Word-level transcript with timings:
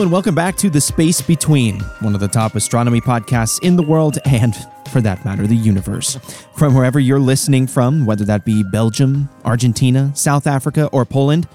And 0.00 0.10
welcome 0.10 0.34
back 0.34 0.56
to 0.56 0.70
The 0.70 0.80
Space 0.80 1.20
Between, 1.20 1.80
one 2.00 2.14
of 2.14 2.20
the 2.20 2.28
top 2.28 2.54
astronomy 2.54 3.02
podcasts 3.02 3.62
in 3.62 3.76
the 3.76 3.82
world 3.82 4.18
and, 4.24 4.56
for 4.90 5.02
that 5.02 5.22
matter, 5.26 5.46
the 5.46 5.54
universe. 5.54 6.16
From 6.56 6.74
wherever 6.74 6.98
you're 6.98 7.20
listening 7.20 7.66
from, 7.66 8.06
whether 8.06 8.24
that 8.24 8.46
be 8.46 8.62
Belgium, 8.62 9.28
Argentina, 9.44 10.10
South 10.16 10.46
Africa, 10.46 10.86
or 10.86 11.04
Poland, 11.04 11.46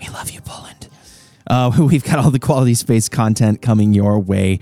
we 0.00 0.08
love 0.10 0.30
you, 0.30 0.40
Poland. 0.42 0.88
Uh, 1.48 1.72
we've 1.80 2.04
got 2.04 2.20
all 2.20 2.30
the 2.30 2.38
quality 2.38 2.74
space 2.74 3.08
content 3.08 3.60
coming 3.60 3.92
your 3.92 4.20
way. 4.20 4.60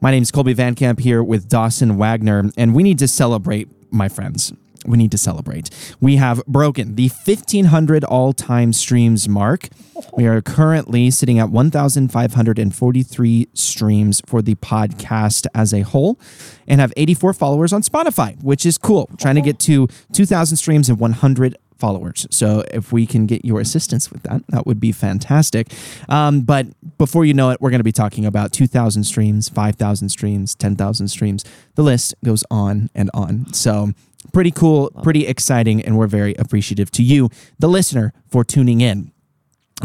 My 0.00 0.10
name 0.10 0.22
is 0.22 0.32
Kolby 0.32 0.54
Van 0.54 0.74
Camp 0.74 1.00
here 1.00 1.22
with 1.22 1.50
Dawson 1.50 1.98
Wagner, 1.98 2.50
and 2.56 2.74
we 2.74 2.82
need 2.82 2.98
to 3.00 3.08
celebrate, 3.08 3.68
my 3.92 4.08
friends. 4.08 4.54
We 4.86 4.96
need 4.96 5.10
to 5.12 5.18
celebrate. 5.18 5.70
We 6.00 6.16
have 6.16 6.44
broken 6.46 6.94
the 6.94 7.08
1,500 7.08 8.04
all 8.04 8.32
time 8.32 8.72
streams 8.72 9.28
mark. 9.28 9.68
We 10.16 10.26
are 10.26 10.40
currently 10.40 11.10
sitting 11.10 11.38
at 11.38 11.50
1,543 11.50 13.48
streams 13.52 14.22
for 14.26 14.40
the 14.40 14.54
podcast 14.56 15.46
as 15.54 15.74
a 15.74 15.82
whole 15.82 16.18
and 16.66 16.80
have 16.80 16.92
84 16.96 17.34
followers 17.34 17.72
on 17.72 17.82
Spotify, 17.82 18.42
which 18.42 18.64
is 18.64 18.78
cool. 18.78 19.06
We're 19.10 19.16
trying 19.16 19.34
to 19.34 19.42
get 19.42 19.58
to 19.60 19.88
2,000 20.12 20.56
streams 20.56 20.88
and 20.88 20.98
100 20.98 21.56
followers. 21.80 22.26
So 22.30 22.62
if 22.70 22.92
we 22.92 23.06
can 23.06 23.26
get 23.26 23.44
your 23.44 23.60
assistance 23.60 24.12
with 24.12 24.22
that, 24.24 24.42
that 24.50 24.66
would 24.66 24.78
be 24.78 24.92
fantastic. 24.92 25.72
Um, 26.08 26.42
but 26.42 26.66
before 26.98 27.24
you 27.24 27.34
know 27.34 27.50
it, 27.50 27.60
we're 27.60 27.70
going 27.70 27.80
to 27.80 27.84
be 27.84 27.90
talking 27.90 28.26
about 28.26 28.52
2,000 28.52 29.04
streams, 29.04 29.48
5,000 29.48 30.10
streams, 30.10 30.54
10,000 30.54 31.08
streams. 31.08 31.44
The 31.74 31.82
list 31.82 32.14
goes 32.22 32.44
on 32.50 32.90
and 32.94 33.10
on. 33.14 33.52
So 33.52 33.92
pretty 34.32 34.50
cool, 34.50 34.90
pretty 35.02 35.26
exciting, 35.26 35.82
and 35.82 35.96
we're 35.96 36.06
very 36.06 36.34
appreciative 36.34 36.90
to 36.92 37.02
you, 37.02 37.30
the 37.58 37.68
listener, 37.68 38.12
for 38.28 38.44
tuning 38.44 38.80
in. 38.80 39.12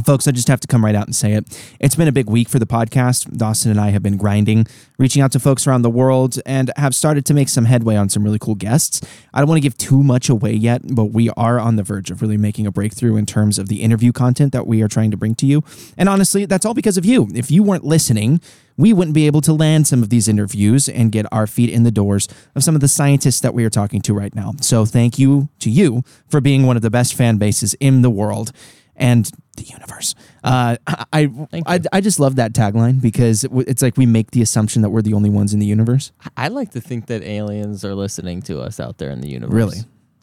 Folks, 0.04 0.28
I 0.28 0.32
just 0.32 0.50
have 0.50 0.60
to 0.60 0.68
come 0.68 0.84
right 0.84 0.94
out 0.94 1.06
and 1.06 1.16
say 1.16 1.34
it. 1.34 1.58
It's 1.80 1.96
been 1.96 2.10
a 2.10 2.12
big 2.12 2.30
week 2.30 2.50
for 2.50 2.60
the 2.60 2.66
podcast. 2.66 3.38
Dawson 3.38 3.72
and 3.72 3.80
I 3.80 3.92
have 3.92 4.04
been 4.04 4.18
grinding, 4.18 4.68
reaching 4.98 5.22
out 5.22 5.32
to 5.32 5.40
folks 5.40 5.66
around 5.66 5.84
the 5.84 5.90
world, 5.90 6.38
and 6.46 6.70
have 6.76 6.94
started 6.94 7.26
to 7.28 7.34
make 7.34 7.48
some 7.48 7.64
headway 7.64 7.96
on 7.96 8.10
some 8.10 8.24
really 8.24 8.38
cool 8.38 8.56
guests. 8.56 9.00
I 9.34 9.40
don't 9.40 9.48
want 9.48 9.58
to 9.58 9.64
give 9.64 9.78
too 9.78 10.04
much 10.04 10.28
away 10.28 10.52
yet, 10.52 10.82
but 10.94 11.06
we 11.06 11.30
are 11.32 11.60
on 11.60 11.78
the 11.78 11.84
verge 11.84 12.12
of 12.12 12.22
really 12.22 12.36
making 12.36 12.68
a 12.68 12.72
breakthrough 12.72 13.16
in 13.16 13.26
terms 13.26 13.58
of 13.58 13.70
the 13.70 13.82
interview 13.82 14.12
content 14.12 14.52
that 14.52 14.68
we 14.68 14.82
are 14.82 14.90
trying 14.90 15.12
to 15.12 15.18
bring 15.18 15.34
to 15.36 15.46
you. 15.46 15.64
And 15.98 16.10
honestly, 16.10 16.46
that's 16.46 16.66
all 16.66 16.74
because 16.74 16.98
of 16.98 17.06
you. 17.06 17.30
If 17.34 17.50
you 17.50 17.64
weren't 17.64 17.86
listening, 17.86 18.42
we 18.76 18.92
wouldn't 18.92 19.16
be 19.16 19.28
able 19.28 19.42
to 19.42 19.54
land 19.54 19.88
some 19.88 20.04
of 20.04 20.10
these 20.10 20.28
interviews 20.28 20.90
and 20.90 21.10
get 21.10 21.26
our 21.32 21.48
feet 21.48 21.70
in 21.70 21.84
the 21.84 21.92
doors 21.92 22.28
of 22.54 22.66
some 22.66 22.76
of 22.76 22.82
the 22.82 22.90
scientists 22.90 23.40
that 23.40 23.54
we 23.54 23.64
are 23.64 23.70
talking 23.70 24.02
to 24.02 24.14
right 24.14 24.36
now. 24.36 24.52
So 24.60 24.86
thank 24.86 25.18
you 25.18 25.48
to 25.60 25.70
you 25.70 26.04
for 26.28 26.42
being 26.42 26.66
one 26.66 26.76
of 26.76 26.82
the 26.82 26.90
best 26.90 27.14
fan 27.14 27.38
bases 27.38 27.76
in 27.76 28.02
the 28.02 28.10
world 28.10 28.52
and 28.96 29.30
the 29.58 29.64
universe. 29.64 30.16
Uh, 30.44 30.78
I, 31.14 31.30
I, 31.66 31.80
I 31.92 32.02
just 32.02 32.20
love 32.20 32.36
that 32.36 32.54
tagline 32.54 33.02
because 33.02 33.44
it, 33.44 33.52
it's 33.68 33.82
like 33.82 33.98
we 33.98 34.06
make 34.06 34.32
the 34.32 34.42
assumption 34.42 34.82
that 34.82 34.90
we're 34.90 35.02
the 35.02 35.14
only 35.14 35.30
ones 35.30 35.54
in 35.54 35.60
the 35.60 35.66
universe. 35.66 36.12
I 36.36 36.50
like 36.50 36.72
to 36.72 36.82
think 36.82 37.08
that 37.08 37.24
aliens 37.24 37.86
are 37.86 37.96
listening 37.96 38.42
to 38.44 38.60
us 38.62 38.80
out 38.80 38.98
there 38.98 39.10
in 39.12 39.22
the 39.22 39.30
universe. 39.30 39.54
Really? 39.54 39.78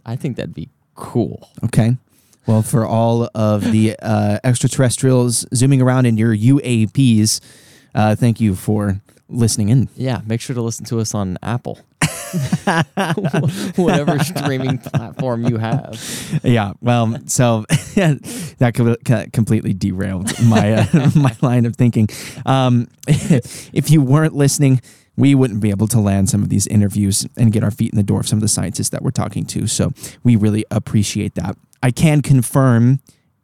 I 0.05 0.17
think 0.17 0.37
that'd 0.37 0.55
be 0.55 0.69
cool. 0.95 1.49
Okay. 1.65 1.97
Well, 2.47 2.63
for 2.63 2.85
all 2.85 3.29
of 3.35 3.71
the 3.71 3.97
uh, 4.03 4.39
extraterrestrials 4.43 5.47
zooming 5.55 5.81
around 5.81 6.07
in 6.07 6.17
your 6.17 6.37
UAPs, 6.37 7.41
uh, 7.95 8.17
thank 8.17 8.41
you 8.41 8.57
for 8.57 9.01
listening 9.29 9.69
in. 9.69 9.89
Yeah, 9.97 10.21
make 10.27 10.41
sure 10.41 10.55
to 10.55 10.63
listen 10.63 10.85
to 10.87 10.99
us 10.99 11.15
on 11.15 11.39
Apple. 11.43 11.79
Whatever 13.77 14.19
streaming 14.21 14.79
platform 14.79 15.45
you 15.45 15.59
have. 15.59 16.41
Yeah, 16.43 16.73
well, 16.81 17.19
so 17.27 17.65
that 17.95 19.31
completely 19.33 19.75
derailed 19.75 20.33
my 20.45 20.73
uh, 20.73 21.11
my 21.15 21.37
line 21.43 21.67
of 21.67 21.77
thinking. 21.77 22.09
Um, 22.47 22.89
if 23.07 23.91
you 23.91 24.03
weren't 24.03 24.35
listening, 24.35 24.81
we 25.17 25.35
wouldn't 25.35 25.61
be 25.61 25.71
able 25.71 25.89
to 25.89 26.01
land 26.01 26.31
some 26.31 26.43
of 26.43 26.49
these 26.49 26.67
interviews 26.67 27.27
and 27.37 27.53
get 27.53 27.63
our 27.63 27.71
feet 27.71 27.93
in 27.93 27.97
the 27.97 28.03
door 28.03 28.21
of 28.21 28.29
some 28.29 28.39
of 28.39 28.43
the 28.43 28.49
scientists 28.49 28.89
that 28.91 29.03
we're 29.03 29.11
talking 29.11 29.45
to. 29.47 29.67
So 29.67 29.93
we 30.23 30.37
really 30.37 30.65
appreciate 30.71 31.35
that. 31.35 31.57
I 31.83 31.91
can 31.91 32.23
confirm 32.23 33.01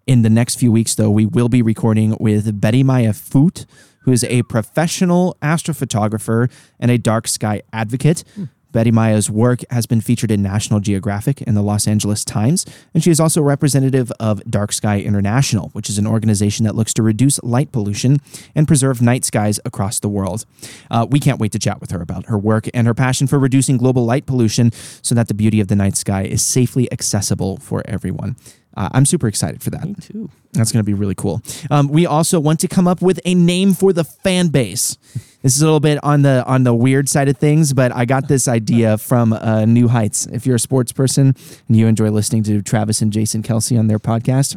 in 0.09 0.23
the 0.23 0.31
next 0.31 0.59
few 0.59 0.73
weeks, 0.73 0.95
though, 0.95 1.11
we 1.11 1.27
will 1.27 1.51
be 1.51 1.61
recording 1.61 2.17
with 2.19 2.59
Bettymaya 2.61 3.11
Foott, 3.11 3.67
who 4.01 4.13
is 4.13 4.25
a 4.25 4.43
professional 4.45 5.37
astrophotographer 5.43 6.51
and 6.81 6.91
a 6.91 6.97
dark 6.97 7.29
sky 7.29 7.61
advocate. 7.75 8.25
Hmm. 8.35 8.45
Bettymaya's 8.73 9.31
work 9.31 9.61
has 9.71 9.87
been 9.87 10.01
featured 10.01 10.31
in 10.31 10.43
National 10.43 10.81
Geographic 10.81 11.43
and 11.47 11.57
the 11.57 11.63
Los 11.63 11.89
Angeles 11.89 12.25
Times, 12.25 12.67
and 12.93 13.03
she 13.03 13.11
is 13.11 13.21
also 13.21 13.41
representative 13.43 14.13
of 14.21 14.43
Dark 14.45 14.73
Sky 14.73 15.01
International, 15.01 15.71
which 15.71 15.89
is 15.89 15.99
an 15.99 16.07
organization 16.07 16.65
that 16.65 16.75
looks 16.75 16.93
to 16.95 17.03
reduce 17.03 17.43
light 17.43 17.73
pollution 17.73 18.19
and 18.55 18.69
preserve 18.69 19.01
night 19.01 19.25
skies 19.25 19.59
across 19.65 20.01
the 20.01 20.09
world. 20.09 20.45
Uh, 20.91 21.07
we 21.09 21.19
can't 21.19 21.41
wait 21.41 21.53
to 21.53 21.59
chat 21.59 21.81
with 21.81 21.91
her 21.91 22.03
about 22.03 22.27
her 22.27 22.39
work 22.39 22.69
and 22.75 22.87
her 22.87 22.95
passion 22.95 23.27
for 23.27 23.39
reducing 23.39 23.77
global 23.77 24.05
light 24.05 24.27
pollution 24.27 24.71
so 25.03 25.15
that 25.15 25.29
the 25.29 25.35
beauty 25.35 25.61
of 25.61 25.69
the 25.69 25.77
night 25.77 25.97
sky 25.97 26.23
is 26.23 26.45
safely 26.45 26.91
accessible 26.93 27.57
for 27.57 27.83
everyone. 27.87 28.37
Uh, 28.79 28.89
I'm 28.93 29.05
super 29.05 29.27
excited 29.27 29.61
for 29.61 29.71
that. 29.71 29.85
Me 29.85 29.95
too. 29.95 30.31
That's 30.53 30.71
going 30.71 30.79
to 30.79 30.85
be 30.85 30.95
really 30.95 31.17
cool. 31.17 31.43
Um, 31.69 31.89
we 31.89 32.07
also 32.07 32.39
want 32.39 32.61
to 32.61 32.69
come 32.69 32.87
up 32.87 33.03
with 33.03 33.19
a 33.25 33.35
name 33.35 33.75
for 33.75 33.93
the 33.93 34.05
fan 34.05 34.49
base. 34.49 34.97
This 35.43 35.57
is 35.57 35.63
a 35.63 35.65
little 35.65 35.81
bit 35.81 35.99
on 36.05 36.23
the 36.23 36.45
on 36.47 36.63
the 36.63 36.73
weird 36.73 37.09
side 37.09 37.29
of 37.29 37.37
things, 37.39 37.73
but 37.73 37.91
I 37.95 38.05
got 38.05 38.29
this 38.29 38.47
idea 38.47 38.97
from 38.97 39.33
uh, 39.33 39.65
New 39.65 39.89
Heights. 39.89 40.27
If 40.27 40.47
you're 40.47 40.57
a 40.57 40.61
sports 40.61 40.93
person 40.93 41.35
and 41.67 41.77
you 41.77 41.89
enjoy 41.89 42.11
listening 42.11 42.45
to 42.45 42.63
Travis 42.63 43.03
and 43.03 43.13
Jason 43.13 43.43
Kelce 43.43 43.77
on 43.77 43.89
their 43.89 43.99
podcast. 43.99 44.57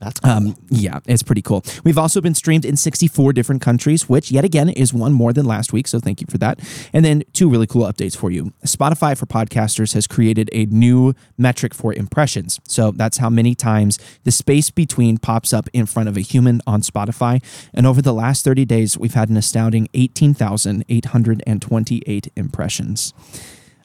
That's 0.00 0.20
cool. 0.20 0.30
Um, 0.30 0.54
yeah, 0.68 1.00
it's 1.06 1.24
pretty 1.24 1.42
cool. 1.42 1.64
We've 1.84 1.98
also 1.98 2.20
been 2.20 2.34
streamed 2.34 2.64
in 2.64 2.76
64 2.76 3.32
different 3.32 3.62
countries, 3.62 4.08
which 4.08 4.30
yet 4.30 4.44
again 4.44 4.68
is 4.68 4.94
one 4.94 5.12
more 5.12 5.32
than 5.32 5.44
last 5.44 5.72
week. 5.72 5.88
So 5.88 5.98
thank 5.98 6.20
you 6.20 6.28
for 6.30 6.38
that. 6.38 6.60
And 6.92 7.04
then 7.04 7.24
two 7.32 7.50
really 7.50 7.66
cool 7.66 7.84
updates 7.84 8.16
for 8.16 8.30
you. 8.30 8.52
Spotify 8.64 9.18
for 9.18 9.26
podcasters 9.26 9.94
has 9.94 10.06
created 10.06 10.50
a 10.52 10.66
new 10.66 11.14
metric 11.36 11.74
for 11.74 11.92
impressions. 11.92 12.60
So 12.68 12.92
that's 12.92 13.18
how 13.18 13.30
many 13.30 13.56
times 13.56 13.98
the 14.24 14.30
space 14.30 14.70
between 14.70 15.18
pops 15.18 15.52
up 15.52 15.68
in 15.72 15.86
front 15.86 16.08
of 16.08 16.16
a 16.16 16.20
human 16.20 16.60
on 16.66 16.82
Spotify. 16.82 17.42
And 17.74 17.84
over 17.86 18.00
the 18.00 18.14
last 18.14 18.44
30 18.44 18.64
days, 18.64 18.96
we've 18.96 19.14
had 19.14 19.30
an 19.30 19.36
astounding 19.36 19.88
18,828 19.94 22.28
impressions. 22.36 23.12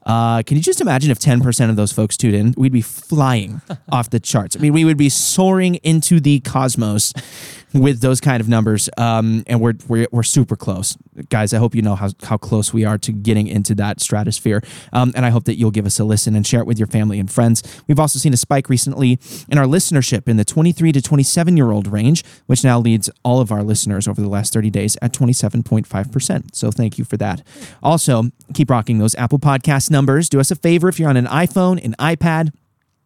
Uh, 0.05 0.43
can 0.43 0.57
you 0.57 0.63
just 0.63 0.81
imagine 0.81 1.11
if 1.11 1.19
10% 1.19 1.69
of 1.69 1.75
those 1.75 1.91
folks 1.91 2.17
tuned 2.17 2.35
in? 2.35 2.53
We'd 2.57 2.71
be 2.73 2.81
flying 2.81 3.61
off 3.91 4.09
the 4.09 4.19
charts. 4.19 4.55
I 4.55 4.59
mean, 4.59 4.73
we 4.73 4.85
would 4.85 4.97
be 4.97 5.09
soaring 5.09 5.75
into 5.75 6.19
the 6.19 6.39
cosmos 6.41 7.13
with 7.73 8.01
those 8.01 8.21
kind 8.21 8.41
of 8.41 8.47
numbers. 8.47 8.89
Um, 8.97 9.43
and 9.47 9.59
we're, 9.59 9.73
we're, 9.87 10.07
we're 10.11 10.23
super 10.23 10.55
close. 10.55 10.97
Guys, 11.29 11.53
I 11.53 11.57
hope 11.57 11.75
you 11.75 11.81
know 11.81 11.95
how, 11.95 12.09
how 12.23 12.37
close 12.37 12.73
we 12.73 12.85
are 12.85 12.97
to 12.99 13.11
getting 13.11 13.47
into 13.47 13.75
that 13.75 13.99
stratosphere. 13.99 14.61
Um, 14.91 15.11
and 15.15 15.25
I 15.25 15.29
hope 15.29 15.45
that 15.45 15.57
you'll 15.57 15.71
give 15.71 15.85
us 15.85 15.99
a 15.99 16.03
listen 16.03 16.35
and 16.35 16.45
share 16.45 16.59
it 16.59 16.67
with 16.67 16.79
your 16.79 16.87
family 16.87 17.19
and 17.19 17.31
friends. 17.31 17.63
We've 17.87 17.99
also 17.99 18.19
seen 18.19 18.33
a 18.33 18.37
spike 18.37 18.69
recently 18.69 19.19
in 19.49 19.57
our 19.57 19.65
listenership 19.65 20.27
in 20.27 20.37
the 20.37 20.45
23 20.45 20.91
to 20.91 21.01
27 21.01 21.57
year 21.57 21.71
old 21.71 21.87
range, 21.87 22.23
which 22.45 22.63
now 22.63 22.79
leads 22.79 23.09
all 23.23 23.39
of 23.39 23.51
our 23.51 23.63
listeners 23.63 24.07
over 24.07 24.21
the 24.21 24.29
last 24.29 24.53
30 24.53 24.69
days 24.69 24.97
at 25.01 25.13
27.5%. 25.13 26.55
So 26.55 26.71
thank 26.71 26.97
you 26.97 27.05
for 27.05 27.17
that. 27.17 27.41
Also, 27.81 28.31
keep 28.53 28.69
rocking 28.69 28.99
those 28.99 29.15
Apple 29.15 29.39
Podcast 29.39 29.89
numbers. 29.89 30.29
Do 30.29 30.39
us 30.39 30.51
a 30.51 30.55
favor 30.55 30.89
if 30.89 30.99
you're 30.99 31.09
on 31.09 31.17
an 31.17 31.25
iPhone, 31.25 31.83
an 31.83 31.95
iPad, 31.99 32.51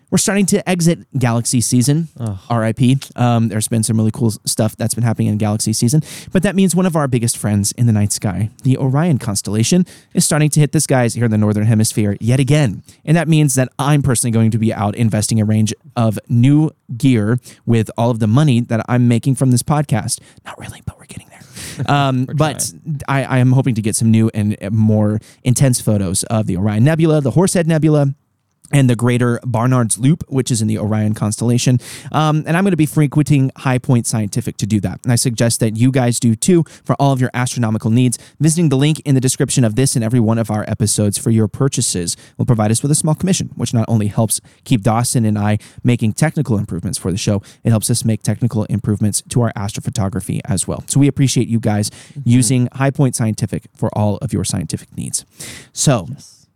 We're 0.10 0.18
starting 0.18 0.46
to 0.48 0.70
exit 0.70 1.00
Galaxy 1.18 1.60
season. 1.60 2.08
RIP. 2.50 2.80
Um, 3.18 3.50
there's 3.50 3.68
been 3.68 3.84
some 3.84 3.98
really 3.98 4.12
cool 4.12 4.32
stuff 4.46 4.78
that's 4.78 4.94
been 4.94 5.04
happening 5.04 5.28
in 5.28 5.38
Galaxy 5.38 5.74
season, 5.74 6.02
but 6.32 6.44
that 6.44 6.56
means 6.56 6.76
one 6.76 6.86
of 6.86 6.96
our 6.96 7.08
biggest 7.10 7.38
friends 7.38 7.74
in 7.74 7.88
the 7.88 7.92
night 7.92 8.14
sky, 8.14 8.50
the 8.64 8.78
Orion 8.78 9.18
constellation, 9.18 9.86
is 10.14 10.24
starting 10.24 10.50
to 10.52 10.60
hit 10.62 10.72
the 10.72 10.80
skies 10.80 11.14
here 11.14 11.26
in 11.26 11.32
the 11.32 11.38
northern 11.38 11.66
hemisphere 11.66 12.16
yet 12.22 12.40
again. 12.40 12.84
And 13.04 13.18
that 13.18 13.28
means 13.28 13.56
that 13.56 13.70
I'm 13.78 14.02
personally 14.02 14.32
going 14.32 14.52
to 14.52 14.58
be 14.58 14.74
out 14.74 14.96
investing 14.96 15.42
a 15.42 15.46
range 15.46 15.74
of 15.98 16.18
new 16.30 16.72
gear 16.96 17.40
with 17.66 17.92
all 17.98 18.10
of 18.10 18.20
the 18.20 18.28
money 18.28 18.62
that 18.62 18.86
I'm 18.88 19.10
making 19.10 19.36
from 19.36 19.52
this 19.52 19.64
podcast. 19.64 20.22
Not 20.46 20.58
really, 20.58 20.82
but 20.86 20.98
we're 20.98 21.06
getting 21.06 21.28
there. 21.28 21.42
Um, 21.88 22.26
but 22.26 22.74
I, 23.08 23.24
I 23.24 23.38
am 23.38 23.52
hoping 23.52 23.76
to 23.76 23.84
get 23.84 23.96
some 23.96 24.10
new 24.10 24.32
and 24.34 24.58
more 24.72 25.20
intense 25.44 25.80
photos 25.80 26.24
of 26.24 26.48
the 26.48 26.58
Orion 26.58 26.84
Nebula, 26.84 27.22
the 27.22 27.32
Horsehead 27.32 27.68
Nebula, 27.68 28.16
and 28.72 28.90
the 28.90 28.96
greater 28.96 29.40
Barnard's 29.46 29.98
Loop, 29.98 30.24
which 30.28 30.52
is 30.52 30.62
in 30.62 30.68
the 30.68 30.78
Orion 30.78 31.14
constellation. 31.14 31.80
Um, 32.12 32.44
and 32.46 32.58
I'm 32.58 32.64
going 32.64 32.72
to 32.72 32.78
be 32.78 32.86
frequenting 32.86 33.52
High 33.56 33.78
Point 33.78 34.08
Scientific 34.08 34.58
to 34.58 34.66
do 34.66 34.80
that. 34.82 35.00
And 35.04 35.12
I 35.12 35.16
suggest 35.16 35.60
that 35.60 35.78
you 35.78 35.92
guys 35.92 36.20
do 36.20 36.36
too 36.36 36.64
for 36.84 36.96
all 37.00 37.12
of 37.12 37.22
your 37.22 37.32
astronomical 37.34 37.90
needs. 37.92 38.18
Visiting 38.40 38.70
the 38.70 38.78
link 38.78 39.00
in 39.02 39.16
the 39.16 39.22
description 39.22 39.64
of 39.64 39.76
this 39.76 39.96
and 39.96 40.04
every 40.04 40.20
one 40.20 40.38
of 40.38 40.52
our 40.52 40.66
episodes 40.68 41.18
for 41.18 41.30
your 41.30 41.48
purchases 41.48 42.18
will 42.38 42.46
provide 42.46 42.72
us 42.72 42.82
with 42.82 42.92
a 42.92 42.96
small 42.96 43.16
commission, 43.16 43.50
which 43.56 43.74
not 43.74 43.86
only 43.88 44.08
helps 44.08 44.42
keep 44.64 44.82
Dawson 44.82 45.26
and 45.26 45.38
I 45.38 45.58
making 45.84 46.14
technical 46.14 46.58
improvements 46.58 46.98
for 46.98 47.12
the 47.12 47.18
show, 47.18 47.42
it 47.64 47.70
helps 47.70 47.90
us 47.90 48.04
make 48.04 48.24
technical 48.24 48.66
improvements 48.66 49.22
to 49.30 49.42
our 49.42 49.54
astrophotography 49.54 50.42
as 50.46 50.68
well. 50.68 50.84
So 50.88 51.00
we 51.00 51.08
appreciate 51.08 51.48
you 51.48 51.60
guys 51.60 51.90
using 52.24 52.68
High 52.74 52.92
Point 52.92 53.16
Scientific 53.16 53.64
for 53.76 53.90
all 53.98 54.18
of 54.18 54.34
your 54.34 54.44
scientific 54.44 54.96
needs. 54.96 55.26
So, 55.74 56.08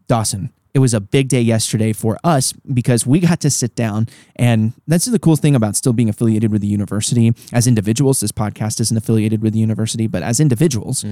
Dawson, 0.07 0.51
it 0.73 0.79
was 0.79 0.93
a 0.93 0.99
big 1.01 1.27
day 1.27 1.41
yesterday 1.41 1.91
for 1.93 2.17
us 2.23 2.53
because 2.53 3.05
we 3.05 3.19
got 3.19 3.39
to 3.41 3.49
sit 3.49 3.75
down 3.75 4.07
and 4.37 4.73
that's 4.87 5.05
the 5.05 5.19
cool 5.19 5.35
thing 5.35 5.55
about 5.55 5.75
still 5.75 5.93
being 5.93 6.07
affiliated 6.09 6.51
with 6.51 6.61
the 6.61 6.67
university 6.67 7.33
as 7.51 7.67
individuals 7.67 8.19
this 8.21 8.31
podcast 8.31 8.79
isn't 8.79 8.95
affiliated 8.97 9.41
with 9.41 9.53
the 9.53 9.59
university 9.59 10.07
but 10.07 10.23
as 10.23 10.39
individuals 10.39 11.03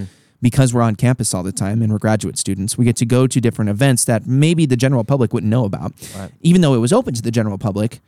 because 0.41 0.73
we're 0.73 0.81
on 0.81 0.95
campus 0.95 1.33
all 1.33 1.43
the 1.43 1.51
time 1.51 1.81
and 1.81 1.91
we're 1.91 1.99
graduate 1.99 2.37
students 2.37 2.77
we 2.77 2.85
get 2.85 2.95
to 2.95 3.05
go 3.05 3.27
to 3.27 3.41
different 3.41 3.69
events 3.69 4.05
that 4.05 4.25
maybe 4.25 4.65
the 4.65 4.77
general 4.77 5.03
public 5.03 5.33
wouldn't 5.33 5.49
know 5.49 5.65
about 5.65 5.91
Right. 6.17 6.31
even 6.41 6.61
though 6.61 6.73
it 6.73 6.79
was 6.79 6.93
open 6.93 7.13
to 7.13 7.21
the 7.21 7.31
general 7.31 7.57
public 7.57 7.99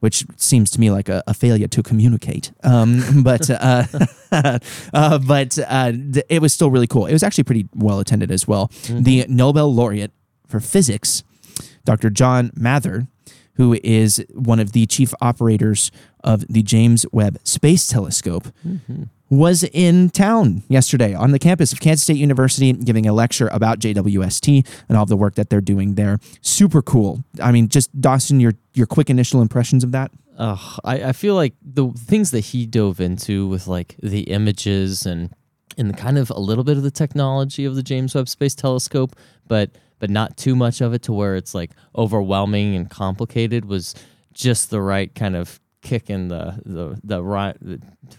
which 0.00 0.24
seems 0.36 0.70
to 0.70 0.80
me 0.80 0.90
like 0.90 1.08
a, 1.08 1.22
a 1.26 1.32
failure 1.32 1.66
to 1.68 1.82
communicate. 1.82 2.52
Um, 2.62 3.22
but 3.22 3.48
uh, 3.48 3.84
uh, 4.92 5.18
but 5.18 5.58
uh, 5.66 5.92
th- 5.92 6.26
it 6.28 6.42
was 6.42 6.52
still 6.52 6.70
really 6.70 6.86
cool. 6.86 7.06
It 7.06 7.12
was 7.14 7.22
actually 7.22 7.44
pretty 7.44 7.68
well 7.74 8.00
attended 8.00 8.30
as 8.30 8.46
well. 8.46 8.70
The 8.88 9.24
Nobel 9.28 9.72
laureate 9.72 10.12
for 10.54 10.60
physics, 10.60 11.24
Dr. 11.84 12.10
John 12.10 12.52
Mather, 12.54 13.08
who 13.54 13.76
is 13.82 14.24
one 14.34 14.60
of 14.60 14.70
the 14.70 14.86
chief 14.86 15.12
operators 15.20 15.90
of 16.22 16.46
the 16.46 16.62
James 16.62 17.04
Webb 17.10 17.38
Space 17.42 17.88
Telescope, 17.88 18.46
mm-hmm. 18.64 19.04
was 19.30 19.64
in 19.64 20.10
town 20.10 20.62
yesterday 20.68 21.12
on 21.12 21.32
the 21.32 21.40
campus 21.40 21.72
of 21.72 21.80
Kansas 21.80 22.04
State 22.04 22.18
University 22.18 22.72
giving 22.72 23.04
a 23.04 23.12
lecture 23.12 23.48
about 23.50 23.80
JWST 23.80 24.64
and 24.88 24.96
all 24.96 25.06
the 25.06 25.16
work 25.16 25.34
that 25.34 25.50
they're 25.50 25.60
doing 25.60 25.96
there. 25.96 26.20
Super 26.40 26.82
cool. 26.82 27.24
I 27.42 27.50
mean, 27.50 27.68
just 27.68 28.00
Dawson, 28.00 28.38
your 28.38 28.52
your 28.74 28.86
quick 28.86 29.10
initial 29.10 29.42
impressions 29.42 29.82
of 29.82 29.90
that? 29.90 30.12
Ugh, 30.38 30.80
I, 30.84 31.08
I 31.08 31.12
feel 31.12 31.34
like 31.34 31.54
the 31.60 31.88
things 31.96 32.30
that 32.30 32.40
he 32.40 32.64
dove 32.64 33.00
into 33.00 33.48
with 33.48 33.66
like 33.66 33.96
the 34.00 34.20
images 34.20 35.04
and 35.04 35.34
and 35.76 35.90
the 35.90 35.94
kind 35.94 36.16
of 36.16 36.30
a 36.30 36.38
little 36.38 36.62
bit 36.62 36.76
of 36.76 36.84
the 36.84 36.92
technology 36.92 37.64
of 37.64 37.74
the 37.74 37.82
James 37.82 38.14
Webb 38.14 38.28
Space 38.28 38.54
Telescope, 38.54 39.16
but 39.48 39.70
but 40.04 40.10
not 40.10 40.36
too 40.36 40.54
much 40.54 40.82
of 40.82 40.92
it 40.92 41.00
to 41.00 41.14
where 41.14 41.34
it's 41.34 41.54
like 41.54 41.70
overwhelming 41.96 42.76
and 42.76 42.90
complicated 42.90 43.64
was 43.64 43.94
just 44.34 44.68
the 44.68 44.78
right 44.78 45.14
kind 45.14 45.34
of 45.34 45.58
kick 45.80 46.10
in 46.10 46.28
the 46.28 46.60
the 46.66 47.00
the 47.02 47.24
right 47.24 47.56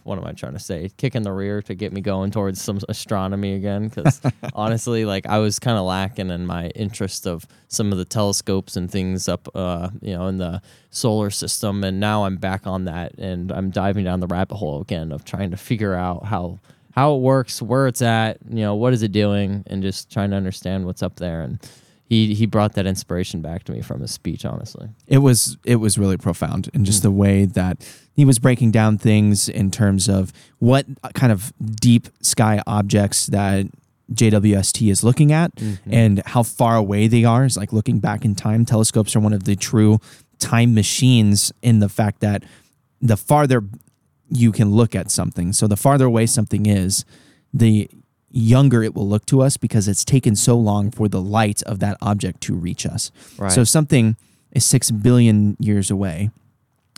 what 0.01 0.17
am 0.17 0.25
I 0.25 0.31
trying 0.31 0.53
to 0.53 0.59
say? 0.59 0.89
Kick 0.97 1.13
in 1.13 1.21
the 1.21 1.31
rear 1.31 1.61
to 1.61 1.75
get 1.75 1.93
me 1.93 2.01
going 2.01 2.31
towards 2.31 2.59
some 2.59 2.79
astronomy 2.89 3.53
again 3.53 3.87
because 3.89 4.19
honestly 4.55 5.05
like 5.05 5.27
I 5.27 5.37
was 5.37 5.59
kind 5.59 5.77
of 5.77 5.85
lacking 5.85 6.31
in 6.31 6.47
my 6.47 6.69
interest 6.69 7.27
of 7.27 7.45
some 7.67 7.91
of 7.91 7.99
the 7.99 8.05
telescopes 8.05 8.75
and 8.75 8.89
things 8.89 9.29
up 9.29 9.47
uh 9.53 9.89
you 10.01 10.15
know 10.15 10.25
in 10.25 10.39
the 10.39 10.63
solar 10.89 11.29
system 11.29 11.83
and 11.83 11.99
now 11.99 12.25
I'm 12.25 12.37
back 12.37 12.65
on 12.65 12.85
that 12.85 13.13
and 13.19 13.51
I'm 13.51 13.69
diving 13.69 14.05
down 14.05 14.21
the 14.21 14.27
rabbit 14.27 14.55
hole 14.55 14.81
again 14.81 15.11
of 15.11 15.23
trying 15.23 15.51
to 15.51 15.57
figure 15.57 15.93
out 15.93 16.25
how 16.25 16.57
how 16.95 17.15
it 17.15 17.19
works 17.19 17.61
where 17.61 17.87
it's 17.87 18.01
at 18.01 18.37
you 18.49 18.61
know 18.61 18.75
what 18.75 18.93
is 18.93 19.03
it 19.03 19.11
doing 19.11 19.63
and 19.67 19.83
just 19.83 20.11
trying 20.11 20.31
to 20.31 20.35
understand 20.35 20.85
what's 20.85 21.03
up 21.03 21.17
there. 21.17 21.41
And 21.41 21.59
he 22.05 22.33
he 22.33 22.45
brought 22.45 22.73
that 22.73 22.85
inspiration 22.85 23.41
back 23.41 23.63
to 23.65 23.71
me 23.71 23.81
from 23.81 24.01
his 24.01 24.11
speech 24.11 24.45
honestly. 24.45 24.89
It 25.07 25.19
was 25.19 25.57
it 25.65 25.77
was 25.77 25.97
really 25.97 26.17
profound 26.17 26.69
in 26.73 26.85
just 26.85 27.03
the 27.03 27.11
way 27.11 27.45
that 27.45 27.85
he 28.13 28.25
was 28.25 28.39
breaking 28.39 28.71
down 28.71 28.97
things 28.97 29.49
in 29.49 29.71
terms 29.71 30.07
of 30.07 30.31
what 30.59 30.85
uh, 31.03 31.09
kind 31.13 31.31
of 31.31 31.53
deep 31.59 32.07
sky 32.21 32.61
objects 32.65 33.27
that 33.27 33.67
JWST 34.13 34.89
is 34.89 35.03
looking 35.03 35.31
at 35.31 35.53
mm-hmm. 35.55 35.93
and 35.93 36.21
how 36.27 36.43
far 36.43 36.75
away 36.75 37.07
they 37.07 37.25
are. 37.25 37.43
Is 37.43 37.57
like 37.57 37.73
looking 37.73 37.99
back 37.99 38.23
in 38.23 38.35
time. 38.35 38.63
Telescopes 38.63 39.15
are 39.15 39.19
one 39.19 39.33
of 39.33 39.43
the 39.43 39.55
true 39.55 39.99
time 40.39 40.73
machines 40.73 41.51
in 41.61 41.79
the 41.79 41.89
fact 41.89 42.21
that 42.21 42.43
the 43.01 43.17
farther 43.17 43.63
you 44.29 44.51
can 44.51 44.71
look 44.71 44.95
at 44.95 45.11
something 45.11 45.53
so 45.53 45.67
the 45.67 45.77
farther 45.77 46.05
away 46.05 46.25
something 46.25 46.65
is 46.65 47.05
the 47.53 47.89
younger 48.29 48.83
it 48.83 48.93
will 48.93 49.07
look 49.07 49.25
to 49.25 49.41
us 49.41 49.55
because 49.57 49.87
it's 49.87 50.03
taken 50.03 50.35
so 50.35 50.57
long 50.57 50.91
for 50.91 51.07
the 51.07 51.21
light 51.21 51.61
of 51.63 51.79
that 51.79 51.97
object 52.01 52.41
to 52.41 52.53
reach 52.55 52.85
us 52.85 53.11
Right. 53.37 53.51
so 53.51 53.61
if 53.61 53.67
something 53.69 54.17
is 54.51 54.65
6 54.65 54.91
billion 54.91 55.55
years 55.59 55.91
away 55.91 56.31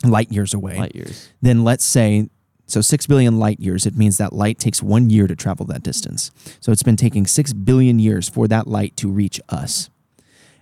light 0.04 0.32
years 0.32 0.54
away 0.54 0.78
light 0.78 0.94
years 0.94 1.28
then 1.42 1.64
let's 1.64 1.84
say 1.84 2.28
So 2.70 2.82
6 2.82 3.06
billion 3.06 3.38
light 3.38 3.58
years, 3.60 3.86
it 3.86 3.96
means 3.96 4.18
that 4.18 4.34
light 4.34 4.58
takes 4.58 4.82
one 4.82 5.08
year 5.08 5.26
to 5.26 5.34
travel 5.34 5.64
that 5.72 5.82
distance. 5.82 6.30
So 6.60 6.70
it's 6.70 6.82
been 6.82 6.96
taking 6.98 7.26
6 7.26 7.54
billion 7.64 7.98
years 7.98 8.28
for 8.28 8.46
that 8.48 8.66
light 8.66 8.94
to 8.98 9.08
reach 9.10 9.40
us. 9.48 9.88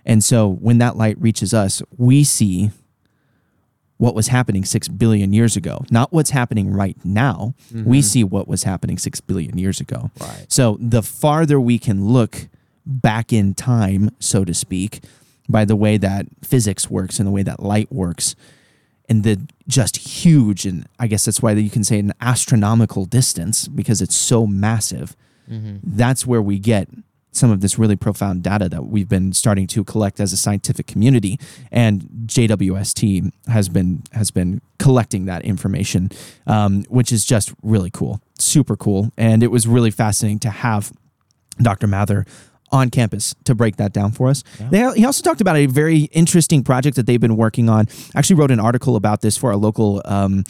And 0.05 0.23
so 0.23 0.47
when 0.47 0.77
that 0.77 0.95
light 0.95 1.17
reaches 1.19 1.53
us, 1.53 1.81
we 1.97 2.23
see 2.23 2.71
what 3.97 4.13
was 4.13 4.27
happening 4.27 4.63
6 4.63 4.87
billion 4.89 5.33
years 5.33 5.55
ago, 5.55 5.83
not 5.89 6.13
what's 6.13 6.29
happening 6.29 6.71
right 6.71 6.97
now. 7.03 7.55
We 7.71 7.99
mm-hmm. 7.99 8.01
see 8.01 8.23
what 8.23 8.47
was 8.47 8.63
happening 8.63 8.97
6 8.97 9.21
billion 9.21 9.57
years 9.57 9.79
ago. 9.79 10.11
Right. 10.19 10.45
So 10.47 10.77
the 10.79 11.01
farther 11.01 11.59
we 11.59 11.79
can 11.79 12.05
look 12.05 12.47
back 12.85 13.33
in 13.33 13.53
time, 13.53 14.11
so 14.19 14.45
to 14.45 14.53
speak, 14.53 15.03
by 15.49 15.65
the 15.65 15.75
way 15.75 15.97
that 15.97 16.27
physics 16.43 16.89
works 16.89 17.19
and 17.19 17.27
the 17.27 17.31
way 17.31 17.43
that 17.43 17.61
light 17.61 17.91
works, 17.91 18.35
and 19.09 19.23
the 19.23 19.41
just 19.67 19.97
huge, 19.97 20.65
and 20.65 20.87
I 20.99 21.07
guess 21.07 21.25
that's 21.25 21.41
why 21.41 21.53
you 21.53 21.69
can 21.69 21.83
say 21.83 21.99
an 21.99 22.13
astronomical 22.21 23.05
distance 23.05 23.67
because 23.67 24.01
it's 24.01 24.15
so 24.15 24.45
massive. 24.45 25.15
Mm-hmm. 25.49 25.77
That's 25.81 26.25
where 26.25 26.41
we 26.41 26.59
get 26.59 26.89
some 27.37 27.51
of 27.51 27.61
this 27.61 27.77
really 27.77 27.95
profound 27.95 28.43
data 28.43 28.67
that 28.69 28.87
we've 28.87 29.09
been 29.09 29.33
starting 29.33 29.67
to 29.67 29.83
collect 29.83 30.19
as 30.19 30.33
a 30.33 30.37
scientific 30.37 30.87
community, 30.87 31.39
and 31.71 32.01
JWST 32.25 33.31
has 33.47 33.69
been 33.69 34.03
has 34.13 34.31
been 34.31 34.61
collecting 34.79 35.25
that 35.25 35.43
information, 35.43 36.09
um, 36.45 36.83
which 36.89 37.11
is 37.11 37.25
just 37.25 37.53
really 37.61 37.89
cool, 37.89 38.21
super 38.39 38.75
cool, 38.75 39.11
and 39.17 39.43
it 39.43 39.51
was 39.51 39.67
really 39.67 39.91
fascinating 39.91 40.39
to 40.39 40.49
have 40.49 40.91
Dr. 41.61 41.87
Mather 41.87 42.25
on 42.71 42.89
campus 42.89 43.33
to 43.45 43.55
break 43.55 43.77
that 43.77 43.93
down 43.93 44.11
for 44.11 44.27
us. 44.27 44.43
They, 44.69 44.79
he 44.99 45.05
also 45.05 45.23
talked 45.23 45.39
about 45.39 45.55
a 45.55 45.67
very 45.67 46.09
interesting 46.11 46.63
project 46.63 46.97
that 46.97 47.05
they've 47.05 47.21
been 47.21 47.37
working 47.37 47.69
on. 47.69 47.87
I 48.13 48.19
actually 48.19 48.35
wrote 48.35 48.51
an 48.51 48.59
article 48.59 48.95
about 48.95 49.21
this 49.21 49.37
for 49.37 49.51
our 49.51 49.55
local 49.55 50.01
um, 50.03 50.43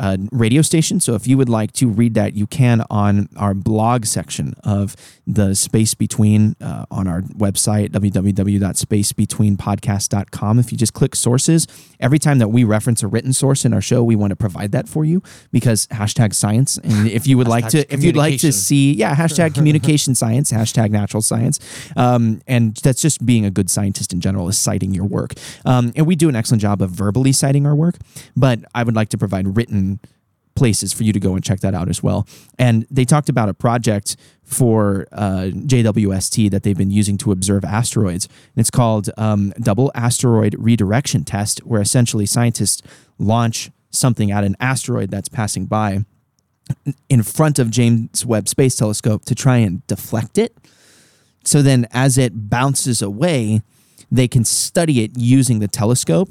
uh, 0.00 0.16
radio 0.32 0.62
station. 0.62 0.98
So 0.98 1.14
if 1.14 1.26
you 1.26 1.36
would 1.36 1.50
like 1.50 1.72
to 1.72 1.88
read 1.88 2.14
that, 2.14 2.34
you 2.34 2.46
can 2.46 2.82
on 2.88 3.28
our 3.36 3.52
blog 3.52 4.06
section 4.06 4.54
of 4.64 4.96
the 5.26 5.54
Space 5.54 5.92
Between 5.92 6.56
uh, 6.60 6.86
on 6.90 7.06
our 7.06 7.20
website, 7.20 7.90
www.spacebetweenpodcast.com. 7.90 10.58
If 10.58 10.72
you 10.72 10.78
just 10.78 10.94
click 10.94 11.14
sources, 11.14 11.66
every 12.00 12.18
time 12.18 12.38
that 12.38 12.48
we 12.48 12.64
reference 12.64 13.02
a 13.02 13.08
written 13.08 13.34
source 13.34 13.66
in 13.66 13.74
our 13.74 13.82
show, 13.82 14.02
we 14.02 14.16
want 14.16 14.30
to 14.30 14.36
provide 14.36 14.72
that 14.72 14.88
for 14.88 15.04
you 15.04 15.22
because 15.52 15.86
hashtag 15.88 16.34
science. 16.34 16.78
And 16.78 17.06
if 17.08 17.26
you 17.26 17.36
would 17.36 17.48
like 17.48 17.68
to, 17.68 17.80
if 17.92 18.02
you'd 18.02 18.16
like 18.16 18.40
to 18.40 18.52
see, 18.52 18.94
yeah, 18.94 19.14
hashtag 19.14 19.54
communication 19.60 20.14
science, 20.14 20.50
hashtag 20.50 20.90
natural 20.90 21.20
science. 21.22 21.60
Um, 21.94 22.40
and 22.46 22.74
that's 22.76 23.02
just 23.02 23.26
being 23.26 23.44
a 23.44 23.50
good 23.50 23.68
scientist 23.68 24.14
in 24.14 24.22
general 24.22 24.48
is 24.48 24.58
citing 24.58 24.94
your 24.94 25.04
work. 25.04 25.34
Um, 25.66 25.92
and 25.94 26.06
we 26.06 26.16
do 26.16 26.30
an 26.30 26.36
excellent 26.36 26.62
job 26.62 26.80
of 26.80 26.88
verbally 26.90 27.32
citing 27.32 27.66
our 27.66 27.74
work, 27.74 27.96
but 28.34 28.60
I 28.74 28.82
would 28.82 28.96
like 28.96 29.10
to 29.10 29.18
provide 29.18 29.56
written 29.56 29.89
places 30.54 30.92
for 30.92 31.04
you 31.04 31.12
to 31.12 31.20
go 31.20 31.34
and 31.34 31.42
check 31.42 31.60
that 31.60 31.74
out 31.74 31.88
as 31.88 32.02
well. 32.02 32.26
And 32.58 32.86
they 32.90 33.04
talked 33.06 33.28
about 33.30 33.48
a 33.48 33.54
project 33.54 34.16
for 34.44 35.06
uh, 35.10 35.50
JWST 35.54 36.50
that 36.50 36.64
they've 36.64 36.76
been 36.76 36.90
using 36.90 37.16
to 37.18 37.32
observe 37.32 37.64
asteroids. 37.64 38.26
And 38.26 38.60
it's 38.60 38.70
called 38.70 39.08
um, 39.16 39.54
Double 39.60 39.90
Asteroid 39.94 40.54
Redirection 40.58 41.24
Test, 41.24 41.60
where 41.60 41.80
essentially 41.80 42.26
scientists 42.26 42.82
launch 43.18 43.70
something 43.90 44.30
at 44.30 44.44
an 44.44 44.56
asteroid 44.60 45.10
that's 45.10 45.28
passing 45.28 45.66
by 45.66 46.04
in 47.08 47.22
front 47.22 47.58
of 47.58 47.70
James 47.70 48.26
Webb 48.26 48.48
Space 48.48 48.76
Telescope 48.76 49.24
to 49.24 49.34
try 49.34 49.56
and 49.56 49.86
deflect 49.86 50.36
it. 50.36 50.56
So 51.44 51.62
then, 51.62 51.86
as 51.90 52.18
it 52.18 52.50
bounces 52.50 53.00
away, 53.00 53.62
they 54.10 54.28
can 54.28 54.44
study 54.44 55.02
it 55.02 55.12
using 55.16 55.60
the 55.60 55.68
telescope. 55.68 56.30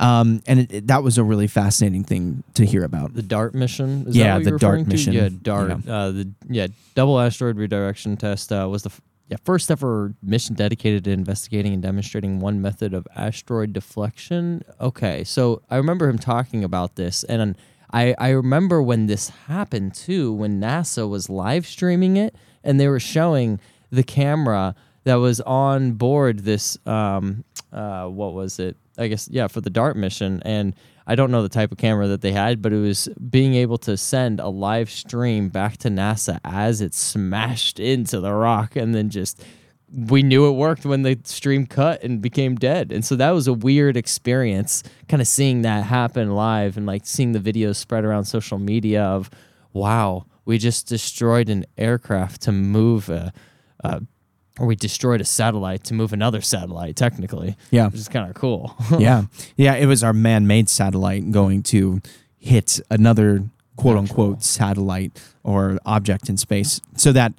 Um, 0.00 0.42
and 0.46 0.60
it, 0.60 0.72
it- 0.72 0.86
that 0.86 1.02
was 1.02 1.18
a 1.18 1.24
really 1.24 1.46
fascinating 1.48 2.04
thing 2.04 2.44
to 2.54 2.64
hear 2.64 2.84
about. 2.84 3.14
The 3.14 3.22
DART 3.22 3.54
mission. 3.54 4.06
Is 4.08 4.16
Yeah, 4.16 4.38
the 4.38 4.52
DART 4.52 4.80
to? 4.84 4.88
mission. 4.88 5.12
Yeah, 5.12 5.28
DART. 5.42 5.86
Uh, 5.88 6.10
the 6.12 6.30
yeah 6.48 6.68
double 6.94 7.18
asteroid 7.20 7.56
redirection 7.56 8.16
test 8.16 8.52
uh, 8.52 8.68
was 8.70 8.82
the 8.84 8.90
f- 8.90 9.00
yeah 9.28 9.36
first 9.44 9.70
ever 9.70 10.14
mission 10.22 10.54
dedicated 10.54 11.04
to 11.04 11.10
investigating 11.10 11.72
and 11.74 11.82
demonstrating 11.82 12.38
one 12.40 12.60
method 12.62 12.94
of 12.94 13.06
asteroid 13.16 13.72
deflection. 13.72 14.62
Okay, 14.80 15.24
so 15.24 15.62
I 15.70 15.76
remember 15.76 16.08
him 16.08 16.18
talking 16.18 16.62
about 16.64 16.94
this, 16.96 17.24
and 17.24 17.56
I 17.92 18.14
I 18.18 18.30
remember 18.30 18.80
when 18.82 19.06
this 19.06 19.30
happened 19.48 19.94
too, 19.94 20.32
when 20.32 20.60
NASA 20.60 21.08
was 21.08 21.28
live 21.28 21.66
streaming 21.66 22.16
it, 22.16 22.34
and 22.62 22.78
they 22.78 22.86
were 22.88 23.00
showing 23.00 23.58
the 23.90 24.02
camera 24.04 24.74
that 25.04 25.14
was 25.16 25.40
on 25.40 25.92
board 25.92 26.40
this 26.40 26.76
um 26.86 27.44
uh 27.72 28.06
what 28.06 28.34
was 28.34 28.58
it 28.58 28.76
i 28.98 29.08
guess 29.08 29.28
yeah 29.30 29.46
for 29.46 29.60
the 29.60 29.70
dart 29.70 29.96
mission 29.96 30.42
and 30.44 30.74
i 31.06 31.14
don't 31.14 31.30
know 31.30 31.42
the 31.42 31.48
type 31.48 31.72
of 31.72 31.78
camera 31.78 32.06
that 32.06 32.20
they 32.20 32.32
had 32.32 32.60
but 32.60 32.72
it 32.72 32.78
was 32.78 33.08
being 33.30 33.54
able 33.54 33.78
to 33.78 33.96
send 33.96 34.40
a 34.40 34.48
live 34.48 34.90
stream 34.90 35.48
back 35.48 35.76
to 35.76 35.88
nasa 35.88 36.38
as 36.44 36.80
it 36.80 36.94
smashed 36.94 37.78
into 37.78 38.20
the 38.20 38.32
rock 38.32 38.76
and 38.76 38.94
then 38.94 39.08
just 39.08 39.42
we 39.90 40.22
knew 40.22 40.46
it 40.46 40.52
worked 40.52 40.84
when 40.84 41.02
the 41.02 41.18
stream 41.24 41.66
cut 41.66 42.02
and 42.02 42.20
became 42.20 42.56
dead. 42.56 42.92
And 42.92 43.02
so 43.02 43.16
that 43.16 43.30
was 43.30 43.46
a 43.46 43.54
weird 43.54 43.96
experience 43.96 44.82
kind 45.08 45.22
of 45.22 45.26
seeing 45.26 45.62
that 45.62 45.84
happen 45.84 46.34
live 46.34 46.76
and 46.76 46.84
like 46.84 47.06
seeing 47.06 47.32
the 47.32 47.38
videos 47.38 47.76
spread 47.76 48.04
around 48.04 48.26
social 48.26 48.58
media 48.58 49.02
of 49.02 49.30
wow 49.72 50.26
we 50.48 50.56
just 50.56 50.88
destroyed 50.88 51.50
an 51.50 51.66
aircraft 51.76 52.40
to 52.40 52.50
move 52.50 53.10
a, 53.10 53.32
a 53.80 54.00
or 54.58 54.66
we 54.66 54.76
destroyed 54.76 55.20
a 55.20 55.24
satellite 55.24 55.84
to 55.84 55.94
move 55.94 56.12
another 56.12 56.40
satellite 56.40 56.96
technically 56.96 57.56
Yeah. 57.70 57.86
which 57.86 57.96
is 58.00 58.08
kind 58.08 58.28
of 58.28 58.34
cool 58.34 58.74
yeah. 58.98 59.24
Yeah. 59.56 59.74
It 59.74 59.86
was 59.86 60.02
our 60.02 60.12
man 60.12 60.46
made 60.46 60.68
satellite 60.68 61.30
going 61.30 61.62
to 61.64 62.00
hit 62.38 62.80
another 62.90 63.44
quote 63.76 63.96
unquote 63.96 64.42
satellite 64.42 65.20
or 65.44 65.78
object 65.86 66.28
in 66.28 66.36
space 66.36 66.80
so 66.96 67.12
that 67.12 67.32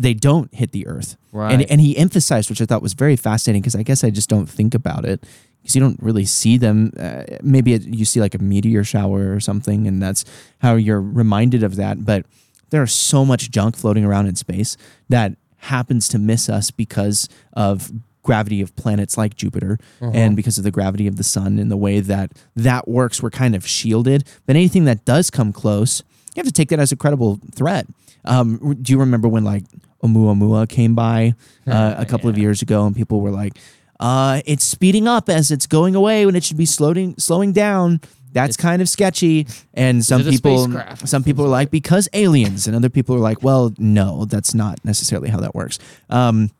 they 0.00 0.14
don't 0.14 0.54
hit 0.54 0.70
the 0.72 0.86
earth. 0.86 1.16
Right. 1.32 1.52
And, 1.52 1.62
and 1.70 1.80
he 1.80 1.96
emphasized, 1.98 2.48
which 2.50 2.60
I 2.62 2.66
thought 2.66 2.82
was 2.82 2.94
very 2.94 3.16
fascinating 3.16 3.62
because 3.62 3.74
I 3.74 3.82
guess 3.82 4.04
I 4.04 4.10
just 4.10 4.28
don't 4.28 4.46
think 4.46 4.74
about 4.74 5.04
it 5.04 5.26
because 5.60 5.74
you 5.74 5.80
don't 5.80 6.00
really 6.00 6.24
see 6.24 6.56
them. 6.56 6.92
Uh, 6.98 7.24
maybe 7.42 7.74
it, 7.74 7.82
you 7.82 8.04
see 8.04 8.20
like 8.20 8.34
a 8.36 8.38
meteor 8.38 8.84
shower 8.84 9.34
or 9.34 9.40
something, 9.40 9.88
and 9.88 10.00
that's 10.00 10.24
how 10.60 10.76
you're 10.76 11.00
reminded 11.00 11.64
of 11.64 11.74
that. 11.76 12.04
But 12.04 12.26
there's 12.70 12.92
so 12.92 13.24
much 13.24 13.50
junk 13.50 13.76
floating 13.76 14.04
around 14.04 14.26
in 14.28 14.36
space 14.36 14.76
that 15.08 15.32
happens 15.58 16.08
to 16.08 16.18
miss 16.18 16.48
us 16.48 16.70
because 16.70 17.28
of 17.52 17.92
gravity 18.22 18.60
of 18.60 18.74
planets 18.76 19.16
like 19.16 19.36
Jupiter 19.36 19.78
and 20.00 20.36
because 20.36 20.58
of 20.58 20.64
the 20.64 20.70
gravity 20.70 21.06
of 21.06 21.16
the 21.16 21.24
sun 21.24 21.58
and 21.58 21.70
the 21.70 21.76
way 21.76 22.00
that 22.00 22.32
that 22.54 22.86
works 22.86 23.22
we're 23.22 23.30
kind 23.30 23.54
of 23.54 23.66
shielded. 23.66 24.24
But 24.46 24.56
anything 24.56 24.84
that 24.84 25.04
does 25.04 25.30
come 25.30 25.52
close 25.52 26.02
you 26.34 26.40
have 26.40 26.46
to 26.46 26.52
take 26.52 26.68
that 26.68 26.78
as 26.78 26.92
a 26.92 26.96
credible 26.96 27.40
threat. 27.54 27.86
Um, 28.24 28.76
do 28.80 28.92
you 28.92 29.00
remember 29.00 29.26
when 29.26 29.42
like 29.42 29.64
Oumuamua 30.04 30.68
came 30.68 30.94
by 30.94 31.34
uh, 31.66 31.94
a 31.98 32.06
couple 32.06 32.30
of 32.30 32.38
years 32.38 32.62
ago 32.62 32.86
and 32.86 32.94
people 32.94 33.20
were 33.20 33.30
like 33.30 33.54
uh, 33.98 34.40
it's 34.46 34.62
speeding 34.62 35.08
up 35.08 35.28
as 35.28 35.50
it's 35.50 35.66
going 35.66 35.96
away 35.96 36.24
when 36.24 36.36
it 36.36 36.44
should 36.44 36.56
be 36.56 36.66
slowing 36.66 37.16
slowing 37.18 37.52
down 37.52 38.00
that's 38.38 38.56
kind 38.56 38.80
of 38.80 38.88
sketchy 38.88 39.46
and 39.74 40.04
some 40.04 40.22
people 40.22 40.68
some 41.04 41.24
people 41.24 41.44
are 41.44 41.48
like 41.48 41.70
because 41.70 42.08
aliens. 42.12 42.66
And 42.66 42.76
other 42.76 42.88
people 42.88 43.16
are 43.16 43.20
like 43.20 43.42
well 43.42 43.72
no 43.78 44.24
that's 44.24 44.54
not 44.54 44.78
necessarily 44.84 45.28
how 45.28 45.40
that 45.40 45.54
works. 45.54 45.78
Um, 46.08 46.50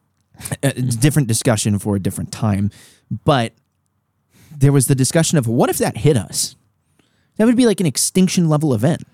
a 0.62 0.72
different 0.72 1.28
discussion 1.28 1.78
for 1.78 1.96
a 1.96 2.00
different 2.00 2.32
time 2.32 2.70
but 3.24 3.52
there 4.50 4.72
was 4.72 4.86
the 4.86 4.94
discussion 4.94 5.38
of 5.38 5.46
what 5.46 5.70
if 5.70 5.78
that 5.78 5.98
hit 5.98 6.16
us? 6.16 6.56
That 7.36 7.46
would 7.46 7.56
be 7.56 7.66
like 7.66 7.80
an 7.80 7.86
extinction 7.86 8.48
level 8.48 8.74
event. 8.74 9.06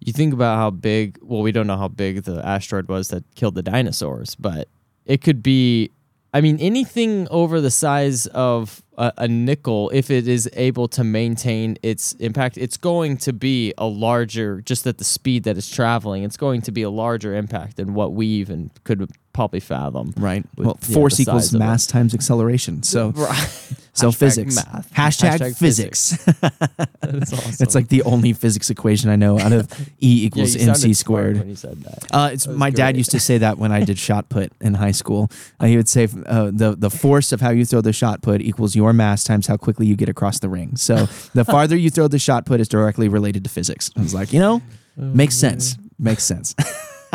You 0.00 0.12
think 0.12 0.34
about 0.34 0.56
how 0.56 0.70
big 0.70 1.18
well 1.22 1.42
we 1.42 1.52
don't 1.52 1.66
know 1.66 1.78
how 1.78 1.88
big 1.88 2.24
the 2.24 2.44
asteroid 2.46 2.88
was 2.88 3.08
that 3.08 3.24
killed 3.34 3.54
the 3.54 3.62
dinosaurs 3.62 4.34
but 4.34 4.68
it 5.06 5.22
could 5.22 5.42
be 5.42 5.90
i 6.32 6.40
mean 6.40 6.58
anything 6.58 7.26
over 7.30 7.60
the 7.60 7.70
size 7.70 8.26
of 8.28 8.82
a, 8.98 9.12
a 9.18 9.28
nickel 9.28 9.90
if 9.92 10.10
it 10.10 10.28
is 10.28 10.48
able 10.54 10.88
to 10.88 11.04
maintain 11.04 11.76
its 11.82 12.12
impact 12.14 12.58
it's 12.58 12.76
going 12.76 13.16
to 13.16 13.32
be 13.32 13.72
a 13.78 13.86
larger 13.86 14.60
just 14.62 14.86
at 14.86 14.98
the 14.98 15.04
speed 15.04 15.44
that 15.44 15.56
it's 15.56 15.74
traveling 15.74 16.22
it's 16.22 16.36
going 16.36 16.60
to 16.60 16.72
be 16.72 16.82
a 16.82 16.90
larger 16.90 17.34
impact 17.34 17.76
than 17.76 17.94
what 17.94 18.12
we 18.12 18.26
even 18.26 18.70
could 18.84 19.10
probably 19.32 19.60
fathom 19.60 20.12
right 20.16 20.44
With, 20.56 20.66
well 20.66 20.78
yeah, 20.88 20.94
force 20.94 21.18
equals 21.20 21.44
size 21.46 21.54
of 21.54 21.60
it. 21.60 21.64
mass 21.64 21.86
times 21.86 22.14
acceleration 22.14 22.82
so 22.82 23.12
so 23.94 24.08
Hashtag 24.08 24.16
physics 24.16 24.56
math. 24.56 24.92
hashtag, 24.94 25.38
Hashtag 25.38 25.58
physics, 25.58 26.24
That's 27.00 27.32
awesome. 27.32 27.56
it's 27.60 27.74
like 27.74 27.88
the 27.88 28.02
only 28.04 28.32
physics 28.32 28.70
equation 28.70 29.10
i 29.10 29.16
know 29.16 29.38
out 29.38 29.52
of 29.52 29.70
e 30.00 30.24
equals 30.26 30.52
sounded 30.52 30.68
mc 30.68 30.94
squared 30.94 31.38
when 31.38 31.48
you 31.48 31.56
said 31.56 31.82
that 31.82 31.98
Uh, 32.12 32.30
it's 32.32 32.46
was 32.46 32.56
my 32.56 32.70
dad 32.70 32.96
used 32.96 33.10
to 33.10 33.20
say 33.20 33.38
that 33.38 33.58
when 33.58 33.72
I 33.72 33.84
did 33.84 33.98
shot 33.98 34.28
put 34.28 34.52
in 34.60 34.74
high 34.74 34.90
school. 34.92 35.30
Uh, 35.60 35.66
he 35.66 35.76
would 35.76 35.88
say 35.88 36.04
uh, 36.26 36.50
the 36.52 36.74
the 36.76 36.90
force 36.90 37.32
of 37.32 37.40
how 37.40 37.50
you 37.50 37.64
throw 37.64 37.80
the 37.80 37.92
shot 37.92 38.20
put 38.22 38.40
equals 38.40 38.74
your 38.76 38.92
mass 38.92 39.24
times 39.24 39.46
how 39.46 39.56
quickly 39.56 39.86
you 39.86 39.96
get 39.96 40.08
across 40.08 40.38
the 40.40 40.48
ring. 40.48 40.76
So 40.76 41.06
the 41.34 41.44
farther 41.44 41.76
you 41.76 41.90
throw 41.90 42.08
the 42.08 42.18
shot 42.18 42.44
put 42.46 42.60
is 42.60 42.68
directly 42.68 43.08
related 43.08 43.44
to 43.44 43.50
physics. 43.50 43.90
I 43.96 44.02
was 44.02 44.12
like, 44.14 44.32
you 44.32 44.40
know, 44.40 44.60
makes 44.96 45.34
sense. 45.34 45.76
Makes 45.98 46.24
sense. 46.24 46.54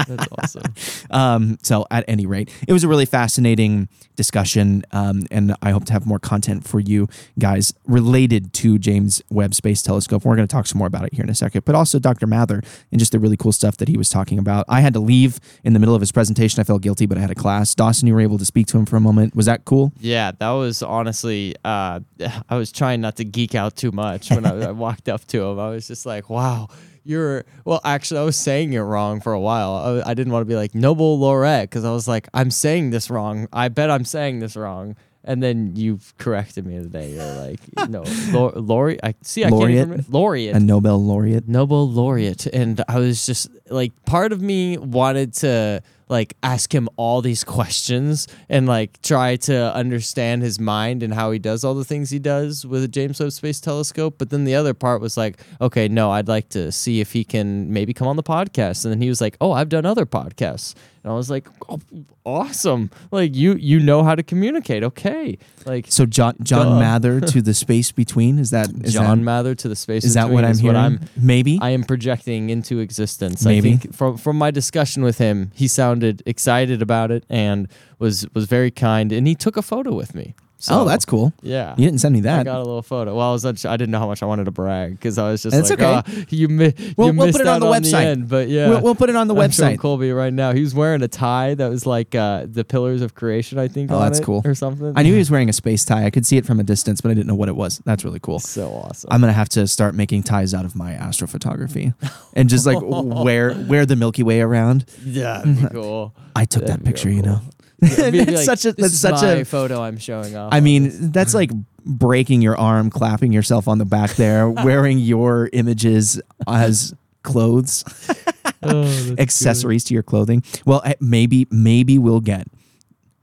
That's 0.07 0.27
awesome. 0.31 0.73
Um, 1.09 1.57
so, 1.63 1.85
at 1.89 2.03
any 2.07 2.25
rate, 2.25 2.51
it 2.67 2.73
was 2.73 2.83
a 2.83 2.87
really 2.87 3.05
fascinating 3.05 3.87
discussion, 4.15 4.83
um, 4.91 5.23
and 5.31 5.55
I 5.61 5.71
hope 5.71 5.85
to 5.85 5.93
have 5.93 6.05
more 6.05 6.19
content 6.19 6.67
for 6.67 6.79
you 6.79 7.07
guys 7.39 7.73
related 7.85 8.51
to 8.55 8.77
James 8.77 9.21
Webb 9.29 9.53
Space 9.53 9.81
Telescope. 9.81 10.25
We're 10.25 10.35
going 10.35 10.47
to 10.47 10.51
talk 10.51 10.67
some 10.67 10.79
more 10.79 10.87
about 10.87 11.05
it 11.05 11.13
here 11.13 11.23
in 11.23 11.29
a 11.29 11.35
second, 11.35 11.63
but 11.65 11.75
also 11.75 11.97
Dr. 11.97 12.27
Mather 12.27 12.61
and 12.91 12.99
just 12.99 13.13
the 13.13 13.19
really 13.19 13.37
cool 13.37 13.51
stuff 13.51 13.77
that 13.77 13.87
he 13.87 13.97
was 13.97 14.09
talking 14.09 14.37
about. 14.37 14.65
I 14.67 14.81
had 14.81 14.93
to 14.93 14.99
leave 14.99 15.39
in 15.63 15.73
the 15.73 15.79
middle 15.79 15.95
of 15.95 16.01
his 16.01 16.11
presentation. 16.11 16.59
I 16.59 16.63
felt 16.63 16.81
guilty, 16.81 17.05
but 17.05 17.17
I 17.17 17.21
had 17.21 17.31
a 17.31 17.35
class. 17.35 17.73
Dawson, 17.73 18.07
you 18.07 18.13
were 18.13 18.21
able 18.21 18.37
to 18.37 18.45
speak 18.45 18.67
to 18.67 18.77
him 18.77 18.85
for 18.85 18.97
a 18.97 19.01
moment. 19.01 19.35
Was 19.35 19.45
that 19.45 19.65
cool? 19.65 19.93
Yeah, 19.99 20.31
that 20.39 20.51
was 20.51 20.83
honestly. 20.83 21.55
Uh, 21.63 22.01
I 22.49 22.57
was 22.57 22.71
trying 22.71 23.01
not 23.01 23.15
to 23.17 23.25
geek 23.25 23.55
out 23.55 23.75
too 23.75 23.91
much 23.91 24.29
when 24.29 24.45
I, 24.45 24.67
I 24.67 24.71
walked 24.71 25.07
up 25.09 25.25
to 25.27 25.43
him. 25.43 25.59
I 25.59 25.69
was 25.69 25.87
just 25.87 26.05
like, 26.05 26.29
"Wow, 26.29 26.67
you're." 27.07 27.45
Well, 27.65 27.81
actually, 27.83 28.19
I 28.19 28.23
was 28.23 28.35
saying 28.35 28.73
it 28.73 28.79
wrong 28.79 29.21
for 29.21 29.33
a 29.33 29.39
while. 29.39 30.01
I, 30.05 30.11
I 30.11 30.13
didn't 30.13 30.33
want 30.33 30.41
to 30.41 30.45
be 30.45 30.55
like 30.55 30.75
Nobel 30.75 31.17
laureate 31.17 31.69
because 31.69 31.85
I 31.85 31.91
was 31.91 32.07
like, 32.07 32.27
"I'm 32.33 32.51
saying 32.51 32.89
this 32.91 33.09
wrong. 33.09 33.47
I 33.53 33.69
bet 33.69 33.89
I'm 33.89 34.05
saying 34.05 34.39
this 34.39 34.55
wrong." 34.55 34.95
And 35.23 35.43
then 35.43 35.75
you 35.75 35.99
corrected 36.17 36.65
me 36.65 36.77
today. 36.81 37.11
You're 37.13 37.33
like, 37.35 37.59
"No, 37.89 38.03
lau- 38.31 38.53
laureate." 38.55 39.01
I 39.03 39.13
see. 39.23 39.43
I 39.43 39.49
Laureate? 39.49 39.77
can't 39.87 39.99
even 39.99 40.05
laureate. 40.13 40.55
A 40.55 40.59
Nobel 40.59 41.03
laureate. 41.03 41.47
Nobel 41.49 41.89
laureate. 41.89 42.45
And 42.47 42.81
I 42.87 42.99
was 42.99 43.25
just 43.25 43.49
like, 43.69 43.91
part 44.05 44.31
of 44.31 44.41
me 44.41 44.77
wanted 44.77 45.33
to 45.35 45.81
like 46.09 46.35
ask 46.43 46.73
him 46.73 46.87
all 46.95 47.21
these 47.21 47.43
questions 47.43 48.27
and 48.49 48.67
like 48.67 49.01
try 49.01 49.35
to 49.35 49.73
understand 49.73 50.41
his 50.41 50.59
mind 50.59 51.03
and 51.03 51.13
how 51.13 51.31
he 51.31 51.39
does 51.39 51.63
all 51.63 51.73
the 51.73 51.83
things 51.83 52.09
he 52.09 52.19
does 52.19 52.65
with 52.65 52.81
the 52.81 52.87
James 52.87 53.19
Webb 53.19 53.31
Space 53.31 53.59
Telescope. 53.59 54.15
But 54.17 54.29
then 54.29 54.45
the 54.45 54.55
other 54.55 54.73
part 54.73 55.01
was 55.01 55.17
like, 55.17 55.39
okay, 55.59 55.87
no, 55.87 56.11
I'd 56.11 56.27
like 56.27 56.49
to 56.49 56.71
see 56.71 57.01
if 57.01 57.13
he 57.13 57.23
can 57.23 57.71
maybe 57.71 57.93
come 57.93 58.07
on 58.07 58.15
the 58.15 58.23
podcast. 58.23 58.85
And 58.85 58.91
then 58.91 59.01
he 59.01 59.09
was 59.09 59.21
like, 59.21 59.37
oh, 59.41 59.51
I've 59.51 59.69
done 59.69 59.85
other 59.85 60.05
podcasts. 60.05 60.73
And 61.07 61.13
I 61.13 61.15
was 61.15 61.29
like, 61.29 61.47
oh, 61.69 61.79
awesome. 62.25 62.91
Like 63.11 63.33
you, 63.33 63.53
you 63.53 63.79
know 63.79 64.03
how 64.03 64.13
to 64.13 64.23
communicate. 64.23 64.83
Okay. 64.83 65.37
Like 65.65 65.85
So 65.87 66.05
John 66.05 66.35
John 66.43 66.65
Duh. 66.65 66.79
Mather 66.79 67.21
to 67.33 67.41
the 67.41 67.53
space 67.53 67.93
between 67.93 68.37
is 68.39 68.49
that 68.49 68.67
is 68.67 68.73
that 68.73 68.91
John 68.91 69.19
that, 69.19 69.23
Mather 69.23 69.55
to 69.55 69.69
the 69.69 69.75
space. 69.77 70.03
is 70.03 70.15
that 70.15 70.29
what 70.29 70.43
I'm 70.43 70.57
hearing? 70.57 70.75
I'm 70.75 70.99
Maybe. 71.15 71.59
I 71.61 71.69
am 71.69 71.85
projecting 71.85 72.49
into 72.49 72.79
existence. 72.79 73.45
Maybe. 73.45 73.71
I 73.71 73.77
think 73.77 73.95
from 73.95 74.17
from 74.17 74.37
my 74.37 74.51
discussion 74.51 75.01
with 75.01 75.17
him, 75.17 75.51
he 75.55 75.69
sounded 75.69 76.23
excited 76.25 76.81
about 76.81 77.09
it 77.09 77.23
and 77.29 77.69
was 77.99 78.27
was 78.33 78.43
very 78.43 78.69
kind, 78.69 79.13
and 79.13 79.25
he 79.27 79.33
took 79.33 79.55
a 79.55 79.61
photo 79.61 79.95
with 79.95 80.13
me. 80.13 80.35
So, 80.59 80.81
oh, 80.81 80.85
that's 80.85 81.05
cool. 81.05 81.33
yeah. 81.43 81.75
You 81.77 81.85
didn't 81.85 82.01
send 82.01 82.13
me 82.13 82.21
that. 82.21 82.39
I 82.39 82.43
got 82.43 82.57
a 82.57 82.63
little 82.63 82.81
photo. 82.81 83.15
Well, 83.15 83.29
I 83.29 83.31
was 83.31 83.45
unsure- 83.45 83.69
I 83.69 83.77
didn't 83.77 83.91
know 83.91 83.99
how 83.99 84.07
much 84.07 84.23
I 84.23 84.25
wanted 84.25 84.45
to 84.45 84.51
brag 84.51 84.91
because 84.91 85.17
I 85.19 85.29
was 85.29 85.43
just 85.43 85.55
It's 85.55 85.69
like, 85.69 85.79
okay. 85.79 86.01
"Ah, 86.19 86.25
you, 86.29 86.47
mi- 86.47 86.73
We'll- 86.97 87.09
you 87.09 87.13
we'll 87.17 87.27
missed 87.27 87.37
put 87.37 87.41
it 87.45 87.47
on 87.47 87.59
the 87.59 87.67
website. 87.67 87.93
end, 88.05 88.27
but 88.27 88.47
yeah, 88.49 88.69
We'll, 88.69 88.81
we'll 88.81 88.95
put 88.95 89.09
it 89.11 89.15
on 89.15 89.27
the 89.27 89.35
I'm 89.35 89.51
showing 89.51 89.77
website. 89.77 89.79
Kolby 89.81 90.15
right 90.17 90.33
now. 90.33 90.53
He 90.53 90.61
was 90.61 90.73
wearing 90.73 91.03
a 91.03 91.07
tie 91.07 91.53
that 91.53 91.69
was 91.69 91.85
like 91.85 92.15
uh, 92.15 92.47
the 92.49 92.63
Pillars 92.65 93.03
of 93.03 93.13
Creation, 93.13 93.59
I 93.59 93.67
think. 93.67 93.91
Oh, 93.91 93.97
on 93.97 94.01
that's 94.01 94.19
it 94.19 94.25
cool. 94.25 94.41
or 94.45 94.55
something. 94.55 94.93
I 94.95 95.03
knew 95.03 95.11
he 95.13 95.17
was 95.25 95.29
wearing 95.29 95.49
a 95.49 95.53
space 95.53 95.85
tie. 95.85 96.05
I 96.05 96.09
could 96.09 96.25
see 96.25 96.37
it 96.37 96.45
from 96.45 96.59
a 96.59 96.63
distance, 96.63 97.01
but 97.01 97.11
I 97.11 97.13
didn't 97.13 97.27
know 97.27 97.35
what 97.35 97.49
it 97.49 97.55
was. 97.55 97.79
That's 97.85 98.03
really 98.03 98.19
cool. 98.19 98.39
so 98.39 98.69
awesome. 98.71 99.09
I'm 99.11 99.21
gonna 99.21 99.33
have 99.33 99.49
to 99.49 99.67
start 99.67 99.93
making 99.93 100.23
ties 100.23 100.53
out 100.55 100.65
of 100.65 100.75
my 100.75 100.93
astrophotography 100.93 101.93
and 102.33 102.49
just 102.49 102.65
like 102.65 102.77
wear 102.81 103.53
wear 103.67 103.85
the 103.85 103.95
Milky 103.95 104.23
Way 104.23 104.41
around. 104.41 104.85
yeah, 105.05 105.39
that'd 105.45 105.61
be 105.61 105.67
cool. 105.69 106.15
I 106.35 106.45
took 106.45 106.65
That'd 106.65 106.81
that 106.81 106.85
picture, 106.85 107.09
real 107.09 107.17
you 107.17 107.23
know. 107.23 107.41
Yeah, 107.81 108.09
be 108.09 108.17
That's 108.23 108.47
like, 108.47 108.59
such 108.59 108.65
a- 108.65 108.73
that's 108.73 108.97
such 108.97 109.23
a- 109.23 109.45
photo 109.45 109.81
I'm 109.81 109.97
showing 109.97 110.35
off. 110.35 110.53
I 110.53 110.59
mean, 110.61 111.11
that's 111.11 111.33
like 111.33 111.51
breaking 111.85 112.41
your 112.41 112.57
arm, 112.57 112.89
clapping 112.89 113.31
yourself 113.31 113.67
on 113.67 113.77
the 113.77 113.85
back 113.85 114.11
there, 114.15 114.49
wearing 114.65 114.97
your 114.99 115.49
images 115.53 116.19
as 116.47 116.93
clothes, 117.23 117.83
Oh, 118.63 118.81
that's 118.83 119.05
good. 119.05 119.19
accessories 119.19 119.83
to 119.85 119.93
your 119.93 120.01
clothing. 120.03 120.43
Well, 120.65 120.81
eh, 120.85 120.95
maybe 120.99 121.45
maybe 121.51 121.97
we'll 121.99 122.19
get 122.21 122.47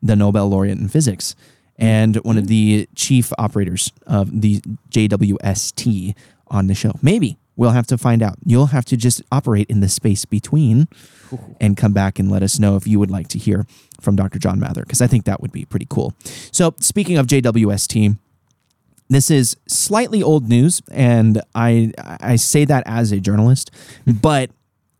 the 0.03 0.15
Nobel 0.15 0.49
laureate 0.49 0.79
in 0.79 0.87
physics 0.89 1.35
and 1.77 2.17
one 2.19 2.39
of 2.39 2.47
the 2.47 2.89
chief 2.95 3.33
operators 3.39 3.91
of 4.07 4.41
the 4.41 4.61
JWST 4.91 6.15
on 6.49 6.67
the 6.69 6.75
show. 6.75 6.93
Maybe 7.03 7.37
we'll 7.57 7.71
have 7.71 7.87
to 7.89 7.99
find 7.99 8.23
out. 8.23 8.37
You'll 8.45 8.67
have 8.67 8.85
to 8.87 8.97
just 8.97 9.23
operate 9.33 9.69
in 9.71 9.81
the 9.81 9.89
space 9.89 10.25
between 10.25 10.89
and 11.61 11.77
come 11.77 11.93
back 11.93 12.19
and 12.19 12.31
let 12.31 12.43
us 12.43 12.59
know 12.59 12.77
if 12.77 12.87
you 12.87 12.99
would 13.01 13.11
like 13.11 13.29
to 13.29 13.39
hear 13.39 13.67
from 14.05 14.17
Dr. 14.17 14.39
John 14.39 14.61
Mather, 14.61 14.83
because 14.83 15.01
I 15.01 15.07
think 15.07 15.25
that 15.25 15.41
would 15.41 15.53
be 15.53 15.65
pretty 15.65 15.87
cool. 15.89 16.15
So, 16.53 16.75
speaking 16.79 17.17
of 17.17 17.27
JWST, 17.27 18.17
this 19.09 19.31
is 19.31 19.57
slightly 19.67 20.23
old 20.23 20.49
news, 20.49 20.83
and 20.91 21.41
I 21.55 21.93
I 21.99 22.37
say 22.37 22.65
that 22.65 22.85
as 22.87 23.13
a 23.13 23.21
journalist, 23.21 23.71
hmm. 24.05 24.13
but 24.13 24.51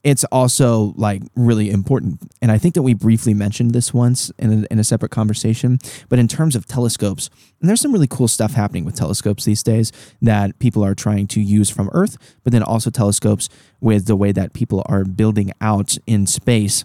it's 0.05 0.23
also 0.25 0.93
like 0.97 1.23
really 1.35 1.71
important. 1.71 2.21
And 2.43 2.53
I 2.53 2.59
think 2.59 2.75
that 2.75 2.83
we 2.83 2.93
briefly 2.93 3.33
mentioned 3.33 3.73
this 3.73 3.95
once 3.95 4.31
in 4.39 4.65
a, 4.65 4.67
in 4.71 4.79
a 4.79 4.85
separate 4.85 5.11
conversation. 5.11 5.79
But 6.11 6.19
in 6.19 6.29
terms 6.29 6.55
of 6.55 6.67
telescopes, 6.67 7.31
and 7.61 7.69
there's 7.69 7.81
some 7.81 7.93
really 7.93 8.07
cool 8.07 8.29
stuff 8.29 8.53
happening 8.53 8.85
with 8.85 8.97
telescopes 8.97 9.47
these 9.47 9.63
days 9.63 9.91
that 10.21 10.59
people 10.59 10.85
are 10.85 10.95
trying 10.95 11.27
to 11.29 11.41
use 11.41 11.71
from 11.71 11.89
Earth, 11.95 12.19
but 12.45 12.53
then 12.53 12.63
also 12.63 12.91
telescopes 12.91 13.49
with 13.81 14.05
the 14.05 14.15
way 14.15 14.31
that 14.31 14.53
people 14.53 14.83
are 14.87 15.05
building 15.05 15.51
out 15.63 15.97
in 16.07 16.27
space. 16.27 16.85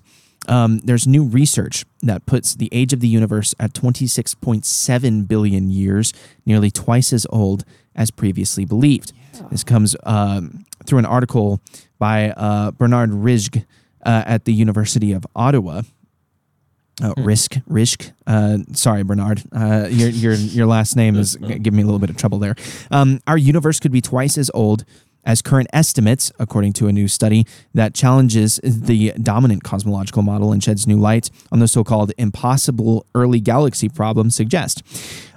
Um, 0.50 0.80
there's 0.80 1.08
new 1.08 1.24
research 1.24 1.86
that 2.02 2.26
puts 2.26 2.56
the 2.56 2.70
age 2.72 2.92
of 2.92 3.00
the 3.00 3.08
universe 3.08 3.54
at 3.60 3.74
26.7 3.74 5.28
billion 5.28 5.70
years, 5.70 6.12
nearly 6.46 6.72
twice 6.72 7.14
as 7.14 7.28
old 7.30 7.64
as 7.96 8.12
previously 8.12 8.66
believed. 8.66 9.14
This 9.52 9.64
comes 9.64 9.96
um, 10.04 10.66
through 10.86 11.00
an 11.00 11.06
article 11.06 11.62
by 12.00 12.32
uh, 12.32 12.72
Bernard 12.72 13.12
Rizk 13.12 13.64
uh, 14.06 14.24
at 14.26 14.46
the 14.46 14.54
University 14.54 15.12
of 15.12 15.26
Ottawa. 15.36 15.84
Uh, 17.02 17.14
Risk, 17.18 17.56
Risk. 17.66 18.12
Uh, 18.28 18.58
sorry, 18.74 19.04
Bernard. 19.04 19.42
Uh, 19.54 19.88
your 19.90 20.10
your 20.10 20.34
your 20.34 20.66
last 20.66 20.98
name 20.98 21.16
is 21.16 21.36
giving 21.38 21.78
me 21.78 21.84
a 21.84 21.86
little 21.86 22.00
bit 22.00 22.10
of 22.10 22.18
trouble 22.18 22.40
there. 22.40 22.56
Um, 22.92 23.22
our 23.26 23.38
universe 23.38 23.80
could 23.80 23.94
be 23.94 24.02
twice 24.02 24.38
as 24.38 24.52
old 24.54 24.84
as 25.26 25.42
current 25.42 25.68
estimates, 25.74 26.32
according 26.40 26.74
to 26.74 26.88
a 26.88 26.92
new 26.92 27.08
study 27.08 27.46
that 27.74 27.94
challenges 27.94 28.60
the 28.64 29.12
dominant 29.22 29.64
cosmological 29.64 30.22
model 30.22 30.52
and 30.52 30.64
sheds 30.64 30.88
new 30.88 30.98
light 30.98 31.30
on 31.52 31.60
the 31.60 31.68
so-called 31.68 32.12
impossible 32.18 33.06
early 33.14 33.40
galaxy 33.40 33.90
problem. 33.90 34.30
Suggest. 34.30 34.84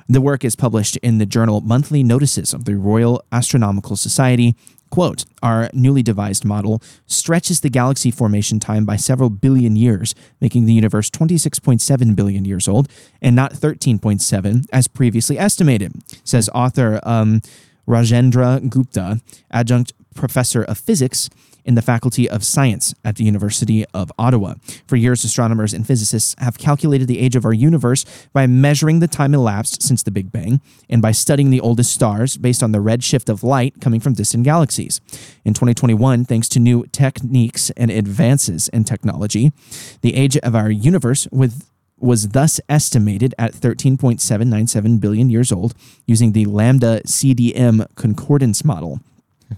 The 0.09 0.21
work 0.21 0.45
is 0.45 0.57
published 0.57 0.97
in 0.99 1.19
the 1.19 1.27
journal 1.27 1.61
Monthly 1.61 2.03
Notices 2.03 2.53
of 2.53 2.65
the 2.65 2.77
Royal 2.77 3.25
Astronomical 3.33 3.97
Society. 3.97 4.55
Quote, 4.91 5.25
our 5.43 5.71
newly 5.73 6.03
devised 6.03 6.45
model 6.45 6.83
stretches 7.07 7.61
the 7.61 7.71
galaxy 7.71 8.11
formation 8.11 8.61
time 8.61 8.85
by 8.85 8.97
several 8.97 9.31
billion 9.31 9.75
years, 9.75 10.15
making 10.39 10.67
the 10.67 10.75
universe 10.75 11.09
26.7 11.09 12.15
billion 12.15 12.45
years 12.45 12.69
old 12.69 12.91
and 13.23 13.35
not 13.35 13.55
13.7 13.55 14.67
as 14.71 14.89
previously 14.89 15.39
estimated, 15.39 15.95
says 16.25 16.51
author 16.55 17.01
um, 17.05 17.41
Rajendra 17.87 18.69
Gupta, 18.69 19.21
adjunct 19.51 19.93
professor 20.15 20.63
of 20.63 20.79
physics 20.79 21.29
in 21.65 21.75
the 21.75 21.83
Faculty 21.83 22.29
of 22.29 22.45
Science 22.45 22.95
at 23.05 23.17
the 23.17 23.25
University 23.25 23.85
of 23.95 24.11
Ottawa. 24.19 24.55
For 24.87 24.97
years, 24.97 25.25
astronomers 25.25 25.73
and 25.73 25.87
physicists 25.87 26.35
have 26.39 26.59
calculated 26.59 27.09
the 27.09 27.21
age 27.21 27.37
of 27.37 27.45
our 27.45 27.53
universe 27.53 28.05
by 28.33 28.47
measuring 28.47 29.01
the 29.01 29.09
time 29.09 29.35
elapsed 29.35 29.83
since 29.83 30.03
the 30.03 30.11
Big 30.11 30.33
Bang 30.33 30.61
and 30.91 31.01
by 31.01 31.13
studying 31.13 31.51
the 31.51 31.61
oldest 31.61 31.93
stars 31.93 32.37
based 32.37 32.63
on 32.63 32.73
the 32.73 32.79
redshift 32.79 33.29
of 33.29 33.45
light 33.45 33.81
coming 33.81 34.01
from 34.01 34.15
distant 34.15 34.45
galaxies. 34.45 35.01
In 35.45 35.55
2021, 35.55 36.25
thanks 36.25 36.49
to 36.51 36.61
new 36.61 36.85
techniques 36.87 37.71
and 37.71 37.91
advances 37.91 38.69
in 38.69 38.85
technology, 38.85 39.53
the 40.01 40.15
age 40.15 40.37
of 40.39 40.55
our 40.55 40.71
universe 40.71 41.29
with 41.31 41.72
was 42.03 42.31
thus 42.31 42.61
estimated 42.69 43.35
at 43.39 43.53
13.797 43.53 45.01
billion 45.01 45.31
years 45.31 45.53
old 45.53 45.75
using 46.07 46.33
the 46.33 46.47
Lambda 46.47 47.01
CDM 47.05 47.87
concordance 47.95 48.65
model. 48.65 49.01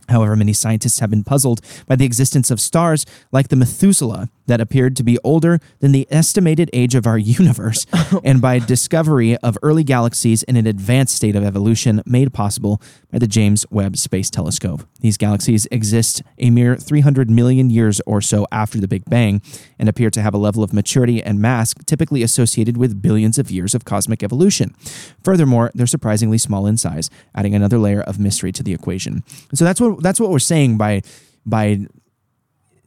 However, 0.08 0.36
many 0.36 0.52
scientists 0.52 0.98
have 0.98 1.10
been 1.10 1.24
puzzled 1.24 1.60
by 1.86 1.96
the 1.96 2.04
existence 2.04 2.50
of 2.50 2.60
stars 2.60 3.06
like 3.32 3.48
the 3.48 3.56
Methuselah 3.56 4.28
that 4.46 4.60
appeared 4.60 4.96
to 4.96 5.02
be 5.02 5.18
older 5.24 5.60
than 5.80 5.92
the 5.92 6.06
estimated 6.10 6.68
age 6.72 6.94
of 6.94 7.06
our 7.06 7.18
universe, 7.38 7.86
and 8.22 8.40
by 8.40 8.58
discovery 8.58 9.36
of 9.38 9.56
early 9.62 9.84
galaxies 9.84 10.42
in 10.42 10.56
an 10.56 10.66
advanced 10.66 11.14
state 11.14 11.36
of 11.36 11.44
evolution 11.44 12.02
made 12.06 12.32
possible 12.32 12.80
by 13.14 13.20
the 13.20 13.28
James 13.28 13.64
Webb 13.70 13.96
Space 13.96 14.28
Telescope. 14.28 14.82
These 14.98 15.16
galaxies 15.16 15.66
exist 15.70 16.20
a 16.36 16.50
mere 16.50 16.74
300 16.74 17.30
million 17.30 17.70
years 17.70 18.00
or 18.06 18.20
so 18.20 18.44
after 18.50 18.80
the 18.80 18.88
Big 18.88 19.04
Bang 19.04 19.40
and 19.78 19.88
appear 19.88 20.10
to 20.10 20.20
have 20.20 20.34
a 20.34 20.36
level 20.36 20.64
of 20.64 20.72
maturity 20.72 21.22
and 21.22 21.38
mass 21.38 21.74
typically 21.86 22.24
associated 22.24 22.76
with 22.76 23.00
billions 23.00 23.38
of 23.38 23.52
years 23.52 23.72
of 23.72 23.84
cosmic 23.84 24.24
evolution. 24.24 24.74
Furthermore, 25.22 25.70
they're 25.76 25.86
surprisingly 25.86 26.38
small 26.38 26.66
in 26.66 26.76
size, 26.76 27.08
adding 27.36 27.54
another 27.54 27.78
layer 27.78 28.00
of 28.00 28.18
mystery 28.18 28.50
to 28.50 28.64
the 28.64 28.72
equation. 28.72 29.22
And 29.48 29.56
so 29.56 29.64
that's 29.64 29.80
what 29.80 30.02
that's 30.02 30.18
what 30.18 30.30
we're 30.30 30.40
saying 30.40 30.76
by 30.76 31.02
by 31.46 31.86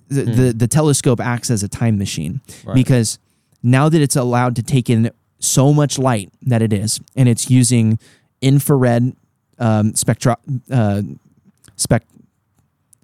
the, 0.10 0.26
hmm. 0.26 0.32
the, 0.34 0.52
the 0.52 0.68
telescope 0.68 1.22
acts 1.22 1.50
as 1.50 1.64
a 1.64 1.70
time 1.70 1.98
machine 1.98 2.42
Right. 2.66 2.76
because 2.76 3.18
now 3.64 3.88
that 3.88 4.02
it's 4.02 4.18
allowed 4.18 4.58
to 4.58 4.62
take 4.64 4.90
in 4.90 5.10
so 5.40 5.72
much 5.72 5.98
light 5.98 6.34
that 6.42 6.62
it 6.62 6.74
is, 6.74 7.00
and 7.16 7.30
it's 7.30 7.50
using 7.50 7.98
infrared 8.42 9.16
um, 9.60 9.94
spectro 9.96 10.36
uh, 10.72 11.02
spec 11.76 12.04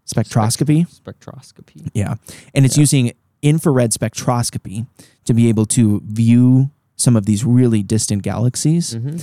spectroscopy, 0.07 0.85
spectroscopy. 0.89 1.89
yeah, 1.93 2.15
and 2.53 2.65
it's 2.65 2.77
Yeah. 2.77 2.81
using 2.81 3.11
infrared 3.41 3.91
spectroscopy 3.91 4.85
to 5.25 5.33
be 5.33 5.49
able 5.49 5.65
to 5.67 6.01
view 6.05 6.69
some 6.95 7.15
of 7.15 7.25
these 7.25 7.43
really 7.43 7.83
distant 7.83 8.21
galaxies, 8.21 8.93
Mm-hmm. 8.95 9.17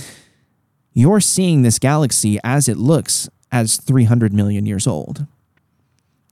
you're 0.93 1.19
seeing 1.21 1.61
this 1.61 1.79
galaxy 1.79 2.37
as 2.43 2.67
it 2.67 2.77
looks 2.77 3.29
as 3.51 3.77
300 3.77 4.33
million 4.33 4.65
years 4.65 4.85
old. 4.87 5.25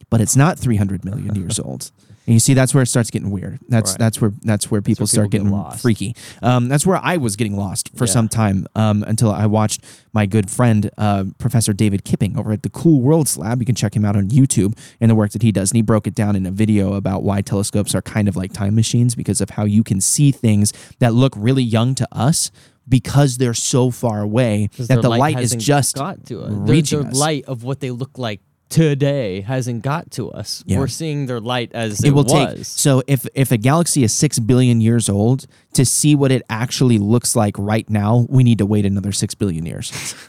But 0.10 0.22
it's 0.22 0.36
not 0.36 0.58
300 0.60 1.06
million 1.06 1.36
years 1.36 1.60
old. 1.66 1.92
And 2.30 2.36
you 2.36 2.40
see, 2.40 2.54
that's 2.54 2.76
where 2.76 2.84
it 2.84 2.86
starts 2.86 3.10
getting 3.10 3.32
weird. 3.32 3.58
That's 3.70 3.94
Right. 3.94 3.98
that's 4.00 4.22
where 4.22 4.32
that's 4.44 4.70
where 4.70 4.84
people 4.84 5.02
where 5.06 5.08
start 5.08 5.32
people 5.32 5.46
get 5.46 5.50
getting 5.50 5.52
lost. 5.52 5.82
freaky. 5.82 6.16
Um, 6.44 6.68
that's 6.70 6.86
where 6.86 7.00
I 7.04 7.18
was 7.18 7.36
getting 7.36 7.58
lost 7.58 7.90
for 7.96 8.06
Yeah. 8.06 8.12
some 8.12 8.30
time 8.30 8.68
um, 8.76 9.02
until 9.08 9.32
I 9.32 9.48
watched 9.48 9.84
my 10.14 10.28
good 10.28 10.48
friend 10.52 10.92
uh, 11.00 11.24
Professor 11.40 11.74
David 11.74 12.04
Kipping 12.06 12.38
over 12.38 12.52
at 12.52 12.62
the 12.62 12.70
Cool 12.70 13.02
Worlds 13.02 13.36
Lab. 13.36 13.60
You 13.62 13.66
can 13.66 13.74
check 13.74 13.96
him 13.96 14.06
out 14.06 14.16
on 14.16 14.30
YouTube 14.30 14.78
and 15.02 15.10
the 15.10 15.16
work 15.16 15.32
that 15.32 15.42
he 15.42 15.52
does. 15.52 15.72
And 15.72 15.78
he 15.78 15.82
broke 15.82 16.06
it 16.06 16.14
down 16.14 16.36
in 16.36 16.46
a 16.46 16.52
video 16.52 16.94
about 16.94 17.24
why 17.24 17.42
telescopes 17.42 17.96
are 17.96 18.02
kind 18.04 18.28
of 18.28 18.36
like 18.36 18.54
time 18.54 18.76
machines 18.76 19.16
because 19.16 19.42
of 19.42 19.50
how 19.50 19.66
you 19.66 19.84
can 19.84 20.00
see 20.00 20.32
things 20.32 20.72
that 21.00 21.16
look 21.16 21.34
really 21.36 21.64
young 21.64 21.96
to 21.96 22.08
us 22.12 22.52
because 22.88 23.38
they're 23.38 23.54
so 23.54 23.92
far 23.92 24.22
away 24.22 24.70
that 24.78 25.02
the 25.02 25.10
light 25.10 25.36
is 25.38 25.52
hasn't 25.52 25.62
just 25.62 25.96
got 25.96 26.26
to 26.28 26.42
us. 26.42 26.52
reaching 26.52 27.02
their 27.02 27.10
us. 27.12 27.18
light 27.18 27.46
of 27.46 27.64
what 27.64 27.80
they 27.80 27.92
look 27.92 28.18
like 28.18 28.42
today 28.70 29.42
hasn't 29.42 29.82
got 29.82 30.12
to 30.12 30.32
us. 30.32 30.64
Yeah. 30.66 30.80
We're 30.80 30.88
seeing 30.88 31.26
their 31.26 31.40
light 31.40 31.72
as 31.74 32.00
it, 32.04 32.10
it 32.10 32.12
will 32.12 32.24
was. 32.24 32.32
take 32.58 32.66
so 32.66 33.04
if 33.08 33.28
if 33.34 33.52
a 33.52 33.58
galaxy 33.58 34.04
is 34.04 34.14
6 34.14 34.40
billion 34.40 34.80
years 34.80 35.10
old 35.10 35.48
to 35.74 35.86
see 35.86 36.16
what 36.16 36.32
it 36.32 36.44
actually 36.50 37.00
looks 37.00 37.36
like 37.36 37.56
right 37.58 37.90
now 37.90 38.28
we 38.30 38.44
need 38.44 38.60
to 38.60 38.66
wait 38.66 38.86
another 38.86 39.12
6 39.12 39.36
billion 39.36 39.66
years 39.66 40.16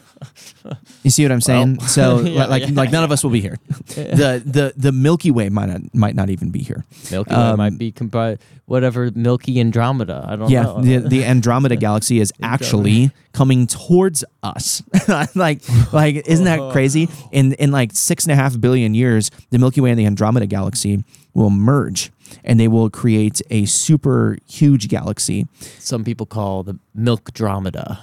you 1.03 1.09
see 1.09 1.23
what 1.23 1.31
i'm 1.31 1.41
saying? 1.41 1.79
So 1.81 2.19
Yeah, 2.31 2.45
like 2.45 2.63
yeah, 2.63 2.69
like 2.73 2.91
none 2.91 3.03
of 3.03 3.11
us 3.11 3.23
will 3.23 3.31
be 3.31 3.41
here. 3.41 3.57
The 3.87 4.41
the 4.45 4.73
the 4.77 4.91
milky 4.91 5.31
way 5.31 5.49
might 5.49 5.67
not 5.69 5.81
might 5.93 6.15
not 6.15 6.29
even 6.29 6.51
be 6.51 6.59
here. 6.59 6.85
Milky 7.11 7.31
Way 7.31 7.37
Um, 7.41 7.57
might 7.57 7.77
be 7.77 7.91
compri- 7.91 8.39
whatever 8.65 9.11
Milky 9.15 9.59
Andromeda. 9.59 10.25
I 10.27 10.35
don't 10.35 10.49
yeah 10.49 10.63
know. 10.63 10.81
the, 10.81 10.97
the 10.97 11.23
andromeda 11.25 11.75
galaxy 11.87 12.19
is 12.19 12.31
actually 12.41 13.11
coming 13.33 13.67
towards 13.67 14.23
us. 14.43 14.83
Like 15.35 15.61
like 15.93 16.27
isn't 16.27 16.45
that 16.45 16.71
crazy? 16.71 17.09
In 17.31 17.53
in 17.53 17.71
like 17.71 17.91
six 17.93 18.25
and 18.25 18.31
a 18.31 18.35
half 18.35 18.59
billion 18.59 18.93
years 18.93 19.31
the 19.49 19.57
milky 19.59 19.81
way 19.81 19.89
and 19.91 19.99
the 19.99 20.05
andromeda 20.05 20.45
galaxy 20.47 21.03
will 21.33 21.49
merge 21.49 22.11
and 22.43 22.59
they 22.59 22.67
will 22.67 22.89
create 22.89 23.41
a 23.49 23.65
super 23.65 24.37
huge 24.47 24.87
galaxy. 24.87 25.47
Some 25.79 26.03
people 26.03 26.25
call 26.25 26.63
the 26.63 26.79
Milkdromeda. 26.97 27.99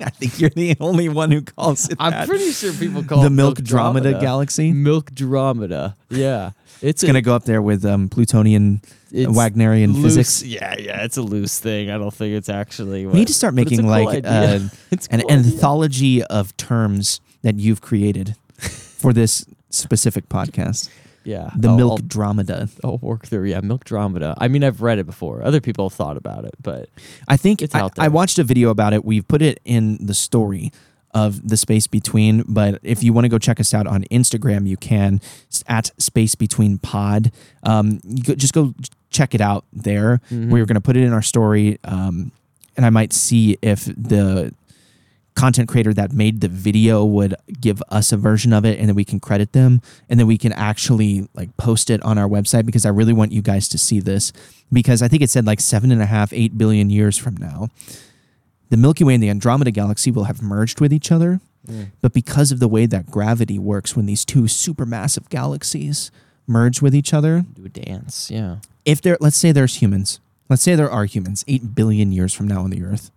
I 0.04 0.10
think 0.10 0.40
you're 0.40 0.50
the 0.50 0.76
only 0.80 1.08
one 1.08 1.30
who 1.30 1.42
calls 1.42 1.88
it 1.88 1.96
I'm 2.00 2.12
that. 2.12 2.28
pretty 2.28 2.52
sure 2.52 2.72
people 2.72 3.02
call 3.02 3.20
the 3.20 3.26
it 3.26 3.32
Milkdromeda 3.32 4.20
galaxy. 4.20 4.72
Milkdromeda. 4.72 5.94
Yeah, 6.08 6.50
it's 6.82 7.02
It's 7.02 7.04
gonna 7.04 7.22
go 7.22 7.34
up 7.34 7.44
there 7.44 7.60
with 7.62 7.84
um, 7.84 8.08
Plutonian, 8.08 8.80
It's 9.12 9.30
Wagnerian 9.30 9.92
loose- 9.92 10.16
physics. 10.16 10.42
Yeah, 10.42 10.74
yeah, 10.78 11.04
it's 11.04 11.16
a 11.16 11.22
loose 11.22 11.58
thing. 11.58 11.90
I 11.90 11.98
don't 11.98 12.12
think 12.14 12.34
it's 12.34 12.48
actually. 12.48 13.06
We 13.06 13.12
need 13.14 13.28
to 13.28 13.34
start 13.34 13.54
making 13.54 13.86
like 13.86 14.24
uh, 14.24 14.58
it's 14.90 15.06
an 15.08 15.20
cool 15.20 15.30
idea. 15.30 15.44
anthology 15.52 16.22
of 16.24 16.56
terms 16.56 17.20
that 17.42 17.56
you've 17.56 17.80
created 17.80 18.36
for 18.58 19.12
this 19.12 19.44
specific 19.70 20.28
podcast. 20.28 20.88
Yeah, 21.24 21.50
The 21.56 21.68
I'll- 21.68 21.76
Milk 21.76 21.90
I'll- 22.00 22.06
Dromeda. 22.06 22.68
I'll 22.82 22.98
work 22.98 23.26
through. 23.26 23.44
Yeah, 23.48 23.60
Milkdromeda. 23.60 24.34
I 24.38 24.48
mean, 24.48 24.64
I've 24.64 24.80
read 24.82 24.98
it 24.98 25.06
before. 25.06 25.42
Other 25.44 25.60
people 25.60 25.88
have 25.88 25.96
thought 25.96 26.16
about 26.16 26.44
it, 26.44 26.54
but 26.62 26.88
I 27.28 27.36
think 27.36 27.60
It's 27.62 27.74
I, 27.74 27.80
out 27.80 27.92
I 27.98 28.08
watched 28.08 28.38
a 28.38 28.44
video 28.44 28.70
about 28.70 28.92
it. 28.92 29.04
We've 29.04 29.26
put 29.26 29.42
it 29.42 29.60
in 29.64 29.98
the 30.04 30.14
story 30.14 30.72
of 31.12 31.48
the 31.48 31.56
space 31.56 31.86
between. 31.88 32.44
But 32.46 32.78
if 32.84 33.02
you 33.02 33.12
want 33.12 33.24
to 33.24 33.28
go 33.28 33.36
check 33.38 33.58
us 33.60 33.74
out 33.74 33.86
on 33.86 34.04
Instagram, 34.12 34.66
you 34.68 34.76
can 34.76 35.20
It's 35.48 35.64
at 35.66 35.90
space 36.00 36.34
between 36.36 36.78
pod. 36.78 37.32
Um, 37.64 38.00
you 38.04 38.22
go, 38.22 38.34
just 38.36 38.54
go 38.54 38.74
check 39.10 39.34
it 39.34 39.40
out 39.40 39.64
there. 39.72 40.20
Mm-hmm. 40.30 40.50
We're 40.50 40.66
going 40.66 40.76
to 40.76 40.80
put 40.80 40.96
it 40.96 41.02
in 41.02 41.12
our 41.12 41.20
story, 41.22 41.78
um, 41.82 42.30
and 42.76 42.86
I 42.86 42.90
might 42.90 43.12
see 43.12 43.58
if 43.60 43.86
the 43.86 44.54
content 45.40 45.68
creator 45.68 45.94
that 45.94 46.12
made 46.12 46.40
the 46.40 46.48
video 46.48 47.04
would 47.04 47.34
give 47.60 47.82
us 47.88 48.12
a 48.12 48.16
version 48.16 48.52
of 48.52 48.64
it 48.64 48.78
and 48.78 48.88
then 48.88 48.94
we 48.94 49.04
can 49.04 49.18
credit 49.18 49.52
them 49.52 49.80
and 50.08 50.20
then 50.20 50.26
we 50.26 50.36
can 50.36 50.52
actually 50.52 51.26
like 51.34 51.56
post 51.56 51.88
it 51.88 52.02
on 52.02 52.18
our 52.18 52.28
website 52.28 52.66
because 52.66 52.84
I 52.84 52.90
really 52.90 53.14
want 53.14 53.32
you 53.32 53.40
guys 53.40 53.66
to 53.68 53.78
see 53.78 54.00
this 54.00 54.32
because 54.70 55.00
I 55.00 55.08
think 55.08 55.22
it 55.22 55.30
said 55.30 55.46
like 55.46 55.60
seven 55.60 55.90
and 55.90 56.02
a 56.02 56.06
half, 56.06 56.32
eight 56.32 56.58
billion 56.58 56.90
years 56.90 57.16
from 57.16 57.36
now, 57.36 57.68
the 58.68 58.76
Milky 58.76 59.02
Way 59.02 59.14
and 59.14 59.22
the 59.22 59.30
Andromeda 59.30 59.70
galaxy 59.70 60.10
will 60.10 60.24
have 60.24 60.42
merged 60.42 60.80
with 60.80 60.92
each 60.92 61.10
other. 61.10 61.40
Mm. 61.66 61.90
But 62.00 62.12
because 62.12 62.52
of 62.52 62.60
the 62.60 62.68
way 62.68 62.86
that 62.86 63.10
gravity 63.10 63.58
works 63.58 63.96
when 63.96 64.06
these 64.06 64.24
two 64.24 64.42
supermassive 64.42 65.28
galaxies 65.30 66.10
merge 66.46 66.82
with 66.82 66.94
each 66.94 67.14
other, 67.14 67.44
do 67.54 67.64
a 67.64 67.68
dance. 67.68 68.30
Yeah. 68.30 68.56
if 68.84 69.00
there 69.00 69.16
let's 69.20 69.36
say 69.36 69.52
there's 69.52 69.76
humans 69.76 70.20
let's 70.48 70.62
say 70.62 70.74
there 70.74 70.90
are 70.90 71.04
humans 71.04 71.44
8 71.48 71.74
billion 71.74 72.12
years 72.12 72.34
from 72.34 72.48
now 72.48 72.62
on 72.62 72.70
the 72.70 72.82
earth 72.82 73.10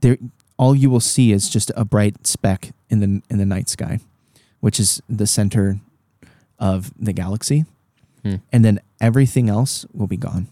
there 0.00 0.18
all 0.56 0.74
you 0.74 0.90
will 0.90 1.00
see 1.00 1.32
is 1.32 1.48
just 1.48 1.70
a 1.76 1.84
bright 1.84 2.26
speck 2.26 2.70
in 2.90 3.00
the 3.00 3.22
in 3.30 3.38
the 3.38 3.46
night 3.46 3.68
sky 3.68 4.00
which 4.60 4.80
is 4.80 5.00
the 5.08 5.26
center 5.26 5.78
of 6.58 6.92
the 6.98 7.12
galaxy. 7.12 7.64
Hmm. 8.24 8.36
and 8.52 8.64
then 8.64 8.80
everything 9.00 9.48
else 9.48 9.86
will 9.92 10.08
be 10.08 10.16
gone 10.16 10.48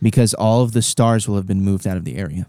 because 0.00 0.32
all 0.32 0.62
of 0.62 0.72
the 0.72 0.80
stars 0.80 1.28
will 1.28 1.36
have 1.36 1.46
been 1.46 1.60
moved 1.60 1.86
out 1.86 1.98
of 1.98 2.04
the 2.04 2.16
area. 2.16 2.46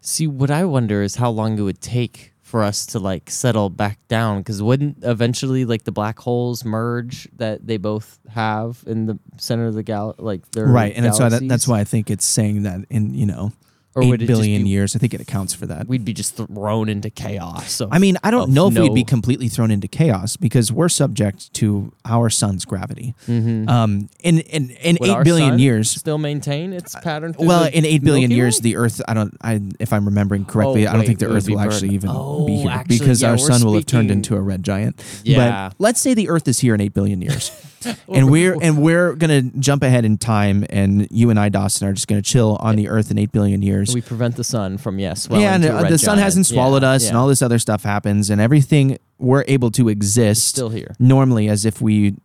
See, 0.00 0.26
what 0.26 0.50
I 0.50 0.64
wonder 0.64 1.02
is 1.02 1.16
how 1.16 1.28
long 1.28 1.58
it 1.58 1.62
would 1.62 1.82
take 1.82 2.32
for 2.40 2.62
us 2.62 2.86
to 2.86 2.98
like 2.98 3.28
settle 3.28 3.68
back 3.68 3.98
down 4.08 4.38
because 4.38 4.62
wouldn't 4.62 4.96
eventually 5.02 5.66
like 5.66 5.84
the 5.84 5.92
black 5.92 6.18
holes 6.20 6.64
merge 6.64 7.28
that 7.36 7.66
they 7.66 7.76
both 7.76 8.18
have 8.30 8.82
in 8.86 9.04
the 9.04 9.18
center 9.36 9.66
of 9.66 9.74
the 9.74 9.82
gal 9.82 10.14
like 10.18 10.50
their 10.52 10.64
right 10.64 10.94
and 10.96 11.04
that's 11.04 11.20
why 11.20 11.28
that, 11.28 11.46
that's 11.46 11.68
why 11.68 11.78
i 11.78 11.84
think 11.84 12.10
it's 12.10 12.24
saying 12.24 12.62
that 12.62 12.80
in 12.88 13.12
you 13.12 13.26
know 13.26 13.52
Or 13.98 14.02
8 14.02 14.08
would 14.10 14.22
it 14.22 14.26
billion 14.26 14.62
be- 14.64 14.68
years 14.70 14.94
i 14.96 14.98
think 14.98 15.12
it 15.14 15.20
accounts 15.20 15.52
for 15.54 15.66
that 15.66 15.86
we'd 15.88 16.04
be 16.04 16.12
just 16.14 16.36
thrown 16.36 16.88
into 16.88 17.10
chaos. 17.10 17.70
So 17.72 17.88
I 17.90 17.98
mean, 17.98 18.16
I 18.24 18.30
don't 18.30 18.50
know 18.50 18.68
if 18.68 18.74
we'd 18.78 18.94
be 18.94 19.04
completely 19.04 19.48
thrown 19.48 19.70
into 19.70 19.88
chaos 19.88 20.36
because 20.36 20.70
we're 20.72 20.88
subject 20.88 21.52
to 21.54 21.92
our 22.04 22.30
sun's 22.30 22.64
gravity. 22.64 23.14
Um, 23.28 24.08
in 24.20 24.38
in 24.40 24.70
in 24.70 24.96
Would 25.00 25.08
eight 25.10 25.24
billion 25.24 25.58
years. 25.58 25.90
still 25.90 26.18
maintain 26.18 26.72
its 26.72 26.94
pattern. 26.96 27.34
Well, 27.38 27.64
in 27.72 27.84
eight 27.84 28.02
billion 28.02 28.30
years, 28.30 28.60
the 28.60 28.76
Earth. 28.76 29.00
I 29.08 29.14
don't. 29.14 29.36
I 29.42 29.60
if 29.80 29.92
I'm 29.92 30.04
remembering 30.06 30.44
correctly, 30.44 30.86
Oh, 30.86 30.90
I 30.90 30.92
don't 30.92 31.00
wait, 31.00 31.06
think 31.08 31.18
the 31.18 31.28
Earth 31.30 31.48
will 31.48 31.60
actually 31.60 31.90
even 31.94 32.10
Oh, 32.12 32.46
be 32.46 32.56
here 32.56 32.70
actually, 32.70 32.98
because 32.98 33.22
yeah, 33.22 33.30
our 33.30 33.38
sun 33.38 33.64
will 33.64 33.74
have 33.74 33.86
turned 33.86 34.10
into 34.10 34.36
a 34.36 34.40
red 34.40 34.62
giant. 34.62 35.02
Yeah. 35.24 35.68
But 35.70 35.76
let's 35.78 36.00
say 36.00 36.14
the 36.14 36.28
Earth 36.28 36.46
is 36.48 36.58
here 36.60 36.74
in 36.74 36.80
eight 36.80 36.94
billion 36.94 37.20
years, 37.22 37.50
and 38.08 38.30
we're 38.30 38.56
and 38.60 38.82
we're 38.82 39.14
gonna 39.14 39.42
jump 39.42 39.82
ahead 39.82 40.04
in 40.04 40.18
time, 40.18 40.64
and 40.70 41.06
you 41.10 41.30
and 41.30 41.38
I, 41.38 41.48
Dawson, 41.48 41.86
are 41.88 41.92
just 41.92 42.08
gonna 42.08 42.22
chill 42.22 42.56
on 42.60 42.76
the 42.76 42.88
Earth 42.88 43.10
in 43.10 43.18
eight 43.18 43.30
billion 43.32 43.62
years. 43.62 43.94
we 43.94 44.00
prevent 44.00 44.36
the 44.36 44.44
sun 44.44 44.78
from 44.78 44.98
yes. 44.98 45.28
yeah, 45.30 45.54
and 45.54 45.64
uh, 45.64 45.82
the 45.84 45.98
sun 45.98 46.12
giant. 46.16 46.22
hasn't 46.22 46.46
swallowed 46.46 46.82
Yeah, 46.82 46.90
us, 46.92 47.08
and 47.08 47.16
all 47.16 47.28
this 47.28 47.42
other 47.42 47.58
stuff 47.58 47.82
happens, 47.84 48.30
and 48.30 48.40
everything 48.40 48.98
we're 49.18 49.44
able 49.48 49.70
to 49.72 49.88
exist 49.88 50.46
still 50.48 50.70
here. 50.70 50.94
normally 50.98 51.48
as 51.48 51.64
if 51.64 51.80
we 51.80 52.16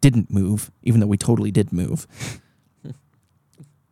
didn't 0.00 0.30
move, 0.30 0.70
even 0.82 1.00
though 1.00 1.06
we 1.06 1.16
totally 1.18 1.50
did 1.50 1.72
move. 1.72 2.06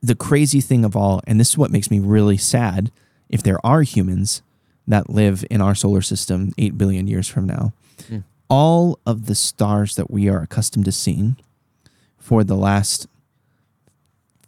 the 0.03 0.15
crazy 0.15 0.61
thing 0.61 0.85
of 0.85 0.97
all, 0.97 1.21
and 1.27 1.39
this 1.39 1.51
is 1.51 1.59
what 1.59 1.71
makes 1.71 1.91
me 1.91 1.99
really 2.01 2.37
sad, 2.37 2.91
if 3.29 3.43
there 3.43 3.65
are 3.65 3.83
humans 3.83 4.43
that 4.87 5.09
live 5.09 5.45
in 5.51 5.61
our 5.61 5.75
solar 5.75 6.03
system 6.03 6.53
8 6.59 6.77
billion 6.77 7.07
years 7.07 7.29
from 7.29 7.47
now, 7.47 7.73
Mm. 8.11 8.25
All 8.53 8.99
of 9.07 9.25
the 9.27 9.35
stars 9.35 9.95
that 9.97 10.11
we 10.11 10.29
are 10.29 10.43
accustomed 10.43 10.85
to 10.85 10.93
seeing 10.93 11.37
for 12.19 12.45
the 12.45 12.55
last 12.55 13.07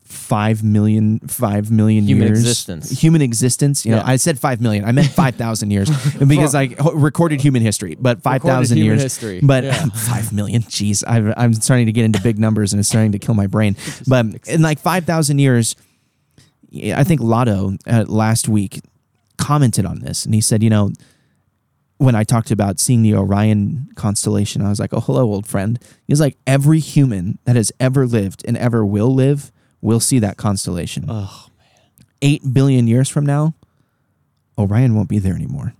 five 0.05 0.63
million 0.63 1.19
five 1.21 1.71
million 1.71 2.05
Human 2.07 2.29
years. 2.29 2.39
existence. 2.41 2.91
human 3.03 3.23
existence? 3.23 3.85
You 3.87 3.93
know 3.93 3.97
Yeah. 4.05 4.13
i 4.15 4.17
said 4.17 4.39
five 4.39 4.61
million. 4.61 4.85
I 4.85 4.93
meant 4.93 5.09
5000 5.09 5.71
years. 5.71 5.89
Because 6.35 6.55
i 6.55 6.65
recorded 6.95 7.41
human 7.41 7.63
history 7.63 7.97
but 7.99 8.23
5000 8.23 8.79
years. 8.79 9.03
history, 9.03 9.41
but 9.43 9.65
yeah. 9.65 9.87
five 9.95 10.33
million 10.33 10.63
jeez 10.63 11.03
I, 11.07 11.33
i'm 11.43 11.55
starting 11.55 11.87
to 11.87 11.93
get 11.93 12.05
into 12.05 12.21
big 12.21 12.39
numbers 12.39 12.73
and 12.73 12.81
it's 12.81 12.89
starting 12.89 13.13
to 13.13 13.19
kill 13.19 13.35
my 13.35 13.47
brain. 13.49 13.75
But 14.07 14.27
in 14.47 14.61
like 14.63 14.79
5000 14.79 15.39
years 15.39 15.75
i 16.95 17.03
think 17.05 17.21
Lado 17.21 17.77
uh, 17.87 18.05
last 18.07 18.49
week 18.49 18.81
commented 19.39 19.85
on 19.87 19.99
this 20.01 20.25
and 20.27 20.35
he 20.35 20.41
said 20.41 20.63
you 20.63 20.71
know 20.71 20.93
when 22.05 22.15
I 22.15 22.25
talked 22.25 22.51
about 22.51 22.79
seeing 22.79 23.03
the 23.03 23.15
Orion 23.15 23.89
constellation, 23.95 24.63
I 24.63 24.69
was 24.69 24.79
like, 24.79 24.93
"Oh, 24.93 25.01
hello, 25.01 25.23
old 25.23 25.47
friend." 25.47 25.79
He's 26.07 26.21
like, 26.21 26.37
"Every 26.47 26.79
human 26.79 27.39
that 27.45 27.57
has 27.57 27.73
ever 27.81 28.07
lived 28.07 28.45
and 28.47 28.57
ever 28.57 28.85
will 28.85 29.13
live 29.13 29.51
will 29.81 30.01
see 30.01 30.19
that 30.19 30.37
constellation. 30.37 31.05
Oh, 31.09 31.13
man. 31.13 31.21
Oh 31.21 31.47
Eight 32.23 32.55
billion 32.55 32.87
years 32.89 33.09
from 33.09 33.27
now, 33.27 33.55
Orion 34.59 34.95
won't 34.95 35.09
be 35.11 35.19
there 35.19 35.35
anymore. 35.35 35.75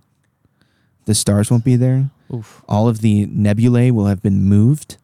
The 1.05 1.15
stars 1.15 1.49
won't 1.49 1.63
be 1.63 1.75
there. 1.75 2.11
Oof. 2.33 2.63
All 2.67 2.87
of 2.87 3.01
the 3.01 3.25
nebulae 3.27 3.91
will 3.91 4.05
have 4.05 4.21
been 4.21 4.43
moved, 4.43 4.97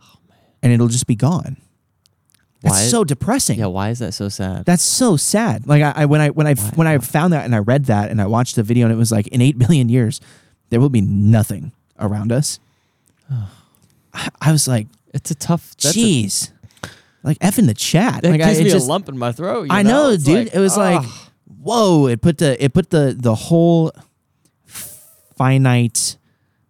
oh, 0.00 0.16
and 0.62 0.72
it'll 0.72 0.88
just 0.88 1.06
be 1.06 1.16
gone. 1.16 1.56
That's 2.62 2.74
Why- 2.74 2.86
so 2.86 3.04
depressing. 3.04 3.58
Yeah, 3.58 3.66
why 3.66 3.88
is 3.88 4.00
that 4.00 4.12
so 4.12 4.28
sad? 4.28 4.66
That's 4.66 4.82
so 4.82 5.16
sad. 5.16 5.66
Like 5.66 5.82
I, 5.82 6.02
I 6.02 6.04
when 6.04 6.20
I 6.20 6.28
when 6.28 6.46
I 6.46 6.54
when 6.54 6.86
I 6.86 6.98
found 6.98 7.32
that 7.32 7.44
and 7.44 7.54
I 7.54 7.58
read 7.58 7.86
that 7.86 8.10
and 8.10 8.20
I 8.20 8.26
watched 8.26 8.56
the 8.56 8.62
video 8.62 8.86
and 8.86 8.92
it 8.92 8.98
was 8.98 9.10
like 9.10 9.28
in 9.28 9.40
eight 9.40 9.58
billion 9.58 9.88
years, 9.88 10.20
there 10.70 10.80
will 10.80 10.88
be 10.88 11.00
nothing 11.00 11.72
around 11.98 12.32
us. 12.32 12.58
I, 14.12 14.28
I 14.40 14.52
was 14.52 14.66
like, 14.66 14.86
It's 15.14 15.30
a 15.30 15.34
tough. 15.34 15.76
Jeez, 15.76 16.50
like 17.22 17.38
f 17.40 17.58
in 17.58 17.66
the 17.66 17.74
chat. 17.74 18.22
that 18.22 18.30
like, 18.30 18.40
I, 18.40 18.46
gives 18.48 18.60
it 18.60 18.64
me 18.64 18.70
just, 18.70 18.86
a 18.86 18.90
lump 18.90 19.08
in 19.08 19.18
my 19.18 19.32
throat. 19.32 19.64
you 19.64 19.68
I 19.70 19.82
know, 19.82 20.10
It's 20.10 20.24
dude. 20.24 20.46
like, 20.46 20.54
it 20.54 20.58
was 20.58 20.76
like, 20.76 21.04
whoa! 21.62 22.06
It 22.06 22.20
put 22.22 22.38
the 22.38 22.62
it 22.62 22.72
put 22.72 22.90
the 22.90 23.14
the 23.18 23.34
whole 23.34 23.92
finite 25.36 26.16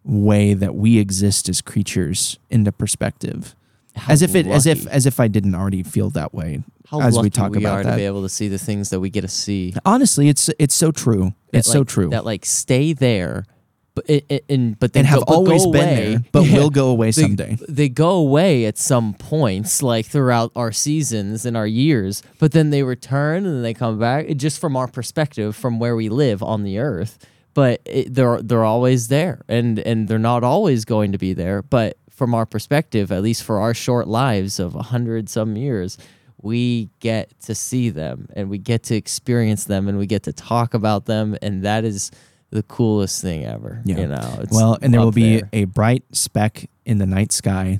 way 0.03 0.53
that 0.53 0.75
we 0.75 0.97
exist 0.97 1.49
as 1.49 1.61
creatures 1.61 2.37
into 2.49 2.71
perspective. 2.71 3.55
How 3.95 4.13
as 4.13 4.21
if 4.21 4.35
it 4.35 4.47
as 4.47 4.65
if 4.65 4.87
as 4.87 5.05
if 5.05 5.19
I 5.19 5.27
didn't 5.27 5.53
already 5.55 5.83
feel 5.83 6.09
that 6.11 6.33
way 6.33 6.63
how 6.91 7.01
as 7.01 7.15
lucky 7.15 7.25
we 7.25 7.29
talk 7.29 7.51
we 7.51 7.57
about 7.59 7.79
are 7.79 7.83
that. 7.83 7.91
to 7.91 7.97
be 7.97 8.05
able 8.05 8.21
to 8.21 8.29
see 8.29 8.47
the 8.49 8.57
things 8.57 8.89
that 8.89 8.99
we 8.99 9.09
get 9.09 9.21
to 9.21 9.27
see. 9.27 9.73
Honestly, 9.85 10.27
it's 10.27 10.49
it's 10.59 10.75
so 10.75 10.91
true. 10.91 11.33
that, 11.51 11.59
It's 11.59 11.71
so 11.71 11.83
true. 11.85 12.09
That 12.09 12.25
like 12.25 12.45
stay 12.45 12.91
there, 12.93 13.45
but 13.93 14.09
it, 14.09 14.25
it, 14.29 14.45
and 14.49 14.79
but 14.79 14.93
then 14.93 15.01
and 15.01 15.07
have 15.09 15.25
go, 15.25 15.33
always 15.35 15.65
been 15.67 15.75
away. 15.75 16.09
there, 16.13 16.23
but 16.31 16.43
Yeah. 16.45 16.57
will 16.59 16.69
go 16.69 16.89
away 16.89 17.11
someday. 17.11 17.57
They 17.67 17.89
go 17.89 18.11
away 18.11 18.65
at 18.65 18.77
some 18.77 19.13
points, 19.15 19.83
like 19.83 20.05
throughout 20.05 20.51
our 20.55 20.71
seasons 20.71 21.45
and 21.45 21.57
our 21.57 21.67
years, 21.67 22.23
but 22.39 22.51
then 22.53 22.69
they 22.69 22.83
return 22.83 23.45
and 23.45 23.55
then 23.55 23.61
they 23.63 23.73
come 23.73 23.99
back. 23.99 24.27
Just 24.37 24.59
from 24.59 24.75
our 24.77 24.87
perspective, 24.87 25.55
from 25.55 25.77
where 25.79 25.95
we 25.95 26.07
live 26.09 26.41
on 26.41 26.63
the 26.63 26.79
earth, 26.79 27.17
but 27.53 27.81
it, 27.85 28.13
they're 28.13 28.41
they're 28.41 28.63
always 28.63 29.09
there, 29.09 29.41
and 29.49 29.77
and 29.79 30.07
they're 30.07 30.19
not 30.19 30.43
always 30.43 30.85
going 30.85 31.11
to 31.11 31.17
be 31.17 31.33
there. 31.33 31.61
But 31.61 31.97
from 32.09 32.33
our 32.33 32.45
perspective, 32.45 33.11
at 33.11 33.21
least 33.23 33.43
for 33.43 33.59
our 33.59 33.73
short 33.73 34.07
lives 34.07 34.59
of 34.59 34.75
a 34.75 34.83
hundred 34.83 35.27
some 35.27 35.57
years, 35.57 35.97
we 36.41 36.89
get 36.99 37.37
to 37.41 37.53
see 37.55 37.89
them 37.89 38.27
and 38.35 38.49
we 38.49 38.57
get 38.57 38.83
to 38.83 38.95
experience 38.95 39.65
them 39.65 39.87
and 39.87 39.97
we 39.97 40.05
get 40.05 40.23
to 40.23 40.33
talk 40.33 40.73
about 40.73 41.05
them, 41.07 41.35
and 41.41 41.63
that 41.63 41.83
is 41.83 42.09
the 42.51 42.63
coolest 42.63 43.21
thing 43.21 43.45
ever. 43.45 43.81
Yeah. 43.85 43.99
You 43.99 44.07
know, 44.07 44.39
it's 44.41 44.53
Well, 44.53 44.77
and 44.81 44.93
there 44.93 45.01
will 45.01 45.11
be 45.11 45.37
there. 45.39 45.49
a 45.53 45.63
bright 45.65 46.03
speck 46.11 46.69
in 46.85 46.97
the 46.99 47.05
night 47.05 47.31
sky 47.31 47.79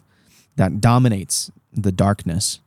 that 0.56 0.82
dominates 0.82 1.52
the 1.74 1.92
darkness. 1.92 2.60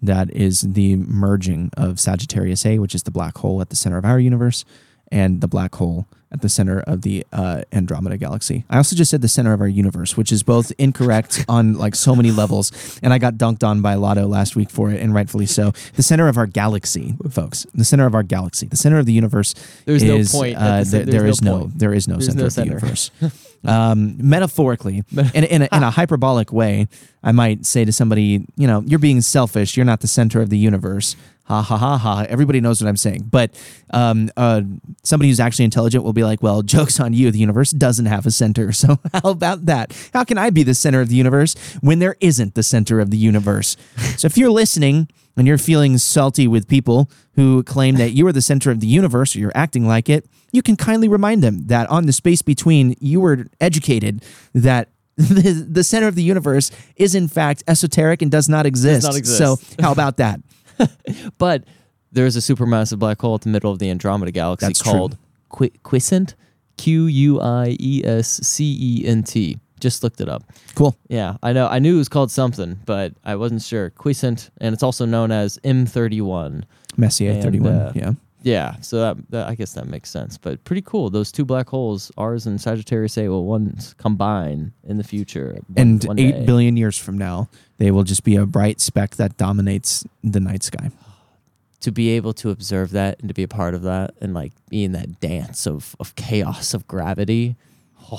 That 0.00 0.30
is 0.30 0.62
the 0.62 0.96
merging 0.96 1.70
of 1.76 2.00
Sagittarius 2.00 2.66
A, 2.66 2.78
which 2.80 2.94
is 2.94 3.04
the 3.04 3.10
black 3.12 3.38
hole 3.38 3.60
at 3.60 3.70
the 3.70 3.76
center 3.76 3.98
of 3.98 4.04
our 4.04 4.18
universe, 4.18 4.64
and 5.12 5.40
the 5.40 5.46
black 5.48 5.74
hole 5.76 6.06
at 6.32 6.40
the 6.40 6.48
center 6.48 6.80
of 6.80 7.02
the 7.02 7.26
uh, 7.32 7.62
Andromeda 7.72 8.16
galaxy. 8.16 8.64
I 8.70 8.78
also 8.78 8.96
just 8.96 9.10
said 9.10 9.20
the 9.22 9.28
center 9.28 9.52
of 9.52 9.60
our 9.60 9.68
universe, 9.68 10.16
which 10.16 10.32
is 10.32 10.42
both 10.42 10.72
incorrect 10.78 11.44
on 11.48 11.74
like 11.74 11.94
so 11.94 12.16
many 12.16 12.30
levels, 12.30 12.98
and 13.02 13.12
I 13.12 13.18
got 13.18 13.34
dunked 13.34 13.62
on 13.62 13.82
by 13.82 13.94
Lado 13.94 14.26
last 14.26 14.56
week 14.56 14.70
for 14.70 14.90
it, 14.90 15.00
and 15.00 15.14
rightfully 15.14 15.46
so. 15.46 15.72
The 15.94 16.02
center 16.02 16.28
of 16.28 16.38
our 16.38 16.46
galaxy, 16.46 17.14
folks, 17.30 17.66
the 17.74 17.84
center 17.84 18.06
of 18.06 18.14
our 18.14 18.22
galaxy, 18.22 18.66
the 18.66 18.76
center 18.76 18.98
of 18.98 19.06
the 19.06 19.12
universe. 19.12 19.54
There's 19.84 20.02
no 20.02 20.16
is, 20.16 20.32
point 20.32 20.56
Uh, 20.56 20.84
the 20.84 20.90
there- 21.04 21.04
there's 21.22 21.42
no 21.42 21.58
no, 21.60 21.70
there 21.74 21.92
is 21.92 22.08
no 22.08 22.18
center 22.18 22.38
no 22.38 22.46
of 22.46 22.54
the 22.54 22.62
center. 22.62 22.68
universe. 22.74 23.10
um, 23.64 24.16
metaphorically, 24.18 25.04
in, 25.34 25.44
in, 25.44 25.62
a, 25.62 25.68
in 25.70 25.82
a 25.82 25.90
hyperbolic 25.98 26.52
way, 26.52 26.88
I 27.22 27.32
might 27.32 27.66
say 27.66 27.84
to 27.84 27.92
somebody, 27.92 28.44
you 28.56 28.66
know, 28.66 28.82
you're 28.86 28.98
being 28.98 29.20
selfish. 29.20 29.76
You're 29.76 29.86
not 29.86 30.00
the 30.00 30.08
center 30.08 30.40
of 30.40 30.50
the 30.50 30.58
universe. 30.58 31.14
Ha 31.52 31.60
ha 31.60 31.76
ha 31.76 31.98
ha. 31.98 32.26
Everybody 32.28 32.60
knows 32.60 32.80
what 32.80 32.88
I'm 32.88 32.96
saying. 32.96 33.28
But 33.30 33.54
um, 33.90 34.30
uh, 34.36 34.62
somebody 35.02 35.28
who's 35.28 35.40
actually 35.40 35.66
intelligent 35.66 36.02
will 36.02 36.12
be 36.12 36.24
like, 36.24 36.42
well, 36.42 36.62
joke's 36.74 36.98
on 36.98 37.12
you. 37.12 37.30
The 37.30 37.38
universe 37.38 37.72
doesn't 37.72 38.06
have 38.06 38.26
a 38.26 38.30
center. 38.30 38.72
So 38.82 38.98
how 39.12 39.30
about 39.30 39.66
that? 39.66 39.96
How 40.12 40.24
can 40.24 40.38
I 40.38 40.50
be 40.50 40.64
the 40.64 40.74
center 40.74 41.00
of 41.00 41.08
the 41.08 41.14
universe 41.14 41.54
when 41.82 42.00
there 42.00 42.16
isn't 42.18 42.56
the 42.56 42.64
center 42.64 42.98
of 42.98 43.10
the 43.10 43.16
universe? 43.16 43.76
so 44.16 44.26
if 44.26 44.36
you're 44.36 44.50
listening, 44.50 45.08
and 45.36 45.46
you're 45.46 45.58
feeling 45.58 45.96
salty 45.98 46.46
with 46.48 46.68
people 46.68 47.10
who 47.36 47.62
claim 47.62 47.94
that 47.96 48.10
you 48.10 48.26
are 48.26 48.32
the 48.32 48.42
center 48.42 48.70
of 48.70 48.80
the 48.80 48.86
universe 48.86 49.34
or 49.34 49.38
you're 49.38 49.52
acting 49.54 49.86
like 49.86 50.08
it, 50.08 50.28
you 50.52 50.62
can 50.62 50.76
kindly 50.76 51.08
remind 51.08 51.42
them 51.42 51.66
that 51.68 51.88
on 51.88 52.06
the 52.06 52.12
space 52.12 52.42
between, 52.42 52.96
you 53.00 53.20
were 53.20 53.46
educated 53.60 54.22
that 54.52 54.90
the, 55.16 55.66
the 55.68 55.84
center 55.84 56.08
of 56.08 56.14
the 56.14 56.22
universe 56.22 56.70
is 56.96 57.14
in 57.14 57.28
fact 57.28 57.62
esoteric 57.66 58.22
and 58.22 58.30
does 58.30 58.48
not 58.48 58.66
exist. 58.66 59.06
not 59.06 59.16
exist. 59.16 59.38
So 59.38 59.82
how 59.82 59.92
about 59.92 60.16
that? 60.18 60.40
But 61.38 61.64
there's 62.12 62.36
a 62.36 62.40
supermassive 62.40 62.98
black 62.98 63.20
hole 63.20 63.34
at 63.34 63.40
the 63.42 63.48
middle 63.48 63.70
of 63.72 63.78
the 63.78 63.90
Andromeda 63.90 64.30
galaxy 64.32 64.66
That's 64.66 64.82
true. 64.82 64.92
called 64.92 65.18
Qui- 65.48 65.72
Quiescent, 65.82 66.34
Q 66.76 67.06
U 67.06 67.40
I 67.40 67.76
E 67.80 68.02
S 68.04 68.40
C 68.46 68.76
E 68.80 69.06
N 69.06 69.22
T. 69.22 69.58
Just 69.80 70.02
looked 70.04 70.20
it 70.20 70.28
up. 70.28 70.44
Cool. 70.76 70.96
Yeah, 71.08 71.36
I 71.42 71.52
know. 71.52 71.66
I 71.66 71.78
knew 71.80 71.96
it 71.96 71.98
was 71.98 72.08
called 72.08 72.30
something, 72.30 72.78
but 72.86 73.14
I 73.24 73.34
wasn't 73.34 73.62
sure. 73.62 73.90
Quiescent, 73.90 74.50
and 74.60 74.72
it's 74.72 74.82
also 74.84 75.04
known 75.06 75.32
as 75.32 75.58
M31. 75.64 76.62
Messier 76.96 77.32
And, 77.32 77.42
31. 77.42 77.72
uh, 77.74 77.92
yeah. 77.94 78.12
Yeah, 78.44 78.76
so 78.80 78.98
that, 79.00 79.30
that 79.30 79.48
I 79.48 79.54
guess 79.54 79.72
that 79.74 79.86
makes 79.86 80.10
sense. 80.10 80.36
But 80.38 80.64
pretty 80.64 80.82
cool. 80.82 81.10
Those 81.10 81.30
two 81.30 81.44
black 81.44 81.68
holes, 81.68 82.10
ours 82.18 82.46
and 82.46 82.60
Sagittarius 82.60 83.16
A, 83.18 83.28
will 83.28 83.44
once 83.44 83.94
combine 83.94 84.72
in 84.84 84.98
the 84.98 85.04
future. 85.04 85.52
one- 85.52 85.64
And 85.76 86.04
one 86.04 86.18
eight 86.18 86.32
day. 86.32 86.44
billion 86.44 86.76
years 86.76 86.98
from 86.98 87.16
now, 87.18 87.48
they 87.78 87.90
will 87.90 88.04
just 88.04 88.24
be 88.24 88.36
a 88.36 88.44
bright 88.46 88.80
speck 88.80 89.16
that 89.16 89.36
dominates 89.36 90.04
the 90.24 90.40
night 90.40 90.62
sky. 90.62 90.90
to 91.80 91.90
be 91.90 92.10
able 92.10 92.32
to 92.32 92.50
observe 92.50 92.90
that 92.92 93.18
and 93.18 93.26
to 93.28 93.34
be 93.34 93.42
a 93.42 93.48
part 93.48 93.74
of 93.74 93.82
that 93.82 94.14
and 94.20 94.32
like 94.32 94.52
be 94.68 94.84
in 94.84 94.92
that 94.92 95.18
dance 95.20 95.66
of, 95.66 95.96
of 95.98 96.14
chaos 96.14 96.74
of 96.74 96.86
gravity. 96.86 97.56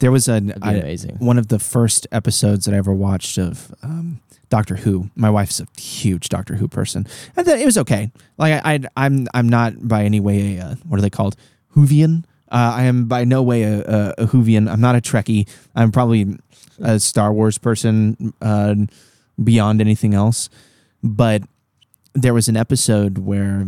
There 0.00 0.10
was 0.10 0.26
an 0.28 0.52
I- 0.60 0.74
amazing. 0.74 1.16
one 1.20 1.38
of 1.38 1.48
the 1.48 1.58
first 1.58 2.06
episodes 2.10 2.64
that 2.64 2.74
I 2.74 2.78
ever 2.78 2.92
watched 2.92 3.38
of 3.38 3.72
um, 3.82 4.20
Doctor 4.54 4.76
Who. 4.76 5.10
My 5.16 5.30
wife's 5.30 5.58
a 5.58 5.66
huge 5.76 6.28
Doctor 6.28 6.54
Who 6.54 6.68
person. 6.68 7.08
Thought 7.34 7.48
it 7.48 7.66
was 7.66 7.76
okay. 7.76 8.12
Like 8.38 8.64
I, 8.64 8.74
I 8.74 8.80
I'm 8.96 9.26
I'm 9.34 9.48
not 9.48 9.88
by 9.88 10.04
any 10.04 10.20
way 10.20 10.58
a 10.58 10.64
uh, 10.64 10.74
what 10.86 10.96
are 10.96 11.02
they 11.02 11.10
called 11.10 11.34
Whovian. 11.74 12.22
Uh, 12.52 12.72
I 12.76 12.84
am 12.84 13.06
by 13.06 13.24
no 13.24 13.42
way 13.42 13.64
a, 13.64 13.80
a, 13.80 14.14
a 14.18 14.26
Whovian. 14.28 14.70
I'm 14.70 14.80
not 14.80 14.94
a 14.94 15.00
Trekkie. 15.00 15.48
I'm 15.74 15.90
probably 15.90 16.38
a 16.78 17.00
Star 17.00 17.32
Wars 17.32 17.58
person 17.58 18.32
uh, 18.40 18.76
beyond 19.42 19.80
anything 19.80 20.14
else. 20.14 20.48
But 21.02 21.42
there 22.14 22.32
was 22.32 22.46
an 22.46 22.56
episode 22.56 23.18
where 23.18 23.66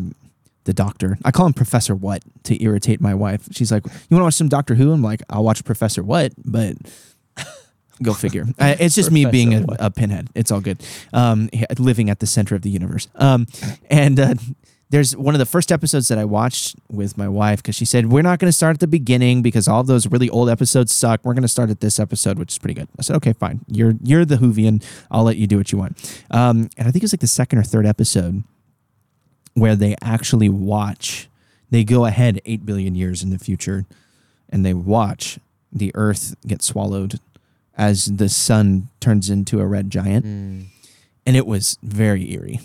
the 0.66 0.72
doctor, 0.72 1.18
I 1.24 1.32
call 1.32 1.46
him 1.46 1.52
Professor 1.52 1.96
What 1.96 2.22
to 2.44 2.62
irritate 2.62 3.00
my 3.00 3.12
wife. 3.12 3.48
She's 3.50 3.72
like, 3.72 3.84
"You 3.84 3.90
want 4.14 4.20
to 4.20 4.24
watch 4.26 4.34
some 4.34 4.48
Doctor 4.48 4.76
Who?" 4.76 4.92
I'm 4.92 5.02
like, 5.02 5.24
"I'll 5.30 5.42
watch 5.42 5.64
Professor 5.64 6.04
What," 6.04 6.32
but 6.44 6.76
go 8.02 8.14
figure. 8.14 8.44
Uh, 8.58 8.74
it's 8.80 8.94
just 8.94 9.10
me 9.10 9.24
being 9.26 9.54
a, 9.54 9.64
a 9.78 9.90
pinhead. 9.90 10.28
It's 10.34 10.50
all 10.50 10.60
good. 10.60 10.82
Um, 11.12 11.50
living 11.78 12.10
at 12.10 12.20
the 12.20 12.26
center 12.26 12.54
of 12.54 12.62
the 12.62 12.70
universe. 12.70 13.08
Um, 13.16 13.46
and 13.90 14.18
uh, 14.18 14.34
there's 14.88 15.16
one 15.16 15.34
of 15.34 15.38
the 15.40 15.46
first 15.46 15.72
episodes 15.72 16.08
that 16.08 16.18
I 16.18 16.24
watched 16.24 16.76
with 16.88 17.18
my 17.18 17.28
wife 17.28 17.58
because 17.58 17.74
she 17.74 17.84
said 17.84 18.06
we're 18.06 18.22
not 18.22 18.38
going 18.38 18.48
to 18.48 18.56
start 18.56 18.74
at 18.74 18.80
the 18.80 18.86
beginning 18.86 19.42
because 19.42 19.66
all 19.66 19.82
those 19.82 20.06
really 20.06 20.30
old 20.30 20.48
episodes 20.48 20.94
suck. 20.94 21.20
We're 21.24 21.34
going 21.34 21.42
to 21.42 21.48
start 21.48 21.70
at 21.70 21.80
this 21.80 21.98
episode, 21.98 22.38
which 22.38 22.52
is 22.52 22.58
pretty 22.58 22.74
good. 22.74 22.88
I 22.98 23.02
said, 23.02 23.16
okay, 23.16 23.32
fine. 23.32 23.60
You're 23.68 23.94
you're 24.02 24.24
the 24.24 24.36
Whovian. 24.36 24.84
I'll 25.10 25.24
let 25.24 25.36
you 25.36 25.46
do 25.46 25.58
what 25.58 25.72
you 25.72 25.78
want. 25.78 26.24
Um, 26.30 26.70
and 26.76 26.86
I 26.86 26.90
think 26.90 27.02
it's 27.02 27.12
like 27.12 27.20
the 27.20 27.26
second 27.26 27.58
or 27.58 27.64
third 27.64 27.86
episode 27.86 28.44
where 29.54 29.74
they 29.74 29.96
actually 30.02 30.48
watch. 30.48 31.28
They 31.70 31.82
go 31.82 32.04
ahead 32.04 32.40
eight 32.44 32.64
billion 32.64 32.94
years 32.94 33.24
in 33.24 33.30
the 33.30 33.38
future, 33.38 33.86
and 34.48 34.64
they 34.64 34.74
watch 34.74 35.40
the 35.72 35.90
Earth 35.94 36.36
get 36.46 36.62
swallowed 36.62 37.18
as 37.76 38.06
the 38.06 38.28
sun 38.28 38.88
turns 39.00 39.28
into 39.30 39.60
a 39.60 39.66
red 39.66 39.90
giant 39.90 40.24
Mm. 40.24 40.66
and 41.26 41.36
it 41.36 41.46
was 41.46 41.78
very 41.82 42.32
eerie. 42.32 42.60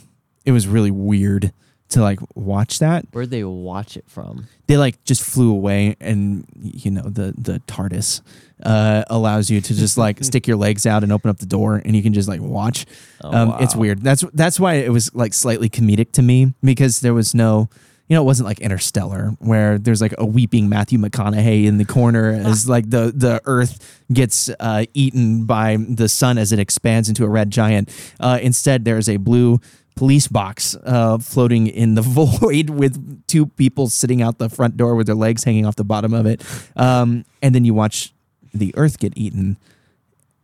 It 0.46 0.52
was 0.52 0.68
really 0.68 0.92
weird 0.92 1.52
to 1.90 2.02
like 2.02 2.20
watch 2.36 2.80
that. 2.80 3.06
Where'd 3.12 3.30
they 3.30 3.44
watch 3.44 3.98
it 3.98 4.06
from? 4.08 4.48
They 4.68 4.78
like 4.78 5.04
just 5.04 5.22
flew 5.22 5.52
away, 5.52 5.98
and 6.00 6.46
you 6.62 6.90
know 6.90 7.02
the 7.04 7.34
the 7.38 7.60
TARDIS 7.68 8.22
uh, 8.64 9.04
allows 9.10 9.50
you 9.50 9.60
to 9.60 9.74
just 9.76 9.98
like 9.98 10.24
stick 10.24 10.48
your 10.48 10.56
legs 10.58 10.86
out 10.86 11.04
and 11.04 11.12
open 11.12 11.30
up 11.30 11.40
the 11.40 11.46
door, 11.46 11.82
and 11.84 11.94
you 11.96 12.02
can 12.02 12.14
just 12.14 12.30
like 12.30 12.40
watch. 12.42 12.86
Oh, 13.22 13.32
um, 13.36 13.56
It's 13.60 13.76
weird. 13.76 14.02
That's 14.02 14.24
that's 14.34 14.58
why 14.60 14.76
it 14.76 14.92
was 14.92 15.14
like 15.14 15.34
slightly 15.34 15.70
comedic 15.70 16.14
to 16.14 16.22
me 16.22 16.54
because 16.64 17.02
there 17.02 17.14
was 17.14 17.36
no. 17.36 17.70
You 18.12 18.18
know, 18.18 18.24
it 18.24 18.26
wasn't 18.26 18.48
like 18.48 18.60
Interstellar, 18.60 19.30
where 19.40 19.78
there's 19.78 20.02
like 20.02 20.14
a 20.18 20.26
weeping 20.26 20.68
Matthew 20.68 21.00
McConaughey 21.00 21.64
in 21.66 21.78
the 21.78 21.86
corner 21.86 22.32
as 22.46 22.68
like 22.68 22.90
the 22.90 23.14
the 23.16 23.40
Earth 23.46 24.04
gets 24.12 24.50
uh, 24.60 24.84
eaten 24.94 25.46
by 25.46 25.78
the 25.78 26.10
sun 26.10 26.38
as 26.38 26.52
it 26.52 26.60
expands 26.60 27.08
into 27.08 27.24
a 27.24 27.30
red 27.30 27.52
giant. 27.52 27.88
Uh, 28.20 28.38
instead, 28.42 28.84
there's 28.84 29.08
a 29.08 29.16
blue 29.16 29.62
police 29.96 30.28
box 30.28 30.76
uh, 30.84 31.20
floating 31.20 31.68
in 31.68 31.96
the 31.96 32.02
void 32.42 32.70
with 32.70 33.26
two 33.28 33.46
people 33.46 33.88
sitting 33.88 34.22
out 34.22 34.40
the 34.40 34.50
front 34.50 34.76
door 34.76 34.96
with 34.96 35.06
their 35.06 35.16
legs 35.16 35.46
hanging 35.46 35.66
off 35.66 35.78
the 35.78 35.86
bottom 35.86 36.14
of 36.14 36.26
it. 36.26 36.44
Um, 36.76 37.24
and 37.42 37.56
then 37.56 37.64
you 37.64 37.74
watch 37.74 38.12
the 38.54 38.74
Earth 38.76 39.00
get 39.00 39.14
eaten, 39.18 39.56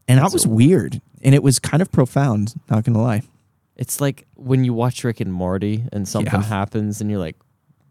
and 0.08 0.20
that 0.20 0.32
was 0.32 0.48
weird, 0.48 1.02
and 1.22 1.36
it 1.36 1.44
was 1.44 1.60
kind 1.60 1.82
of 1.82 1.92
profound. 1.92 2.54
Not 2.70 2.86
gonna 2.86 3.02
lie. 3.02 3.24
It's 3.76 4.00
like 4.00 4.26
when 4.36 4.64
you 4.64 4.74
watch 4.74 5.04
Rick 5.04 5.20
and 5.20 5.34
Morty 5.34 5.84
and 5.92 6.08
something 6.08 6.32
Yeah. 6.32 6.44
happens 6.44 7.02
and 7.02 7.10
you're 7.12 7.20
like, 7.20 7.36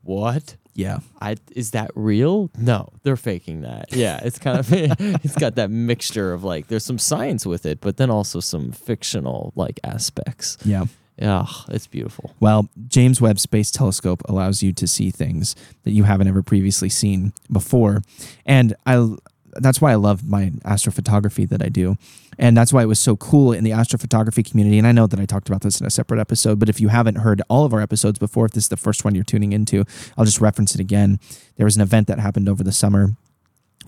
what? 0.06 0.56
Yeah. 0.74 0.98
I 1.20 1.36
is 1.52 1.70
that 1.70 1.90
real? 1.94 2.50
No, 2.58 2.90
they're 3.02 3.16
faking 3.16 3.62
that. 3.62 3.92
Yeah, 3.92 4.20
it's 4.22 4.38
kind 4.38 4.58
of 4.58 4.68
it's 4.72 5.34
got 5.36 5.54
that 5.56 5.70
mixture 5.70 6.32
of 6.32 6.44
like 6.44 6.68
there's 6.68 6.84
some 6.84 6.98
science 6.98 7.46
with 7.46 7.64
it, 7.64 7.80
but 7.80 7.96
then 7.96 8.10
also 8.10 8.40
some 8.40 8.72
fictional 8.72 9.52
like 9.56 9.80
aspects. 9.82 10.58
Yeah. 10.64 10.84
Yeah, 11.18 11.46
it's 11.68 11.86
beautiful. 11.86 12.34
Well, 12.40 12.68
James 12.88 13.22
Webb 13.22 13.38
Space 13.38 13.70
Telescope 13.70 14.20
allows 14.26 14.62
you 14.62 14.74
to 14.74 14.86
see 14.86 15.10
things 15.10 15.56
that 15.84 15.92
you 15.92 16.04
haven't 16.04 16.28
ever 16.28 16.42
previously 16.42 16.90
seen 16.90 17.32
before. 17.50 18.02
And 18.44 18.74
I 18.84 19.16
that's 19.58 19.80
why 19.80 19.92
I 19.92 19.94
love 19.94 20.28
my 20.28 20.50
astrophotography 20.64 21.48
that 21.48 21.62
I 21.62 21.70
do. 21.70 21.96
And 22.38 22.56
that's 22.56 22.72
why 22.72 22.82
it 22.82 22.86
was 22.86 22.98
so 22.98 23.16
cool 23.16 23.52
in 23.52 23.64
the 23.64 23.70
astrophotography 23.70 24.48
community. 24.48 24.78
And 24.78 24.86
I 24.86 24.92
know 24.92 25.06
that 25.06 25.18
I 25.18 25.24
talked 25.24 25.48
about 25.48 25.62
this 25.62 25.80
in 25.80 25.86
a 25.86 25.90
separate 25.90 26.20
episode, 26.20 26.58
but 26.58 26.68
if 26.68 26.80
you 26.80 26.88
haven't 26.88 27.16
heard 27.16 27.42
all 27.48 27.64
of 27.64 27.72
our 27.72 27.80
episodes 27.80 28.18
before, 28.18 28.46
if 28.46 28.52
this 28.52 28.64
is 28.64 28.68
the 28.68 28.76
first 28.76 29.04
one 29.04 29.14
you're 29.14 29.24
tuning 29.24 29.52
into, 29.52 29.84
I'll 30.16 30.24
just 30.24 30.40
reference 30.40 30.74
it 30.74 30.80
again. 30.80 31.18
There 31.56 31.64
was 31.64 31.76
an 31.76 31.82
event 31.82 32.08
that 32.08 32.18
happened 32.18 32.48
over 32.48 32.62
the 32.62 32.72
summer 32.72 33.16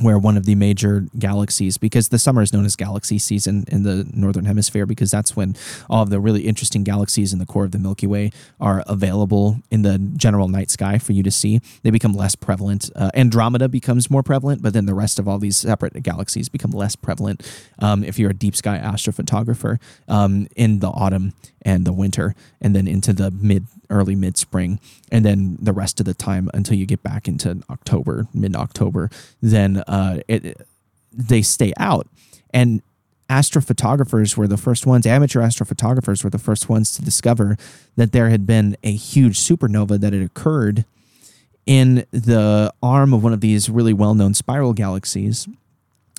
where 0.01 0.19
one 0.19 0.37
of 0.37 0.45
the 0.45 0.55
major 0.55 1.07
galaxies, 1.19 1.79
because 1.79 2.09
the 2.09 2.19
summer 2.19 2.43
is 2.43 2.53
known 2.53 2.65
as 2.65 2.77
galaxy 2.77 3.19
season 3.19 3.65
in 3.69 3.83
the 3.83 4.09
northern 4.13 4.45
hemisphere, 4.45 4.87
because 4.87 5.11
that's 5.11 5.35
when 5.35 5.57
all 5.91 6.03
of 6.03 6.11
the 6.11 6.21
really 6.21 6.43
interesting 6.43 6.85
galaxies 6.85 7.33
in 7.33 7.39
the 7.39 7.47
core 7.47 7.65
of 7.65 7.73
the 7.73 7.79
Milky 7.79 8.07
Way 8.07 8.31
are 8.61 8.83
available 8.87 9.61
in 9.71 9.83
the 9.83 9.99
general 9.99 10.49
night 10.49 10.71
sky 10.71 10.99
for 10.99 11.13
you 11.13 11.23
to 11.23 11.31
see. 11.31 11.61
They 11.83 11.91
become 11.91 12.13
less 12.13 12.35
prevalent. 12.35 12.91
Uh, 12.95 13.11
Andromeda 13.15 13.69
becomes 13.69 14.11
more 14.11 14.23
prevalent, 14.23 14.63
but 14.63 14.73
then 14.73 14.87
the 14.87 14.95
rest 14.95 15.19
of 15.19 15.27
all 15.27 15.39
these 15.39 15.57
separate 15.57 16.01
galaxies 16.03 16.49
become 16.49 16.71
less 16.71 16.97
prevalent 16.97 17.49
um, 17.79 18.05
if 18.05 18.19
you're 18.19 18.31
a 18.31 18.35
deep 18.35 18.55
sky 18.55 18.79
astrophotographer 18.79 19.79
um, 20.09 20.47
in 20.57 20.79
the 20.79 20.89
autumn 20.89 21.33
and 21.69 21.85
the 21.85 21.93
winter, 21.93 22.35
and 22.63 22.75
then 22.75 22.89
into 22.89 23.13
the 23.13 23.31
mid 23.31 23.67
early 23.91 24.17
mid 24.17 24.39
spring, 24.39 24.81
and 25.13 25.23
then 25.23 25.59
the 25.61 25.75
rest 25.75 26.01
of 26.01 26.07
the 26.07 26.15
time 26.15 26.49
until 26.55 26.79
you 26.79 26.87
get 26.87 27.03
back 27.03 27.29
into 27.29 27.61
October, 27.69 28.27
mid 28.33 28.57
October, 28.57 29.11
then 29.43 29.83
uh, 29.87 30.21
it 30.27 30.67
they 31.13 31.43
stay 31.43 31.75
out. 31.77 32.07
And 32.55 32.81
astrophotographers 33.29 34.35
were 34.35 34.49
the 34.49 34.57
first 34.57 34.87
ones, 34.87 35.07
amateur 35.07 35.43
astrophotographers 35.43 36.25
were 36.25 36.31
the 36.31 36.39
first 36.39 36.71
ones 36.71 36.91
to 36.97 37.03
discover 37.03 37.59
that 37.97 38.13
there 38.13 38.31
had 38.31 38.47
been 38.47 38.75
a 38.83 38.93
huge 38.93 39.39
supernova 39.39 40.01
that 40.01 40.15
had 40.15 40.23
occurred 40.23 40.87
in 41.67 42.07
the 42.13 42.73
arm 42.83 43.13
of 43.13 43.23
one 43.23 43.35
of 43.35 43.43
these 43.43 43.69
really 43.69 43.93
well 43.93 44.15
known 44.15 44.33
spiral 44.33 44.73
galaxies. 44.73 45.47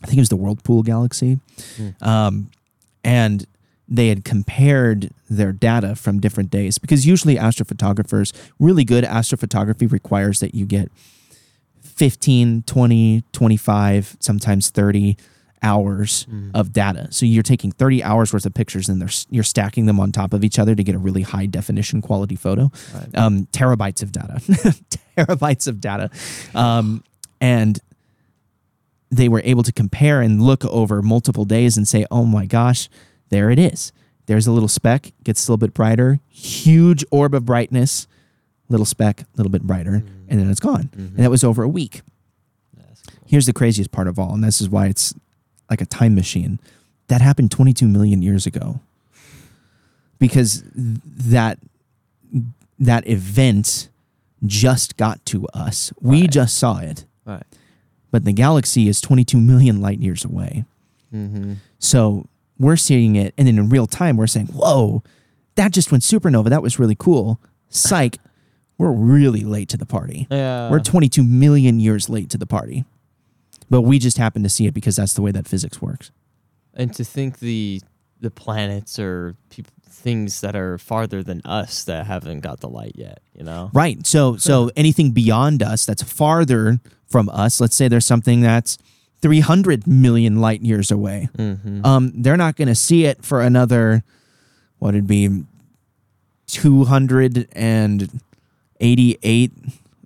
I 0.04 0.06
think 0.06 0.20
it 0.20 0.22
was 0.22 0.30
the 0.30 0.36
Whirlpool 0.36 0.84
Galaxy. 0.84 1.40
Um, 2.02 2.52
and 3.04 3.48
they 3.90 4.10
had 4.10 4.24
compared 4.24 5.12
their 5.30 5.52
data 5.52 5.96
from 5.96 6.20
different 6.20 6.52
days 6.52 6.78
because 6.78 7.06
usually 7.06 7.36
astrophotographers, 7.36 8.32
really 8.60 8.84
good 8.84 9.04
astrophotography 9.04 9.92
requires 9.92 10.40
that 10.40 10.54
you 10.54 10.66
get 10.66 10.92
15, 11.82 12.64
20, 12.64 13.24
25, 13.32 14.18
sometimes 14.20 14.70
30 14.70 15.18
hours 15.62 16.26
of 16.54 16.72
data. 16.72 17.08
So 17.12 17.26
you're 17.26 17.44
taking 17.44 17.72
30 17.72 18.04
hours 18.04 18.32
worth 18.32 18.46
of 18.46 18.54
pictures 18.54 18.88
and 18.88 19.02
they're, 19.02 19.10
you're 19.30 19.44
stacking 19.44 19.88
them 19.88 20.00
on 20.00 20.12
top 20.12 20.34
of 20.34 20.44
each 20.44 20.58
other 20.60 20.76
to 20.76 20.84
get 20.84 20.96
a 20.96 21.00
really 21.00 21.24
high 21.24 21.48
definition 21.48 22.02
quality 22.02 22.36
photo. 22.36 22.72
Um, 23.16 23.48
terabytes 23.48 24.02
of 24.02 24.12
data, 24.12 24.36
terabytes 25.18 25.68
of 25.68 25.82
data. 25.82 26.12
Um, 26.56 27.04
and 27.42 27.80
they 29.12 29.28
were 29.28 29.42
able 29.44 29.64
to 29.64 29.74
compare 29.74 30.22
and 30.22 30.42
look 30.42 30.64
over 30.66 31.02
multiple 31.02 31.44
days 31.44 31.76
and 31.76 31.88
say, 31.88 32.06
oh 32.12 32.26
my 32.26 32.46
gosh, 32.46 32.88
there 33.30 33.50
it 33.50 33.60
is. 33.60 33.92
There's 34.26 34.46
a 34.48 34.52
little 34.52 34.70
speck, 34.70 35.12
gets 35.24 35.48
a 35.48 35.52
little 35.52 35.58
bit 35.58 35.74
brighter, 35.74 36.20
huge 36.30 37.04
orb 37.12 37.34
of 37.34 37.46
brightness, 37.46 38.08
little 38.70 38.86
speck, 38.86 39.22
a 39.22 39.26
little 39.38 39.52
bit 39.52 39.64
brighter, 39.64 40.04
and 40.28 40.40
then 40.40 40.50
it's 40.52 40.60
gone. 40.60 40.90
And 40.94 41.18
that 41.18 41.32
was 41.32 41.44
over 41.44 41.64
a 41.64 41.68
week. 41.70 42.02
Here's 43.26 43.46
the 43.46 43.54
craziest 43.54 43.92
part 43.92 44.08
of 44.08 44.18
all, 44.20 44.34
and 44.34 44.44
this 44.44 44.60
is 44.62 44.70
why 44.70 44.88
it's 44.88 45.14
like 45.70 45.82
a 45.82 45.86
time 45.86 46.14
machine. 46.16 46.60
That 47.08 47.22
happened 47.22 47.50
22 47.52 47.88
million 47.88 48.22
years 48.22 48.46
ago. 48.46 48.82
Because 50.20 50.64
that 50.74 51.60
that 52.78 53.08
event 53.08 53.90
just 54.46 54.98
got 54.98 55.26
to 55.28 55.48
us. 55.54 55.92
We 56.02 56.28
just 56.28 56.58
saw 56.58 56.78
it 56.80 57.06
Right. 57.26 57.44
but 58.12 58.26
the 58.26 58.32
galaxy 58.34 58.88
is 58.88 59.00
22 59.02 59.38
million 59.40 59.82
light 59.82 60.00
years 60.00 60.24
away. 60.26 60.66
Mm-hmm. 61.14 61.54
So 61.78 62.26
we're 62.60 62.76
seeing 62.78 63.16
it, 63.16 63.34
and 63.38 63.48
then 63.48 63.58
in 63.58 63.70
real 63.70 63.88
time, 63.88 64.18
we're 64.18 64.28
saying, 64.28 64.48
"Whoa, 64.48 65.02
that 65.56 65.72
just 65.72 65.92
went 65.92 66.04
supernova. 66.04 66.50
That 66.50 66.62
was 66.62 66.78
really 66.78 66.96
cool." 66.96 67.40
Psych, 67.70 68.18
we're 68.78 68.92
really 68.92 69.42
late 69.42 69.70
to 69.70 69.78
the 69.78 69.86
party. 69.86 70.28
Yeah. 70.32 70.70
we're 70.70 70.80
22 70.80 71.24
million 71.24 71.80
years 71.80 72.10
late 72.10 72.30
to 72.32 72.38
the 72.38 72.46
party, 72.48 72.86
but 73.70 73.82
we 73.82 74.00
just 74.00 74.18
happen 74.18 74.42
to 74.44 74.50
see 74.50 74.66
it 74.66 74.74
because 74.74 74.96
that's 74.96 75.14
the 75.14 75.22
way 75.22 75.32
that 75.32 75.48
physics 75.48 75.82
works. 75.82 76.12
and 76.74 76.94
to 76.96 77.04
think 77.04 77.40
the 77.40 77.82
the 78.22 78.32
planets 78.32 79.00
or 79.00 79.36
things 79.90 80.42
that 80.42 80.56
are 80.56 80.78
farther 80.78 81.22
than 81.24 81.42
us 81.46 81.84
that 81.86 82.06
haven't 82.06 82.40
got 82.42 82.60
the 82.60 82.70
light 82.70 82.94
yet. 82.96 83.22
You 83.34 83.44
know. 83.44 83.70
Right. 83.74 84.06
So 84.06 84.38
so 84.38 84.72
anything 84.76 85.12
beyond 85.12 85.62
us 85.64 85.86
that's 85.86 86.04
farther 86.04 86.80
from 87.08 87.30
us, 87.30 87.60
let's 87.62 87.76
say 87.76 87.88
there's 87.88 88.06
something 88.06 88.42
that's 88.42 88.78
300 89.22 89.86
million 89.88 90.40
light 90.42 90.62
years 90.62 90.92
away. 90.92 91.28
Mm-hmm. 91.38 91.86
um, 91.86 92.12
they're 92.16 92.38
not 92.38 92.56
going 92.56 92.68
to 92.70 92.76
see 92.76 93.06
it 93.06 93.24
for 93.24 93.42
another 93.42 94.04
what 94.80 94.94
would 94.94 95.08
be 95.08 95.44
288 98.80 99.52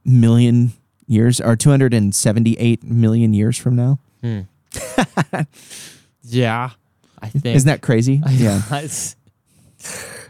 million 0.06 0.74
years 1.08 1.40
or 1.42 1.56
278 1.56 2.84
million 2.84 3.34
years 3.34 3.58
from 3.58 3.76
now. 3.76 4.00
Yeah. 6.26 6.70
I 7.22 7.28
think. 7.30 7.56
Isn't 7.56 7.68
that 7.68 7.82
crazy? 7.82 8.22
I- 8.26 8.32
yeah. 8.32 8.62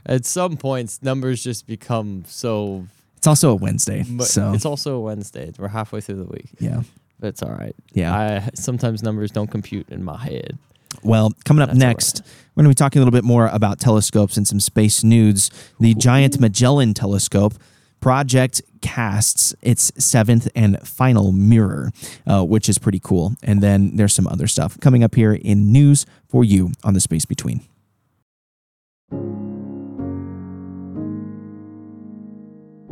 At 0.05 0.25
some 0.25 0.57
points, 0.57 1.01
numbers 1.01 1.43
just 1.43 1.65
become 1.67 2.23
so. 2.27 2.87
It's 3.17 3.27
also 3.27 3.51
a 3.51 3.55
Wednesday. 3.55 4.03
So, 4.21 4.51
it's 4.53 4.65
also 4.65 4.95
a 4.95 4.99
Wednesday. 4.99 5.53
We're 5.57 5.67
halfway 5.69 6.01
through 6.01 6.15
the 6.17 6.25
week. 6.25 6.49
yeah. 6.59 6.81
But 7.23 7.29
it's 7.29 7.41
all 7.41 7.53
right. 7.53 7.73
Yeah. 7.93 8.13
I 8.13 8.49
sometimes 8.53 9.01
numbers 9.01 9.31
don't 9.31 9.49
compute 9.49 9.87
in 9.87 10.03
my 10.03 10.17
head. 10.17 10.57
Well, 11.03 11.31
coming 11.45 11.61
up 11.61 11.69
That's 11.69 11.81
all 11.81 11.87
next, 11.87 12.21
we're 12.53 12.63
going 12.63 12.65
to 12.65 12.75
be 12.75 12.83
talking 12.83 12.99
a 12.99 13.05
little 13.05 13.17
bit 13.17 13.23
more 13.23 13.47
about 13.47 13.79
telescopes 13.79 14.35
and 14.35 14.45
some 14.45 14.59
space 14.59 15.05
news. 15.05 15.49
The 15.79 15.93
Giant 15.93 16.41
Magellan 16.41 16.93
Telescope 16.93 17.53
project 18.01 18.61
casts 18.81 19.55
its 19.61 19.93
seventh 19.97 20.49
and 20.53 20.85
final 20.85 21.31
mirror, 21.31 21.91
uh, 22.27 22.43
which 22.43 22.67
is 22.67 22.77
pretty 22.77 22.99
cool. 22.99 23.35
And 23.41 23.63
then 23.63 23.95
there's 23.95 24.11
some 24.11 24.27
other 24.27 24.47
stuff 24.47 24.77
coming 24.81 25.01
up 25.01 25.15
here 25.15 25.31
in 25.33 25.71
news 25.71 26.05
for 26.27 26.43
you 26.43 26.73
on 26.83 26.93
the 26.93 26.99
Space 26.99 27.23
Between. 27.23 27.61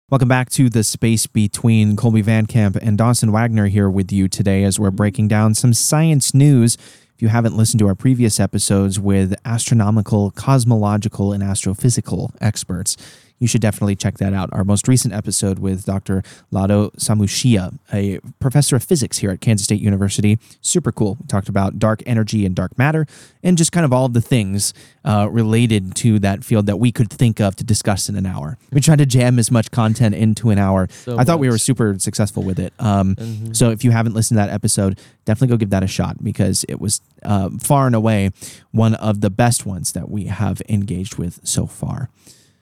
Welcome 0.09 0.27
back 0.27 0.49
to 0.51 0.69
the 0.69 0.83
space 0.83 1.25
between 1.25 1.95
Kolby 1.95 2.23
Van 2.23 2.45
Camp 2.45 2.75
and 2.81 2.97
Dawson 2.97 3.31
Wagner 3.31 3.67
here 3.67 3.89
with 3.89 4.11
you 4.11 4.27
today 4.27 4.63
as 4.63 4.79
we're 4.79 4.91
breaking 4.91 5.27
down 5.27 5.55
some 5.55 5.73
science 5.73 6.33
news. 6.33 6.75
If 7.15 7.21
you 7.21 7.29
haven't 7.29 7.57
listened 7.57 7.79
to 7.79 7.87
our 7.87 7.95
previous 7.95 8.39
episodes 8.39 8.99
with 8.99 9.33
astronomical, 9.45 10.31
cosmological, 10.31 11.33
and 11.33 11.41
astrophysical 11.41 12.29
experts, 12.41 12.95
you 13.39 13.47
should 13.47 13.61
definitely 13.61 13.95
check 13.95 14.17
that 14.19 14.33
out. 14.33 14.49
Our 14.53 14.63
most 14.63 14.87
recent 14.87 15.13
episode 15.13 15.59
with 15.59 15.85
Dr. 15.85 16.23
Lado 16.51 16.89
Samushia, 16.91 17.77
a 17.91 18.19
professor 18.39 18.75
of 18.75 18.83
physics 18.83 19.17
here 19.17 19.31
at 19.31 19.41
Kansas 19.41 19.65
State 19.65 19.81
University. 19.81 20.39
Super 20.61 20.91
cool. 20.91 21.17
We 21.19 21.27
talked 21.27 21.49
about 21.49 21.77
dark 21.77 22.01
energy 22.05 22.45
and 22.45 22.55
dark 22.55 22.77
matter 22.77 23.05
and 23.43 23.57
just 23.57 23.71
kind 23.71 23.85
of 23.85 23.91
all 23.91 24.05
of 24.05 24.13
the 24.13 24.21
things 24.21 24.73
uh, 25.03 25.27
related 25.29 25.93
to 25.95 26.19
that 26.19 26.45
field 26.45 26.67
that 26.67 26.77
we 26.77 26.91
could 26.91 27.09
think 27.09 27.41
of 27.41 27.55
to 27.57 27.63
discuss 27.63 28.07
in 28.07 28.15
an 28.15 28.25
hour. 28.25 28.57
We 28.71 28.79
tried 28.79 28.99
to 28.99 29.05
jam 29.05 29.37
as 29.39 29.51
much 29.51 29.71
content 29.71 30.15
into 30.15 30.49
an 30.49 30.57
hour. 30.57 30.87
So 30.91 31.17
I 31.17 31.23
thought 31.25 31.39
we 31.39 31.49
were 31.49 31.57
super 31.57 31.97
successful 31.99 32.43
with 32.43 32.59
it. 32.59 32.73
Um, 32.79 33.15
So 33.53 33.71
if 33.71 33.83
you 33.83 33.91
haven't 33.91 34.13
listened 34.13 34.37
to 34.37 34.45
that 34.45 34.53
episode, 34.53 34.99
definitely 35.25 35.49
go 35.53 35.57
give 35.57 35.69
that 35.71 35.83
a 35.83 35.87
shot 35.87 36.23
because 36.23 36.63
it 36.69 36.79
was 36.79 37.01
uh, 37.23 37.49
far 37.59 37.87
and 37.87 37.95
away 37.95 38.31
one 38.71 38.95
of 38.95 39.19
the 39.21 39.29
best 39.29 39.65
ones 39.65 39.91
that 39.93 40.09
we 40.09 40.25
have 40.25 40.61
engaged 40.69 41.17
with 41.17 41.39
so 41.43 41.65
far. 41.65 42.09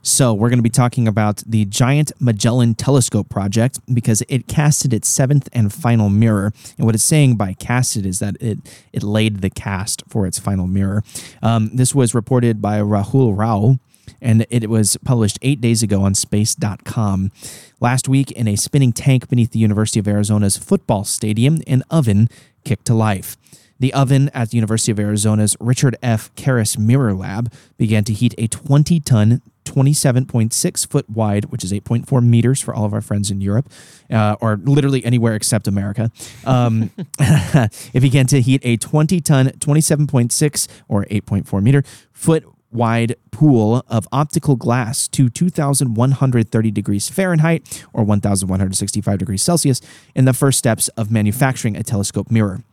So, 0.03 0.33
we're 0.33 0.49
going 0.49 0.57
to 0.59 0.63
be 0.63 0.69
talking 0.69 1.07
about 1.07 1.43
the 1.45 1.65
Giant 1.65 2.11
Magellan 2.19 2.73
Telescope 2.73 3.29
project 3.29 3.79
because 3.93 4.23
it 4.27 4.47
casted 4.47 4.93
its 4.93 5.07
seventh 5.07 5.47
and 5.53 5.71
final 5.71 6.09
mirror. 6.09 6.53
And 6.77 6.85
what 6.85 6.95
it's 6.95 7.03
saying 7.03 7.35
by 7.35 7.53
casted 7.53 8.05
is 8.05 8.19
that 8.19 8.35
it, 8.41 8.59
it 8.91 9.03
laid 9.03 9.41
the 9.41 9.51
cast 9.51 10.03
for 10.07 10.25
its 10.25 10.39
final 10.39 10.65
mirror. 10.65 11.03
Um, 11.43 11.69
this 11.73 11.93
was 11.93 12.15
reported 12.15 12.61
by 12.61 12.79
Rahul 12.79 13.37
Rao, 13.37 13.77
and 14.21 14.45
it 14.49 14.69
was 14.69 14.97
published 15.05 15.37
eight 15.43 15.61
days 15.61 15.83
ago 15.83 16.01
on 16.01 16.15
space.com. 16.15 17.31
Last 17.79 18.07
week, 18.07 18.31
in 18.31 18.47
a 18.47 18.55
spinning 18.55 18.93
tank 18.93 19.29
beneath 19.29 19.51
the 19.51 19.59
University 19.59 19.99
of 19.99 20.07
Arizona's 20.07 20.57
football 20.57 21.03
stadium, 21.03 21.61
an 21.67 21.83
oven 21.89 22.27
kicked 22.63 22.85
to 22.85 22.93
life. 22.93 23.37
The 23.79 23.93
oven 23.95 24.29
at 24.35 24.51
the 24.51 24.57
University 24.57 24.91
of 24.91 24.99
Arizona's 24.99 25.57
Richard 25.59 25.95
F. 26.03 26.29
Caris 26.35 26.77
Mirror 26.77 27.15
Lab 27.15 27.51
began 27.77 28.03
to 28.03 28.13
heat 28.13 28.35
a 28.37 28.45
20 28.45 28.99
ton, 28.99 29.41
27.6 29.65 30.87
foot 30.87 31.09
wide, 31.09 31.45
which 31.45 31.63
is 31.63 31.71
8.4 31.71 32.25
meters 32.25 32.61
for 32.61 32.73
all 32.73 32.85
of 32.85 32.93
our 32.93 33.01
friends 33.01 33.31
in 33.31 33.41
Europe, 33.41 33.69
uh, 34.09 34.35
or 34.41 34.57
literally 34.63 35.03
anywhere 35.05 35.35
except 35.35 35.67
America. 35.67 36.11
Um, 36.45 36.91
it 37.19 38.01
began 38.01 38.27
to 38.27 38.41
heat 38.41 38.61
a 38.63 38.77
20 38.77 39.21
ton, 39.21 39.47
27.6 39.49 40.67
or 40.87 41.05
8.4 41.05 41.61
meter 41.61 41.83
foot 42.11 42.45
wide 42.71 43.15
pool 43.31 43.83
of 43.87 44.07
optical 44.11 44.55
glass 44.55 45.07
to 45.09 45.29
2130 45.29 46.71
degrees 46.71 47.09
Fahrenheit 47.09 47.83
or 47.93 48.03
1165 48.03 49.19
degrees 49.19 49.43
Celsius 49.43 49.81
in 50.15 50.25
the 50.25 50.33
first 50.33 50.57
steps 50.57 50.87
of 50.89 51.11
manufacturing 51.11 51.75
a 51.75 51.83
telescope 51.83 52.31
mirror. 52.31 52.63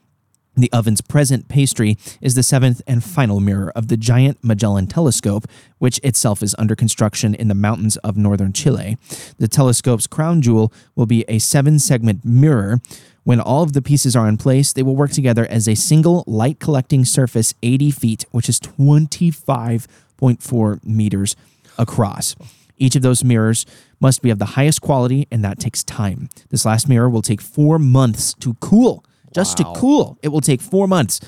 The 0.59 0.71
oven's 0.73 1.01
present 1.01 1.47
pastry 1.47 1.97
is 2.21 2.35
the 2.35 2.43
seventh 2.43 2.83
and 2.85 3.05
final 3.05 3.39
mirror 3.39 3.71
of 3.77 3.87
the 3.87 3.97
giant 3.97 4.43
Magellan 4.43 4.89
telescope, 4.89 5.47
which 5.79 6.01
itself 6.03 6.43
is 6.43 6.57
under 6.59 6.75
construction 6.75 7.33
in 7.33 7.47
the 7.47 7.55
mountains 7.55 7.97
of 7.99 8.17
northern 8.17 8.53
Chile. 8.53 8.99
The 9.39 9.47
telescope's 9.47 10.09
crown 10.09 10.43
jewel 10.43 10.73
will 10.97 11.07
be 11.07 11.25
a 11.29 11.39
seven 11.39 11.79
segment 11.79 12.25
mirror. 12.25 12.81
When 13.23 13.39
all 13.39 13.63
of 13.63 13.73
the 13.73 13.81
pieces 13.81 14.17
are 14.17 14.29
in 14.29 14.37
place, 14.37 14.73
they 14.73 14.83
will 14.83 14.97
work 14.97 15.13
together 15.13 15.47
as 15.49 15.69
a 15.69 15.77
single 15.77 16.25
light 16.27 16.59
collecting 16.59 17.05
surface 17.05 17.55
80 17.63 17.93
feet, 17.93 18.25
which 18.33 18.49
is 18.49 18.59
25.4 18.59 20.85
meters 20.85 21.37
across. 21.79 22.35
Each 22.79 22.97
of 22.97 23.03
those 23.03 23.23
mirrors 23.23 23.65
must 24.01 24.23
be 24.23 24.31
of 24.31 24.41
the 24.41 24.55
highest 24.57 24.81
quality, 24.81 25.29
and 25.31 25.45
that 25.45 25.61
takes 25.61 25.85
time. 25.85 26.29
This 26.51 26.65
last 26.65 26.89
mirror 26.89 27.09
will 27.09 27.23
take 27.23 27.41
four 27.41 27.79
months 27.79 28.35
to 28.41 28.55
cool. 28.55 29.05
Just 29.33 29.57
to 29.59 29.64
cool, 29.76 30.18
it 30.22 30.29
will 30.29 30.41
take 30.41 30.61
four 30.61 30.87
months. 30.89 31.20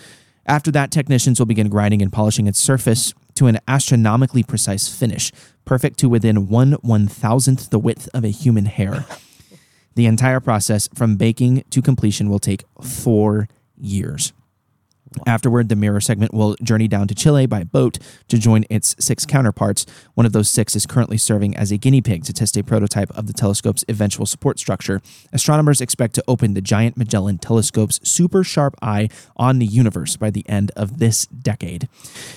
After 0.46 0.70
that, 0.72 0.90
technicians 0.90 1.38
will 1.38 1.46
begin 1.46 1.68
grinding 1.68 2.02
and 2.02 2.12
polishing 2.12 2.46
its 2.46 2.58
surface 2.58 3.14
to 3.34 3.46
an 3.46 3.58
astronomically 3.68 4.42
precise 4.42 4.88
finish, 4.88 5.32
perfect 5.64 5.98
to 6.00 6.08
within 6.08 6.48
one 6.48 6.72
one 6.82 7.06
thousandth 7.06 7.70
the 7.70 7.78
width 7.78 8.08
of 8.14 8.24
a 8.24 8.28
human 8.28 8.66
hair. 8.66 9.04
The 9.96 10.06
entire 10.06 10.40
process 10.40 10.88
from 10.94 11.16
baking 11.16 11.64
to 11.70 11.82
completion 11.82 12.30
will 12.30 12.38
take 12.38 12.64
four 12.80 13.48
years. 13.76 14.32
Afterward, 15.26 15.68
the 15.68 15.76
mirror 15.76 16.00
segment 16.00 16.32
will 16.32 16.56
journey 16.62 16.86
down 16.86 17.08
to 17.08 17.14
Chile 17.14 17.46
by 17.46 17.64
boat 17.64 17.98
to 18.28 18.38
join 18.38 18.64
its 18.70 18.94
six 18.98 19.26
counterparts. 19.26 19.84
One 20.14 20.24
of 20.24 20.32
those 20.32 20.48
six 20.48 20.76
is 20.76 20.86
currently 20.86 21.18
serving 21.18 21.56
as 21.56 21.72
a 21.72 21.76
guinea 21.76 22.00
pig 22.00 22.24
to 22.24 22.32
test 22.32 22.56
a 22.56 22.62
prototype 22.62 23.10
of 23.10 23.26
the 23.26 23.32
telescope's 23.32 23.84
eventual 23.88 24.24
support 24.24 24.58
structure. 24.58 25.02
Astronomers 25.32 25.80
expect 25.80 26.14
to 26.14 26.24
open 26.28 26.54
the 26.54 26.60
Giant 26.60 26.96
Magellan 26.96 27.38
Telescope's 27.38 28.00
super 28.08 28.44
sharp 28.44 28.76
eye 28.80 29.08
on 29.36 29.58
the 29.58 29.66
universe 29.66 30.16
by 30.16 30.30
the 30.30 30.48
end 30.48 30.70
of 30.76 30.98
this 30.98 31.26
decade. 31.26 31.88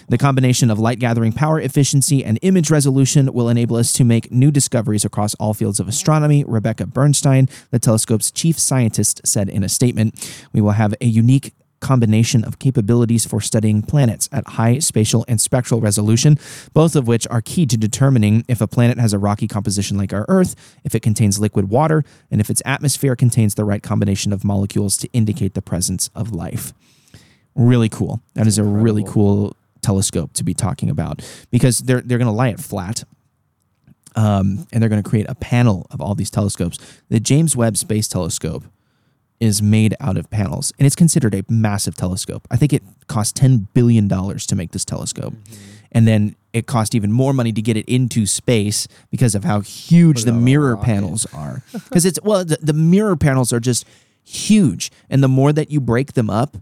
The 0.10 0.18
combination 0.18 0.72
of 0.72 0.80
light 0.80 1.00
gathering 1.00 1.32
power 1.32 1.60
efficiency 1.60 2.24
and 2.26 2.40
image 2.42 2.72
resolution 2.72 3.34
will 3.34 3.50
enable 3.50 3.76
us 3.76 3.94
to 3.94 4.04
make 4.04 4.32
new 4.32 4.50
discoveries 4.52 5.06
across 5.06 5.36
all 5.36 5.54
fields 5.54 5.80
of 5.80 5.88
astronomy, 5.88 6.44
Rebecca 6.44 6.88
Bernstein, 6.88 7.48
the 7.70 7.80
telescope's 7.80 8.32
chief 8.32 8.58
scientist, 8.58 9.22
said 9.26 9.48
in 9.48 9.64
a 9.64 9.70
statement. 9.70 10.34
We 10.52 10.62
will 10.62 10.72
have 10.72 10.96
a 11.00 11.06
unique 11.06 11.54
combination 11.84 12.44
of 12.44 12.58
capabilities 12.58 13.26
for 13.26 13.40
studying 13.40 13.84
planets 13.84 14.28
at 14.32 14.48
high 14.48 14.80
spatial 14.80 15.24
and 15.28 15.40
spectral 15.40 15.82
resolution, 15.82 16.40
both 16.74 16.96
of 16.96 17.08
which 17.08 17.28
are 17.28 17.42
key 17.42 17.66
to 17.68 17.78
determining 17.78 18.44
if 18.48 18.62
a 18.62 18.68
planet 18.68 18.98
has 18.98 19.14
a 19.14 19.20
rocky 19.20 19.48
composition 19.48 19.98
like 19.98 20.14
our 20.14 20.26
Earth, 20.28 20.56
if 20.84 20.96
it 20.96 21.02
contains 21.02 21.40
liquid 21.40 21.70
water, 21.70 22.04
and 22.32 22.42
if 22.42 22.50
its 22.50 22.62
atmosphere 22.66 23.16
contains 23.16 23.54
the 23.54 23.66
right 23.66 23.84
combination 23.84 24.34
of 24.34 24.44
molecules 24.44 24.98
to 24.98 25.10
indicate 25.14 25.54
the 25.54 25.62
presence 25.62 26.10
of 26.16 26.34
life. 26.34 26.74
Really 27.54 27.90
cool. 27.90 28.22
That 28.34 28.48
is 28.48 28.58
a 28.58 28.64
really 28.64 29.04
cool 29.04 29.56
telescope 29.82 30.34
to 30.34 30.44
be 30.44 30.54
talking 30.54 30.90
about 30.90 31.22
because 31.52 31.80
they're 31.80 32.02
they're 32.02 32.18
going 32.18 32.32
to 32.32 32.32
lie 32.32 32.48
it 32.48 32.60
flat 32.60 33.04
um, 34.16 34.66
and 34.72 34.82
they're 34.82 34.90
going 34.90 35.04
to 35.04 35.10
create 35.10 35.26
a 35.30 35.36
panel 35.36 35.86
of 35.92 36.02
all 36.02 36.16
these 36.16 36.32
telescopes. 36.32 36.78
The 37.10 37.20
James 37.20 37.56
Webb 37.56 37.78
Space 37.78 38.08
Telescope 38.08 38.64
is 39.40 39.62
made 39.62 39.96
out 40.00 40.18
of 40.18 40.30
panels, 40.30 40.72
and 40.80 40.86
it's 40.86 40.96
considered 40.96 41.36
a 41.36 41.44
massive 41.50 41.96
telescope. 41.96 42.48
I 42.50 42.56
think 42.56 42.74
it 42.74 42.84
cost 43.08 43.36
ten 43.36 43.68
billion 43.74 44.08
dollars 44.08 44.46
to 44.48 44.56
make 44.56 44.72
this 44.72 44.86
telescope, 44.86 45.34
and 45.92 46.08
then 46.08 46.36
it 46.54 46.68
cost 46.68 46.96
even 46.96 47.12
more 47.12 47.34
money 47.34 47.52
to 47.52 47.62
get 47.62 47.76
it 47.76 47.88
into 47.88 48.26
space 48.26 48.88
because 49.10 49.36
of 49.36 49.44
how 49.44 49.62
huge 49.62 50.24
the 50.24 50.32
mirror 50.32 50.78
panels 50.78 51.26
are. 51.34 51.64
Because 51.72 52.06
it's 52.06 52.20
well, 52.24 52.46
the, 52.46 52.58
the 52.62 52.74
mirror 52.74 53.16
panels 53.16 53.52
are 53.52 53.60
just 53.60 53.86
huge, 54.24 54.92
and 55.10 55.24
the 55.24 55.28
more 55.28 55.52
that 55.52 55.72
you 55.72 55.82
break 55.82 56.14
them 56.14 56.30
up, 56.30 56.58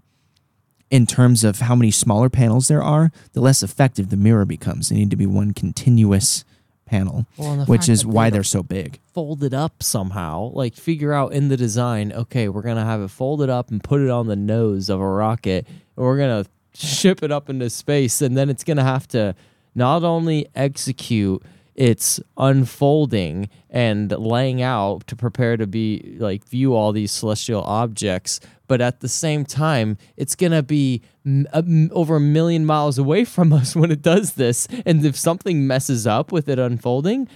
in 0.92 1.08
terms 1.08 1.44
of 1.44 1.60
how 1.60 1.74
many 1.74 1.90
smaller 1.90 2.30
panels 2.30 2.68
there 2.68 2.84
are, 2.84 3.12
the 3.32 3.42
less 3.42 3.64
effective 3.64 4.10
the 4.10 4.18
mirror 4.18 4.46
becomes. 4.46 4.90
They 4.90 4.98
need 4.98 5.10
to 5.12 5.16
be 5.16 5.26
one 5.26 5.54
continuous 5.54 6.44
panel, 6.92 7.26
Well, 7.38 7.66
which 7.66 7.88
is 7.90 8.06
why 8.06 8.30
they 8.30 8.36
they're 8.36 8.44
so 8.44 8.62
big. 8.62 9.00
fold 9.14 9.44
it 9.44 9.54
up 9.54 9.82
somehow. 9.82 10.52
Like 10.54 10.76
figure 10.76 11.14
out 11.14 11.32
in 11.34 11.48
the 11.48 11.58
design, 11.58 12.12
okay, 12.12 12.50
we're 12.50 12.62
gonna 12.62 12.86
have 12.86 13.02
it 13.02 13.08
folded 13.10 13.50
up 13.50 13.72
and 13.72 13.84
put 13.84 14.02
it 14.02 14.10
on 14.10 14.28
the 14.28 14.36
nose 14.36 14.90
of 14.90 15.00
a 15.00 15.08
rocket, 15.08 15.66
and 15.68 16.06
we're 16.06 16.18
gonna 16.18 16.46
ship 16.76 17.24
it 17.24 17.32
up 17.32 17.50
into 17.50 17.70
space, 17.70 18.22
and 18.22 18.38
then 18.38 18.50
it's 18.50 18.64
gonna 18.64 18.84
have 18.84 19.08
to 19.10 19.34
not 19.74 20.04
only 20.04 20.48
execute 20.54 21.42
its 21.76 22.20
unfolding 22.38 23.50
and 23.70 24.12
laying 24.12 24.62
out 24.62 25.08
to 25.08 25.16
prepare 25.16 25.58
to 25.58 25.68
be 25.68 26.16
like 26.20 26.44
view 26.46 26.76
all 26.76 26.92
these 26.92 27.12
celestial 27.12 27.62
objects, 27.64 28.40
but 28.68 28.82
at 28.82 29.00
the 29.02 29.10
same 29.10 29.46
time, 29.46 29.98
it's 30.18 30.36
gonna 30.36 30.64
be 30.64 31.02
m- 31.26 31.90
over 31.92 32.18
a 32.18 32.20
million 32.20 32.66
miles 32.66 32.98
away 32.98 33.26
from 33.26 33.52
us 33.60 33.76
when 33.76 33.92
it 33.92 34.02
does 34.02 34.34
this. 34.34 34.68
And 34.86 35.06
if 35.06 35.16
something 35.16 35.66
messes 35.68 36.06
up 36.08 36.32
with 36.32 36.48
it 36.50 36.60
unfolding, 36.60 37.28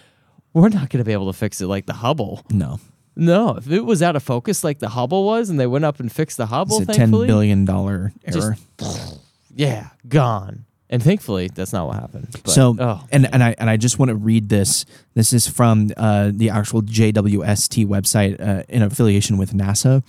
we're 0.53 0.69
not 0.69 0.89
going 0.89 0.99
to 0.99 1.03
be 1.03 1.11
able 1.11 1.31
to 1.31 1.37
fix 1.37 1.59
it 1.59 1.67
like 1.67 1.85
the 1.85 1.93
Hubble. 1.93 2.41
No, 2.49 2.79
No, 3.17 3.55
if 3.57 3.69
it 3.69 3.81
was 3.81 4.01
out 4.01 4.15
of 4.15 4.23
focus 4.23 4.63
like 4.63 4.79
the 4.79 4.87
Hubble 4.87 5.25
was, 5.25 5.49
and 5.49 5.59
they 5.59 5.67
went 5.67 5.83
up 5.83 5.99
and 5.99 6.09
fixed 6.09 6.37
the 6.37 6.45
Hubble, 6.45 6.79
it's 6.79 6.89
a 6.89 6.93
ten 6.93 7.11
billion 7.11 7.65
dollar 7.65 8.13
error. 8.23 8.55
yeah, 9.55 9.89
gone. 10.07 10.65
And 10.89 11.01
thankfully, 11.01 11.47
that's 11.47 11.73
not 11.73 11.87
what 11.87 11.95
happened. 11.95 12.27
But, 12.31 12.49
so, 12.49 12.75
oh, 12.79 13.03
and 13.11 13.27
and 13.33 13.43
I 13.43 13.55
and 13.57 13.69
I 13.69 13.77
just 13.77 13.97
want 13.97 14.09
to 14.09 14.15
read 14.15 14.49
this. 14.49 14.85
This 15.15 15.33
is 15.33 15.47
from 15.47 15.89
uh, 15.97 16.31
the 16.33 16.51
actual 16.51 16.83
JWST 16.83 17.87
website 17.87 18.39
uh, 18.39 18.63
in 18.69 18.83
affiliation 18.83 19.37
with 19.37 19.53
NASA, 19.53 20.03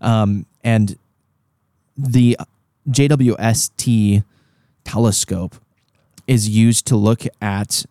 um, 0.00 0.46
and 0.64 0.96
the 1.96 2.38
JWST 2.90 4.24
telescope 4.84 5.56
is 6.26 6.48
used 6.48 6.86
to 6.86 6.96
look 6.96 7.24
at 7.40 7.84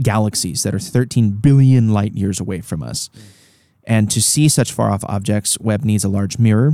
galaxies 0.00 0.62
that 0.62 0.74
are 0.74 0.78
13 0.78 1.30
billion 1.30 1.92
light 1.92 2.14
years 2.14 2.40
away 2.40 2.60
from 2.60 2.82
us. 2.82 3.10
And 3.86 4.10
to 4.10 4.22
see 4.22 4.48
such 4.48 4.72
far 4.72 4.90
off 4.90 5.04
objects, 5.04 5.58
Webb 5.60 5.84
needs 5.84 6.04
a 6.04 6.08
large 6.08 6.38
mirror. 6.38 6.72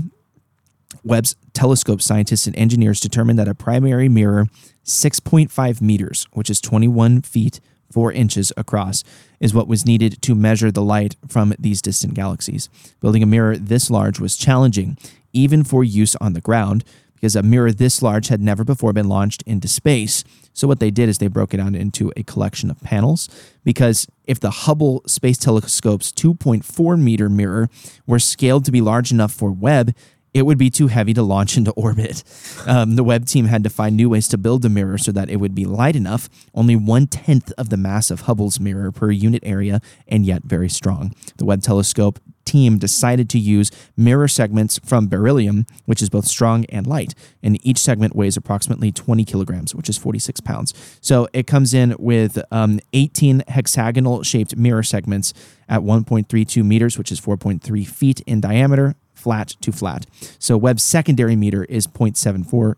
Webb's 1.05 1.36
telescope 1.53 2.03
scientists 2.03 2.47
and 2.47 2.57
engineers 2.57 3.01
determined 3.01 3.38
that 3.38 3.49
a 3.49 3.55
primary 3.55 4.09
mirror 4.09 4.47
6.5 4.84 5.80
meters, 5.80 6.26
which 6.32 6.51
is 6.51 6.61
21 6.61 7.22
feet 7.22 7.61
4 7.93 8.12
inches 8.12 8.53
across, 8.57 9.03
is 9.41 9.55
what 9.55 9.68
was 9.68 9.86
needed 9.86 10.20
to 10.22 10.34
measure 10.34 10.70
the 10.70 10.82
light 10.82 11.16
from 11.28 11.55
these 11.59 11.82
distant 11.82 12.14
galaxies. 12.14 12.68
Building 13.01 13.22
a 13.22 13.26
mirror 13.26 13.57
this 13.57 13.91
large 13.91 14.20
was 14.20 14.36
challenging, 14.36 14.97
even 15.32 15.64
for 15.64 15.82
use 15.82 16.16
on 16.16 16.32
the 16.32 16.41
ground, 16.41 16.84
because 17.14 17.36
a 17.36 17.43
mirror 17.43 17.70
this 17.70 18.03
large 18.03 18.28
had 18.28 18.41
never 18.41 18.64
before 18.64 18.93
been 18.93 19.09
launched 19.09 19.43
into 19.43 19.68
space. 19.68 20.24
So 20.55 20.66
what 20.66 20.80
they 20.80 20.91
did 20.91 21.09
is 21.09 21.18
they 21.18 21.28
broke 21.28 21.53
it 21.53 21.59
down 21.59 21.74
into 21.74 22.12
a 22.16 22.22
collection 22.22 22.70
of 22.70 22.80
panels 22.80 23.28
because 23.62 24.07
if 24.24 24.41
the 24.41 24.51
Hubble 24.51 25.03
Space 25.07 25.36
Telescope's 25.36 26.12
2.4 26.12 26.99
meter 26.99 27.28
mirror 27.28 27.68
were 28.07 28.18
scaled 28.18 28.64
to 28.64 28.72
be 28.72 28.80
large 28.80 29.12
enough 29.12 29.32
for 29.32 29.53
Webb, 29.53 29.95
it 30.33 30.43
would 30.43 30.59
be 30.59 30.70
too 30.70 30.89
heavy 30.89 31.14
to 31.14 31.22
launch 31.22 31.57
into 31.57 31.72
orbit. 31.72 32.22
Um, 32.66 32.97
the 32.97 33.05
Webb 33.05 33.26
team 33.26 33.47
had 33.47 33.64
to 33.64 33.70
find 33.70 33.97
new 33.97 34.11
ways 34.11 34.28
to 34.28 34.39
build 34.39 34.62
the 34.62 34.68
mirror 34.68 34.99
so 34.99 35.12
that 35.12 35.31
it 35.31 35.37
would 35.37 35.55
be 35.55 35.64
light 35.64 35.97
enough, 35.97 36.28
only 36.55 36.76
one 36.76 37.07
tenth 37.07 37.53
of 37.59 37.70
the 37.70 37.76
mass 37.76 38.11
of 38.11 38.22
Hubble's 38.22 38.61
mirror 38.61 38.93
per 38.93 39.11
unit 39.11 39.43
area, 39.45 39.81
and 40.07 40.26
yet 40.26 40.45
very 40.45 40.68
strong. 40.68 41.14
The 41.37 41.45
Webb 41.45 41.62
telescope 41.62 42.18
team 42.45 42.78
decided 42.78 43.28
to 43.31 43.39
use 43.39 43.70
mirror 43.97 44.26
segments 44.26 44.81
from 44.85 45.09
beryllium, 45.09 45.66
which 45.87 46.03
is 46.03 46.09
both 46.09 46.26
strong 46.26 46.64
and 46.66 46.87
light, 46.87 47.14
and 47.43 47.64
each 47.64 47.78
segment 47.78 48.16
weighs 48.16 48.37
approximately 48.37 48.91
20 48.91 49.24
kilograms, 49.24 49.74
which 49.74 49.89
is 49.89 49.97
46 49.97 50.41
pounds. 50.41 50.99
So 51.01 51.28
it 51.33 51.47
comes 51.47 51.72
in 51.72 51.95
with 51.99 52.43
um, 52.51 52.81
18 52.93 53.45
hexagonal 53.49 54.22
shaped 54.22 54.57
mirror 54.57 54.83
segments 54.83 55.33
at 55.68 55.83
1.32 55.83 56.64
meters, 56.64 56.99
which 56.99 57.12
is 57.12 57.20
4.3 57.20 57.87
feet 57.87 58.20
in 58.26 58.41
diameter, 58.41 58.97
flat 59.20 59.48
to 59.60 59.72
flat. 59.72 60.06
So 60.38 60.56
Webb's 60.56 60.82
secondary 60.82 61.36
meter 61.36 61.64
is 61.64 61.86
0.74 61.86 62.74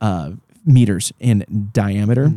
uh, 0.00 0.32
meters 0.64 1.12
in 1.18 1.70
diameter. 1.72 2.32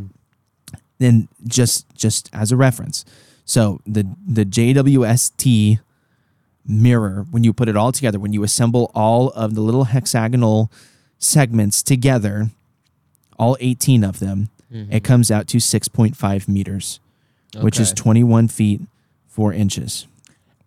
Then 0.98 1.30
just 1.48 1.86
just 1.96 2.30
as 2.34 2.52
a 2.52 2.58
reference, 2.58 3.06
so 3.46 3.80
the 3.88 4.06
the 4.28 4.44
JWST 4.46 5.80
mirror, 6.66 7.26
when 7.32 7.44
you 7.46 7.54
put 7.54 7.70
it 7.70 7.78
all 7.78 7.92
together, 7.94 8.20
when 8.20 8.34
you 8.34 8.44
assemble 8.44 8.92
all 8.94 9.30
of 9.30 9.56
the 9.56 9.62
little 9.62 9.86
hexagonal 9.86 10.70
segments 11.18 11.82
together, 11.82 12.50
all 13.38 13.56
18 13.62 14.04
of 14.04 14.20
them, 14.20 14.50
it 14.92 15.04
comes 15.04 15.32
out 15.32 15.48
to 15.48 15.58
6.5 15.58 16.48
meters, 16.48 17.00
which 17.64 17.80
is 17.80 17.92
21 17.94 18.48
feet 18.50 18.82
4 19.30 19.54
inches. 19.54 20.06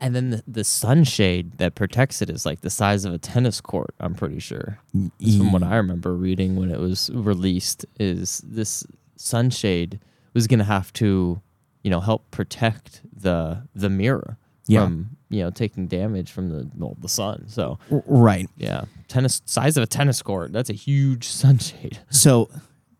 And 0.03 0.15
then 0.17 0.31
the, 0.31 0.43
the 0.47 0.65
sunshade 0.65 1.59
that 1.59 1.75
protects 1.77 2.21
it 2.21 2.29
is 2.29 2.45
like 2.45 2.61
the 2.61 2.71
size 2.71 3.05
of 3.05 3.15
a 3.15 3.19
tennis 3.19 3.61
court. 3.61 3.95
I'm 4.01 4.15
pretty 4.15 4.41
sure. 4.41 4.79
Just 5.21 5.39
from 5.39 5.53
what 5.53 5.63
I 5.63 5.77
remember 5.77 6.15
reading 6.15 6.57
when 6.57 6.71
it 6.71 6.81
was 6.81 7.09
released, 7.15 7.87
is 8.01 8.43
this 8.45 8.85
sunshade 9.17 10.01
was 10.35 10.47
going 10.49 10.59
to 10.59 10.65
have 10.65 10.93
to, 10.95 11.41
you 11.85 11.91
know, 11.91 12.01
help 12.01 12.31
protect 12.31 13.01
the 13.17 13.63
the 13.75 13.89
mirror 13.89 14.37
Yeah. 14.67 14.85
from 14.85 15.17
you 15.31 15.43
know 15.45 15.51
taking 15.51 15.87
damage 15.87 16.31
from 16.33 16.49
the 16.51 16.69
well, 16.77 16.97
the 17.01 17.09
sun. 17.09 17.45
So 17.49 17.79
Right. 17.89 18.49
yeah, 18.57 18.85
tennis 19.09 19.41
size 19.45 19.77
of 19.77 19.85
a 19.85 19.87
tennis 19.87 20.21
court. 20.21 20.53
That's 20.53 20.69
a 20.71 20.75
huge 20.75 21.29
sunshade. 21.43 22.01
So 22.11 22.51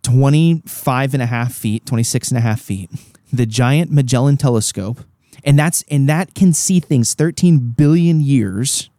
25 0.03 1.15
and 1.15 1.23
a 1.23 1.27
half 1.27 1.55
feet, 1.55 1.87
26 1.87 2.29
and 2.31 2.39
a 2.39 2.41
half 2.41 2.61
feet. 2.61 2.91
The 3.33 3.47
giant 3.47 3.91
Magellan 3.91 4.37
telescope, 4.37 5.01
and 5.45 5.59
that's 5.59 5.83
and 5.91 6.09
that 6.09 6.35
can 6.35 6.53
see 6.53 6.81
things 6.81 7.15
13 7.15 7.71
billion 7.77 8.21
years. 8.21 8.91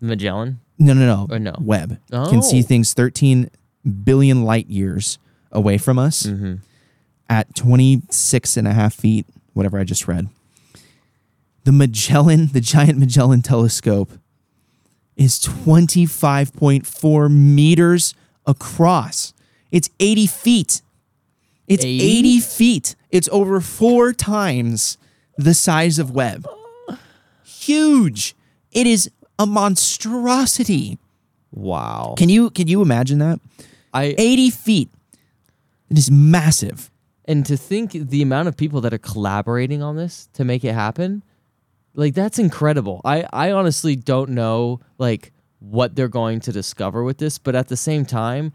Magellan. 0.00 0.60
No, 0.78 0.92
no, 0.94 1.06
no. 1.06 1.26
Or 1.34 1.38
no? 1.40 1.54
Webb 1.60 1.98
can 2.10 2.40
see 2.42 2.60
Oh. 2.60 2.62
things 2.62 2.94
13 2.94 3.50
billion 4.04 4.44
light 4.44 4.68
years 4.68 5.18
away 5.50 5.76
from 5.78 5.98
us 5.98 6.22
Mm-hmm. 6.24 6.54
at 7.28 7.54
26 7.56 8.56
and 8.56 8.68
a 8.68 8.72
half 8.72 8.94
feet, 8.94 9.26
whatever 9.54 9.78
I 9.78 9.84
just 9.84 10.06
read. 10.06 10.28
The 11.64 11.72
Magellan, 11.72 12.46
the 12.52 12.60
giant 12.60 12.98
Magellan 12.98 13.42
telescope, 13.42 14.12
is 15.16 15.38
25.4 15.40 17.28
meters 17.30 18.14
across. 18.46 19.34
It's 19.72 19.90
80 19.98 20.26
feet. 20.28 20.82
It's 21.66 21.84
80? 21.84 22.18
80 22.18 22.40
feet. 22.40 22.96
It's 23.10 23.28
over 23.32 23.60
four 23.60 24.12
times 24.12 24.96
the 25.38 25.54
size 25.54 25.98
of 25.98 26.10
Webb. 26.10 26.46
Huge. 27.44 28.34
It 28.72 28.86
is 28.86 29.10
a 29.38 29.46
monstrosity. 29.46 30.98
Wow. 31.52 32.14
Can 32.18 32.28
you 32.28 32.50
can 32.50 32.68
you 32.68 32.82
imagine 32.82 33.18
that? 33.20 33.40
I 33.94 34.14
80 34.18 34.50
feet. 34.50 34.90
It 35.90 35.96
is 35.96 36.10
massive. 36.10 36.90
and 37.24 37.44
to 37.46 37.56
think 37.56 37.92
the 37.92 38.22
amount 38.22 38.48
of 38.48 38.56
people 38.56 38.80
that 38.82 38.92
are 38.92 38.98
collaborating 38.98 39.82
on 39.82 39.96
this 39.96 40.28
to 40.32 40.44
make 40.44 40.64
it 40.64 40.72
happen 40.74 41.22
like 41.94 42.14
that's 42.14 42.38
incredible 42.38 43.00
i 43.04 43.26
i 43.32 43.50
honestly 43.52 43.94
don't 43.96 44.30
know 44.30 44.80
like 44.98 45.32
what 45.60 45.94
they're 45.94 46.08
going 46.08 46.40
to 46.40 46.52
discover 46.52 47.02
with 47.04 47.18
this 47.18 47.36
but 47.38 47.54
at 47.54 47.68
the 47.68 47.76
same 47.76 48.04
time 48.06 48.50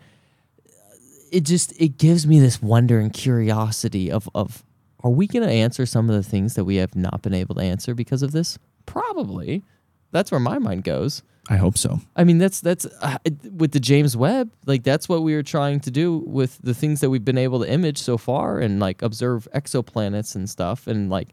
it 1.32 1.42
just 1.46 1.74
it 1.80 1.98
gives 1.98 2.26
me 2.26 2.40
this 2.40 2.62
wonder 2.64 3.00
and 3.00 3.14
curiosity 3.14 4.12
of 4.12 4.28
of 4.34 4.64
are 5.04 5.12
we 5.12 5.28
going 5.28 5.46
to 5.46 5.54
answer 5.54 5.86
some 5.86 6.10
of 6.10 6.16
the 6.16 6.24
things 6.24 6.56
that 6.56 6.66
we 6.66 6.78
have 6.78 6.96
not 6.96 7.22
been 7.22 7.34
able 7.34 7.56
to 7.56 7.62
answer 7.62 7.94
because 7.94 8.22
of 8.22 8.32
this 8.32 8.58
probably 8.86 9.64
that's 10.12 10.32
where 10.32 10.40
my 10.40 10.60
mind 10.60 10.84
goes 10.84 11.24
I 11.50 11.58
hope 11.58 11.78
so. 11.78 12.00
I 12.16 12.24
mean, 12.24 12.38
that's 12.38 12.62
that's 12.62 12.86
uh, 13.02 13.18
with 13.52 13.74
the 13.74 13.80
James 13.80 14.16
Webb. 14.16 14.52
Like 14.66 14.84
that's 14.84 15.10
what 15.10 15.24
we 15.24 15.36
were 15.36 15.44
trying 15.44 15.82
to 15.82 15.92
do 15.92 16.20
with 16.26 16.58
the 16.64 16.74
things 16.74 17.02
that 17.02 17.10
we've 17.10 17.26
been 17.26 17.38
able 17.38 17.60
to 17.60 17.70
image 17.70 17.98
so 17.98 18.18
far, 18.18 18.60
and 18.60 18.80
like 18.80 19.02
observe 19.02 19.48
exoplanets 19.54 20.36
and 20.36 20.50
stuff. 20.50 20.88
And 20.88 21.10
like, 21.10 21.30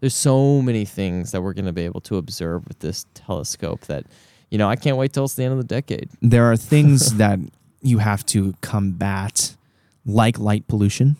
there's 0.00 0.14
so 0.14 0.60
many 0.60 0.84
things 0.84 1.32
that 1.32 1.40
we're 1.40 1.54
going 1.54 1.64
to 1.64 1.72
be 1.72 1.84
able 1.84 2.02
to 2.02 2.18
observe 2.18 2.68
with 2.68 2.80
this 2.80 3.06
telescope 3.14 3.82
that, 3.82 4.04
you 4.50 4.58
know, 4.58 4.68
I 4.68 4.76
can't 4.76 4.98
wait 4.98 5.14
till 5.14 5.24
it's 5.24 5.34
the 5.34 5.44
end 5.44 5.52
of 5.52 5.58
the 5.58 5.64
decade. 5.64 6.10
There 6.20 6.44
are 6.52 6.58
things 6.58 7.14
that 7.16 7.38
you 7.80 7.98
have 7.98 8.26
to 8.26 8.52
combat, 8.60 9.56
like 10.04 10.38
light 10.38 10.68
pollution, 10.68 11.16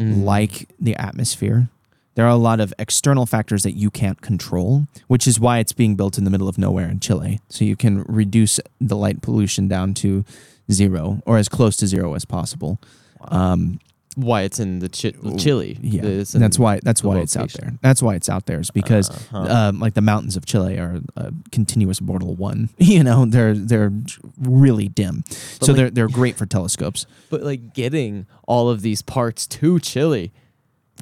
like 0.00 0.68
the 0.80 0.96
atmosphere. 0.96 1.68
There 2.14 2.26
are 2.26 2.30
a 2.30 2.36
lot 2.36 2.60
of 2.60 2.74
external 2.78 3.24
factors 3.24 3.62
that 3.62 3.72
you 3.72 3.90
can't 3.90 4.20
control, 4.20 4.86
which 5.06 5.26
is 5.26 5.38
why 5.38 5.58
it's 5.58 5.72
being 5.72 5.94
built 5.94 6.18
in 6.18 6.24
the 6.24 6.30
middle 6.30 6.48
of 6.48 6.58
nowhere 6.58 6.88
in 6.88 7.00
Chile. 7.00 7.40
So 7.48 7.64
you 7.64 7.76
can 7.76 8.02
reduce 8.02 8.60
the 8.80 8.96
light 8.96 9.22
pollution 9.22 9.68
down 9.68 9.94
to 9.94 10.24
zero 10.70 11.22
or 11.24 11.38
as 11.38 11.48
close 11.48 11.76
to 11.76 11.86
zero 11.86 12.14
as 12.14 12.24
possible. 12.24 12.78
Um, 13.28 13.78
Why 14.16 14.42
it's 14.42 14.58
in 14.58 14.80
the 14.80 14.88
chi- 14.88 15.12
Chile? 15.38 15.78
yeah, 15.80 16.24
that's 16.32 16.58
why 16.58 16.80
that's 16.82 17.02
the 17.02 17.08
why 17.08 17.18
it's 17.20 17.36
out 17.36 17.52
there. 17.52 17.74
That's 17.80 18.02
why 18.02 18.16
it's 18.16 18.28
out 18.28 18.46
there 18.46 18.58
is 18.60 18.70
because 18.70 19.08
Uh-huh. 19.08 19.38
um, 19.68 19.78
like 19.78 19.94
the 19.94 20.00
mountains 20.00 20.36
of 20.36 20.44
Chile 20.46 20.78
are 20.78 21.00
a 21.16 21.32
continuous 21.52 22.00
mortal 22.00 22.34
one. 22.34 22.70
You 22.78 23.04
know, 23.04 23.24
they're 23.24 23.54
they're 23.54 23.92
really 24.40 24.88
dim, 24.88 25.22
so 25.28 25.66
like- 25.72 25.76
they're 25.76 25.90
they're 25.90 26.08
great 26.08 26.36
for 26.36 26.44
telescopes. 26.44 27.06
But 27.30 27.42
like 27.44 27.72
getting 27.72 28.26
all 28.48 28.68
of 28.68 28.82
these 28.82 29.00
parts 29.00 29.46
to 29.46 29.78
Chile. 29.78 30.32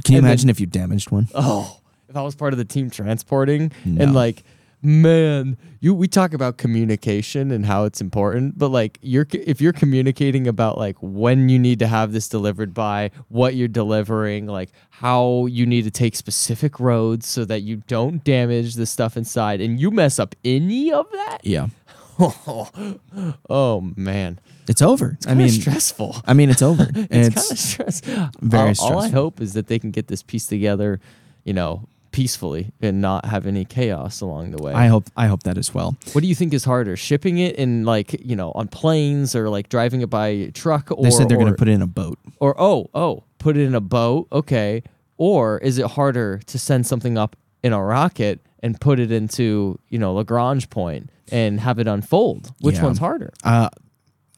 Can 0.05 0.13
you 0.13 0.19
And 0.19 0.25
then- 0.27 0.31
imagine 0.33 0.51
if 0.51 0.61
you 0.61 0.67
damaged 0.67 1.11
one? 1.11 1.29
Oh, 1.35 1.81
if 2.11 2.17
I 2.17 2.23
was 2.23 2.35
part 2.35 2.53
of 2.53 2.59
the 2.59 2.65
team 2.65 2.91
transporting 2.91 3.73
No. 3.87 4.03
and 4.05 4.15
like, 4.15 4.45
man, 4.83 5.57
you 5.81 5.95
we 5.95 6.09
talk 6.09 6.33
about 6.33 6.57
communication 6.57 7.51
and 7.51 7.67
how 7.67 7.85
it's 7.85 8.01
important, 8.01 8.59
but 8.59 8.69
like 8.69 8.99
you're 9.03 9.27
if 9.33 9.61
you're 9.61 9.73
communicating 9.73 10.47
about 10.47 10.79
like 10.79 10.97
when 11.01 11.49
you 11.49 11.59
need 11.59 11.79
to 11.81 11.87
have 11.87 12.13
this 12.13 12.29
delivered 12.29 12.75
by, 12.75 13.11
what 13.29 13.55
you're 13.55 13.69
delivering, 13.69 14.47
like 14.47 14.71
how 14.91 15.47
you 15.47 15.67
need 15.67 15.83
to 15.83 15.91
take 15.91 16.17
specific 16.17 16.79
roads 16.81 17.27
so 17.27 17.45
that 17.45 17.61
you 17.61 17.83
don't 17.87 18.23
damage 18.25 18.75
the 18.75 18.87
stuff 18.87 19.17
inside 19.17 19.61
and 19.61 19.81
you 19.81 19.91
mess 19.91 20.19
up 20.19 20.35
any 20.45 20.93
of 20.93 21.11
that, 21.13 21.39
Yeah, 21.43 21.69
oh 22.19 23.93
man, 23.97 24.41
it's 24.69 24.83
over. 24.83 25.17
I 25.27 25.33
I 25.33 25.35
mean, 25.35 25.49
stressful. 25.49 26.17
I 26.27 26.35
mean, 26.35 26.51
it's 26.51 26.63
over. 26.63 26.89
it's, 26.95 27.29
it's 27.51 27.77
kind 27.77 27.89
of 27.89 27.95
stressful. 27.95 28.31
very 28.41 28.75
all, 28.81 28.95
all 28.95 28.99
I 29.01 29.09
hope 29.09 29.41
is 29.41 29.55
that 29.55 29.67
they 29.69 29.79
can 29.79 29.91
get 29.91 30.09
this 30.09 30.23
piece 30.23 30.47
together, 30.47 31.01
you 31.45 31.53
know, 31.53 31.89
peacefully 32.23 32.73
and 32.81 33.01
not 33.01 33.25
have 33.27 33.47
any 33.47 33.65
chaos 33.65 34.21
along 34.21 34.51
the 34.51 34.61
way. 34.63 34.73
I 34.73 34.87
hope 34.89 35.05
I 35.17 35.27
hope 35.29 35.43
that 35.45 35.57
as 35.59 35.73
well. 35.77 35.97
what 36.13 36.23
do 36.23 36.27
you 36.27 36.35
think 36.35 36.53
is 36.53 36.65
harder, 36.65 36.97
shipping 36.97 37.39
it 37.39 37.55
in 37.57 37.85
like 37.85 38.09
you 38.31 38.35
know 38.41 38.51
on 38.61 38.67
planes 38.69 39.35
or 39.37 39.49
like 39.57 39.69
driving 39.69 40.01
it 40.03 40.11
by 40.11 40.51
truck? 40.55 40.91
Or 40.91 41.03
They 41.05 41.11
said 41.11 41.29
they're 41.29 41.39
going 41.45 41.53
to 41.57 41.61
put 41.63 41.69
it 41.69 41.73
in 41.73 41.83
a 41.83 41.87
boat. 42.03 42.19
or 42.41 42.55
oh 42.61 42.91
oh 42.95 43.23
put 43.39 43.57
it 43.57 43.63
in 43.63 43.75
a 43.75 43.81
boat, 43.81 44.27
okay? 44.33 44.83
Or 45.17 45.59
is 45.59 45.79
it 45.79 45.87
harder 45.99 46.41
to 46.47 46.59
send 46.59 46.87
something 46.87 47.17
up 47.19 47.37
in 47.63 47.73
a 47.73 47.83
rocket 47.83 48.41
and 48.65 48.81
put 48.81 48.99
it 48.99 49.11
into 49.13 49.79
you 49.89 49.99
know 49.99 50.13
Lagrange 50.15 50.69
point 50.71 51.11
and 51.31 51.61
have 51.61 51.79
it 51.79 51.87
unfold? 51.87 52.53
Which 52.61 52.77
Yeah. 52.77 52.85
one's 52.85 52.99
harder? 52.99 53.33
Uh, 53.45 53.69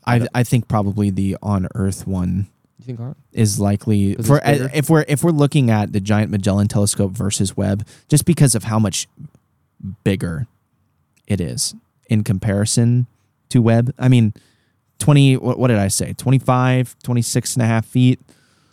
I 0.07 0.26
I 0.35 0.43
think 0.45 0.68
probably 0.68 1.09
the 1.11 1.37
on 1.43 1.66
Earth 1.74 2.07
one 2.07 2.49
You 2.81 2.87
think 2.87 2.99
harder? 2.99 3.16
is 3.33 3.61
likely 3.61 4.14
for 4.14 4.41
if 4.45 4.89
we're 4.89 5.05
if 5.07 5.22
we're 5.22 5.31
looking 5.31 5.70
at 5.70 5.93
the 5.93 6.01
giant 6.01 6.31
Magellan 6.31 6.66
telescope 6.68 7.12
versus 7.12 7.57
Webb, 7.57 7.87
just 8.09 8.24
because 8.24 8.55
of 8.55 8.64
how 8.64 8.78
much 8.78 9.07
bigger 10.05 10.47
it 11.26 11.41
is 11.41 11.74
in 12.09 12.24
comparison 12.24 13.07
to 13.51 13.61
Webb. 13.61 13.95
I 13.99 14.09
mean, 14.09 14.33
20 14.99 15.37
what, 15.37 15.59
what 15.59 15.68
did 15.68 15.78
I 15.78 15.89
say? 15.89 16.12
25, 16.14 16.97
26 17.03 17.55
and 17.55 17.62
a 17.62 17.66
half 17.66 17.87
feet. 17.87 18.20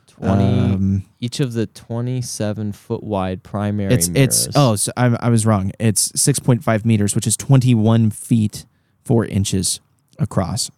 Twenty. 0.07 0.43
Um, 0.43 1.05
each 1.19 1.39
of 1.39 1.53
the 1.53 1.67
27 1.67 2.71
foot 2.71 3.03
wide 3.03 3.43
primary 3.43 3.93
it's 3.93 4.09
mirrors. 4.09 4.47
it's 4.47 4.55
oh, 4.57 4.75
so 4.75 4.91
I, 4.97 5.15
I 5.19 5.29
was 5.29 5.45
wrong. 5.45 5.71
It's 5.79 6.11
6.5 6.13 6.85
meters, 6.85 7.13
which 7.13 7.27
is 7.27 7.37
21 7.37 8.09
feet 8.09 8.65
4 9.03 9.25
inches 9.25 9.79
across. 10.17 10.71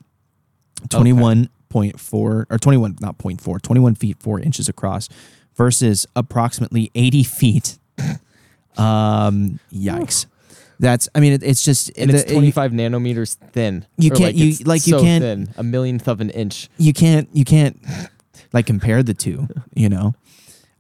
21.4 1.74 2.46
or 2.50 2.58
21 2.58 2.98
not 3.00 3.18
0.4 3.18 3.62
21 3.62 3.96
feet 3.96 4.18
4 4.20 4.40
inches 4.40 4.68
across 4.70 5.08
versus 5.56 6.06
approximately 6.16 6.92
80 6.96 7.24
feet. 7.40 7.78
Um 8.78 9.60
yikes. 9.74 10.26
That's 10.80 11.10
i 11.14 11.20
mean 11.20 11.34
it, 11.34 11.44
it's 11.44 11.64
just 11.64 11.92
And 11.98 12.10
it's 12.10 12.24
the- 12.24 12.32
25 12.34 12.72
nanometers 12.72 13.36
thin. 13.52 13.86
You 13.98 14.12
can't- 14.12 14.36
you- 14.36 14.50
it's 14.50 14.66
like, 14.66 14.88
you 14.88 14.94
so 14.98 15.02
can't- 15.02 15.24
thin, 15.24 15.50
a 15.58 15.64
millionth 15.64 16.08
of 16.08 16.22
an 16.22 16.30
inch. 16.30 16.70
you 16.78 16.94
can't 16.94 17.28
you 17.34 17.44
can't 17.46 17.78
like 18.54 18.66
compare 18.66 19.04
the 19.04 19.14
two 19.14 19.48
you 19.74 19.90
know? 19.90 20.16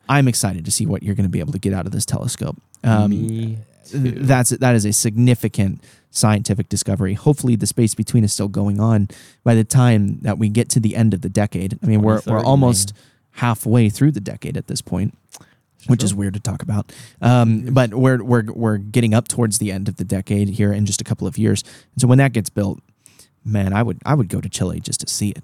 I'm 0.08 0.28
excited 0.28 0.66
to 0.66 0.72
see 0.72 0.86
what 0.88 1.04
you're 1.04 1.14
going 1.16 1.26
to 1.26 1.30
be 1.30 1.40
able 1.40 1.52
to 1.54 1.60
get 1.60 1.72
out 1.74 1.86
of 1.86 1.92
this 1.92 2.06
telescope. 2.06 2.58
Um 2.84 3.12
Me 3.12 3.58
too. 3.92 4.12
that's 4.12 4.52
that 4.52 4.76
is 4.76 4.86
a 4.86 4.94
significant 4.94 5.84
scientific 6.12 6.70
discovery 6.70 7.14
hopefully 7.14 7.56
the 7.56 7.68
space 7.68 7.94
between 7.94 8.24
is 8.24 8.34
still 8.34 8.48
going 8.48 8.80
on 8.80 9.08
by 9.44 9.54
the 9.54 9.64
time 9.64 10.20
that 10.22 10.38
we 10.38 10.50
get 10.50 10.70
to 10.70 10.80
the 10.80 10.96
end 10.96 11.14
of 11.14 11.22
the 11.22 11.30
decade 11.30 11.78
i 11.84 11.86
mean 11.86 12.02
we're, 12.02 12.16
we're 12.16 12.42
2030, 12.42 12.48
almost 12.48 12.94
halfway 13.34 13.90
through 13.90 14.12
the 14.12 14.20
decade 14.20 14.58
at 14.58 14.68
this 14.68 14.82
point 14.82 15.16
which 15.88 16.04
is 16.04 16.14
weird 16.14 16.34
to 16.34 16.40
talk 16.40 16.62
about. 16.62 16.92
Um, 17.22 17.62
but 17.72 17.94
we're 17.94 18.24
we're 18.24 18.44
we're 18.52 18.78
getting 18.78 19.14
up 19.14 19.28
towards 19.28 19.60
the 19.60 19.72
end 19.72 19.88
of 19.88 19.96
the 19.96 20.04
decade 20.04 20.50
here 20.50 20.74
in 20.74 20.86
just 20.86 21.02
a 21.02 21.04
couple 21.04 21.28
of 21.28 21.38
years. 21.38 21.64
And 21.94 22.02
so 22.02 22.08
when 22.08 22.18
that 22.18 22.34
gets 22.34 22.50
built, 22.50 22.80
man, 23.46 23.74
I 23.74 23.84
would 23.84 24.00
I 24.06 24.14
would 24.14 24.30
go 24.30 24.42
to 24.42 24.50
Chile 24.50 24.80
just 24.80 25.02
to 25.02 25.08
see 25.08 25.30
it. 25.30 25.44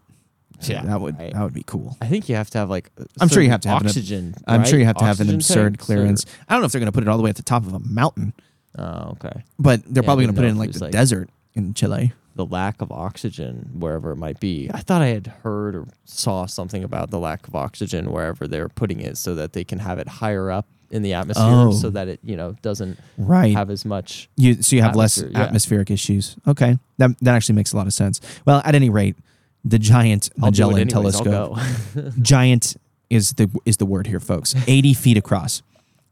Yeah, 0.63 0.83
that 0.83 1.01
would 1.01 1.17
right. 1.19 1.33
that 1.33 1.43
would 1.43 1.53
be 1.53 1.63
cool. 1.65 1.97
I 2.01 2.07
think 2.07 2.27
you 2.29 2.35
have 2.35 2.49
to 2.51 2.57
have 2.57 2.69
like. 2.69 2.91
I'm 3.19 3.27
sure 3.29 3.41
you 3.43 3.49
have 3.49 3.61
to 3.61 3.69
have 3.69 3.81
an- 3.81 3.87
oxygen. 3.87 4.35
I'm 4.47 4.65
sure 4.65 4.79
you 4.79 4.85
have 4.85 4.97
to 4.97 5.05
have 5.05 5.19
an 5.19 5.29
absurd 5.33 5.73
tanks, 5.73 5.83
or- 5.83 5.85
clearance. 5.85 6.25
I 6.47 6.53
don't 6.53 6.61
know 6.61 6.65
if 6.65 6.71
they're 6.71 6.79
going 6.79 6.91
to 6.91 6.95
put 6.95 7.03
it 7.03 7.07
all 7.09 7.17
the 7.17 7.23
way 7.23 7.29
at 7.29 7.35
the 7.35 7.43
top 7.43 7.65
of 7.65 7.73
a 7.73 7.79
mountain, 7.79 8.33
Oh, 8.77 9.11
okay. 9.23 9.43
but 9.59 9.83
they're 9.85 10.03
Yeah, 10.03 10.07
probably 10.07 10.25
going 10.25 10.35
to 10.35 10.39
put 10.41 10.45
it 10.45 10.49
in 10.49 10.57
like 10.57 10.71
the 10.73 10.79
like- 10.85 10.91
desert 10.91 11.29
in 11.53 11.73
Chile. 11.73 12.13
The 12.35 12.45
lack 12.45 12.81
of 12.81 12.91
oxygen 12.91 13.69
wherever 13.79 14.11
it 14.11 14.17
might 14.17 14.41
be. 14.41 14.69
I 14.73 14.79
thought 14.79 15.01
I 15.01 15.07
had 15.07 15.27
heard 15.43 15.73
or 15.73 15.85
saw 16.03 16.45
something 16.47 16.83
about 16.83 17.09
the 17.09 17.17
lack 17.19 17.47
of 17.47 17.55
oxygen 17.55 18.11
wherever 18.11 18.45
they're 18.45 18.67
putting 18.67 18.99
it, 18.99 19.17
so 19.17 19.35
that 19.35 19.53
they 19.53 19.63
can 19.63 19.79
have 19.79 19.99
it 19.99 20.07
higher 20.09 20.51
up 20.51 20.65
in 20.91 21.01
the 21.01 21.13
atmosphere, 21.13 21.45
Oh. 21.47 21.71
so 21.71 21.89
that 21.91 22.09
it 22.09 22.19
you 22.23 22.35
know 22.35 22.55
doesn't 22.61 22.99
Right. 23.17 23.55
have 23.55 23.69
as 23.69 23.85
much. 23.85 24.27
You 24.35 24.61
so 24.61 24.75
you 24.75 24.81
have 24.81 24.97
less 24.97 25.17
yeah. 25.17 25.43
atmospheric 25.43 25.89
issues. 25.89 26.35
Okay, 26.45 26.77
that 26.97 27.11
that 27.21 27.35
actually 27.35 27.55
makes 27.55 27.71
a 27.71 27.77
lot 27.77 27.87
of 27.87 27.93
sense. 27.93 28.19
Well, 28.45 28.61
at 28.65 28.75
any 28.75 28.89
rate, 28.89 29.15
the 29.65 29.79
giant 29.79 30.29
I'll 30.41 30.51
do 30.51 30.69
it 30.69 30.71
Magellan 30.71 30.81
anyways, 30.81 31.19
telescope. 31.19 31.57
giant 32.21 32.77
is 33.09 33.33
the 33.33 33.49
is 33.65 33.77
the 33.77 33.85
word 33.85 34.07
here, 34.07 34.19
folks. 34.19 34.55
Eighty 34.67 34.93
feet 34.93 35.17
across 35.17 35.63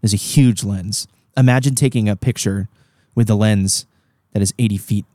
is 0.01 0.13
a 0.13 0.17
huge 0.17 0.63
lens. 0.63 1.07
Imagine 1.37 1.75
taking 1.75 2.09
a 2.09 2.15
picture 2.15 2.67
with 3.15 3.29
a 3.29 3.35
lens 3.35 3.85
that 4.33 4.41
is 4.41 4.53
eighty 4.57 4.77
feet 4.77 5.05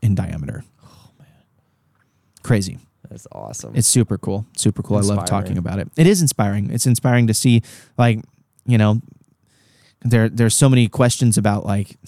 in 0.00 0.14
diameter. 0.14 0.64
Oh 0.82 1.10
man, 1.18 1.28
crazy! 2.42 2.78
That's 3.08 3.26
awesome. 3.30 3.76
It's 3.76 3.88
super 3.88 4.16
cool. 4.16 4.46
Super 4.56 4.82
cool. 4.82 4.96
I 4.96 5.00
love 5.00 5.26
talking 5.26 5.58
about 5.58 5.78
it. 5.78 5.88
It 5.96 6.06
is 6.06 6.22
inspiring. 6.22 6.70
It's 6.70 6.86
inspiring 6.86 7.26
to 7.26 7.34
see, 7.34 7.62
like, 7.98 8.20
you 8.64 8.78
know, 8.78 9.02
there 10.00 10.30
there's 10.30 10.54
so 10.54 10.70
many 10.70 10.88
questions 10.88 11.36
about 11.36 11.66
like 11.66 11.98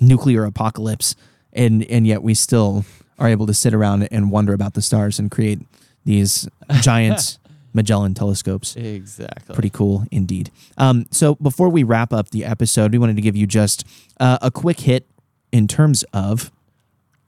nuclear 0.00 0.44
apocalypse, 0.44 1.14
and 1.52 1.84
and 1.84 2.04
yet 2.06 2.24
we 2.24 2.34
still 2.34 2.84
are 3.18 3.28
able 3.28 3.46
to 3.46 3.54
sit 3.54 3.74
around 3.74 4.08
and 4.10 4.30
wonder 4.30 4.52
about 4.52 4.74
the 4.74 4.82
stars 4.82 5.18
and 5.18 5.30
create 5.30 5.60
these 6.04 6.48
giant 6.80 7.38
Magellan 7.74 8.14
telescopes. 8.14 8.76
exactly. 8.76 9.54
Pretty 9.54 9.70
cool 9.70 10.04
indeed. 10.10 10.50
Um, 10.76 11.06
so 11.10 11.34
before 11.36 11.68
we 11.68 11.82
wrap 11.82 12.12
up 12.12 12.30
the 12.30 12.44
episode, 12.44 12.92
we 12.92 12.98
wanted 12.98 13.16
to 13.16 13.22
give 13.22 13.36
you 13.36 13.46
just 13.46 13.84
uh, 14.20 14.38
a 14.40 14.50
quick 14.50 14.80
hit 14.80 15.06
in 15.52 15.68
terms 15.68 16.02
of 16.12 16.50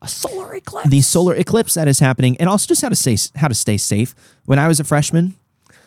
a 0.02 0.08
solar 0.08 0.54
eclipse. 0.54 0.88
the 0.88 1.00
solar 1.02 1.34
eclipse 1.34 1.74
that 1.74 1.86
is 1.88 1.98
happening, 1.98 2.36
and 2.38 2.48
also 2.48 2.66
just 2.66 2.80
how 2.82 2.88
to 2.88 2.96
stay 2.96 3.16
how 3.36 3.48
to 3.48 3.54
stay 3.54 3.76
safe. 3.76 4.14
When 4.46 4.58
I 4.58 4.66
was 4.66 4.80
a 4.80 4.84
freshman, 4.84 5.34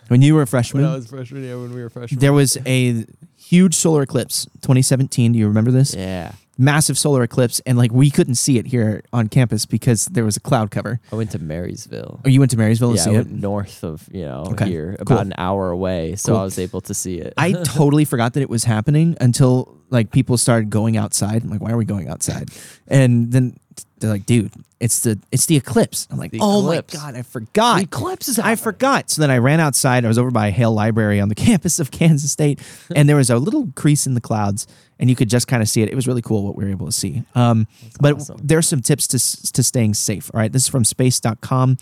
when 0.07 0.21
you 0.21 0.35
were 0.35 0.43
a 0.43 0.47
freshman, 0.47 0.83
when 0.83 0.91
I 0.91 0.95
was 0.95 1.07
freshman, 1.07 1.43
yeah, 1.43 1.55
when 1.55 1.73
we 1.73 1.81
were 1.81 1.89
freshmen. 1.89 2.19
there 2.19 2.33
was 2.33 2.57
a 2.65 3.05
huge 3.37 3.73
solar 3.73 4.03
eclipse, 4.03 4.45
2017. 4.61 5.31
Do 5.31 5.39
you 5.39 5.47
remember 5.47 5.71
this? 5.71 5.95
yeah. 5.95 6.33
Massive 6.55 6.99
solar 6.99 7.23
eclipse, 7.23 7.61
and 7.65 7.79
like 7.79 7.91
we 7.91 8.11
couldn't 8.11 8.35
see 8.35 8.59
it 8.59 8.67
here 8.67 9.01
on 9.11 9.27
campus 9.27 9.65
because 9.65 10.05
there 10.05 10.23
was 10.23 10.37
a 10.37 10.39
cloud 10.39 10.69
cover. 10.69 10.99
I 11.11 11.15
went 11.15 11.31
to 11.31 11.39
Marysville. 11.39 12.21
Oh, 12.23 12.29
you 12.29 12.39
went 12.39 12.51
to 12.51 12.57
Marysville 12.57 12.91
to 12.91 12.95
yeah, 12.97 13.01
I 13.01 13.05
see 13.05 13.15
it? 13.15 13.31
north 13.31 13.83
of 13.83 14.07
you 14.11 14.21
know 14.25 14.43
Okay, 14.51 14.65
here, 14.69 14.95
cool. 14.99 15.15
about 15.17 15.25
an 15.25 15.33
hour 15.37 15.71
away, 15.71 16.15
so 16.15 16.33
Cool. 16.33 16.41
I 16.41 16.43
was 16.43 16.59
able 16.59 16.81
to 16.81 16.93
see 16.93 17.17
it. 17.17 17.33
I 17.37 17.53
totally 17.63 18.05
forgot 18.05 18.33
that 18.33 18.41
it 18.41 18.51
was 18.51 18.65
happening 18.65 19.17
until 19.19 19.75
like 19.89 20.11
people 20.11 20.37
started 20.37 20.69
going 20.69 20.95
outside. 20.95 21.43
I'm 21.43 21.49
like, 21.49 21.61
why 21.61 21.71
are 21.71 21.77
we 21.77 21.85
going 21.85 22.07
outside? 22.07 22.49
And 22.87 23.31
then 23.31 23.57
they're 23.99 24.11
like, 24.11 24.27
dude, 24.27 24.51
it's 24.79 24.99
the 24.99 25.17
it's 25.31 25.47
the 25.47 25.55
eclipse. 25.55 26.07
I'm 26.11 26.19
like, 26.19 26.29
The 26.29 26.39
oh 26.39 26.59
eclipse. 26.59 26.93
my 26.93 26.99
god, 26.99 27.15
I 27.15 27.21
forgot. 27.23 27.77
The 27.77 27.83
eclipse 27.85 28.27
is 28.27 28.37
I 28.37 28.55
forgot. 28.57 29.09
So 29.09 29.21
then 29.23 29.31
I 29.31 29.39
ran 29.39 29.59
outside. 29.59 30.05
I 30.05 30.07
was 30.07 30.19
over 30.19 30.29
by 30.29 30.51
Hale 30.51 30.73
Library 30.73 31.19
on 31.19 31.29
the 31.29 31.35
campus 31.49 31.79
of 31.79 31.89
Kansas 31.89 32.31
State, 32.31 32.59
and 32.95 33.09
there 33.09 33.15
was 33.15 33.31
a 33.31 33.37
little 33.37 33.69
crease 33.75 34.05
in 34.05 34.13
the 34.13 34.21
clouds, 34.21 34.67
and 35.03 35.09
you 35.09 35.17
could 35.17 35.29
just 35.29 35.49
kind 35.49 35.61
of 35.61 35.67
see 35.67 35.81
it. 35.81 35.89
It 35.89 35.95
was 35.95 36.07
really 36.07 36.21
cool 36.21 36.45
what 36.45 36.55
we 36.55 36.63
were 36.63 36.69
able 36.69 36.85
to 36.85 36.91
see. 36.93 37.23
Um, 37.35 37.67
but 37.99 38.15
awesome. 38.15 38.39
there's 38.41 38.69
some 38.69 38.79
tips 38.79 39.05
to 39.07 39.51
to 39.51 39.61
staying 39.61 39.95
safe. 39.95 40.31
All 40.33 40.39
right, 40.39 40.49
this 40.49 40.61
is 40.61 40.69
from 40.69 40.85
space.com. 40.85 41.77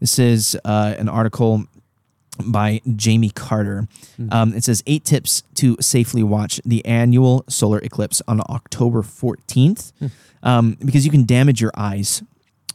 This 0.00 0.18
is 0.18 0.54
uh, 0.66 0.94
an 0.98 1.08
article 1.08 1.64
by 2.44 2.82
Jamie 2.94 3.30
Carter. 3.30 3.88
Um, 4.30 4.52
it 4.52 4.64
says 4.64 4.82
eight 4.86 5.06
tips 5.06 5.44
to 5.54 5.78
safely 5.80 6.22
watch 6.22 6.60
the 6.62 6.84
annual 6.84 7.42
solar 7.48 7.78
eclipse 7.78 8.20
on 8.28 8.42
October 8.42 9.00
14th 9.00 9.92
um, 10.42 10.76
because 10.84 11.06
you 11.06 11.10
can 11.10 11.24
damage 11.24 11.62
your 11.62 11.72
eyes 11.74 12.22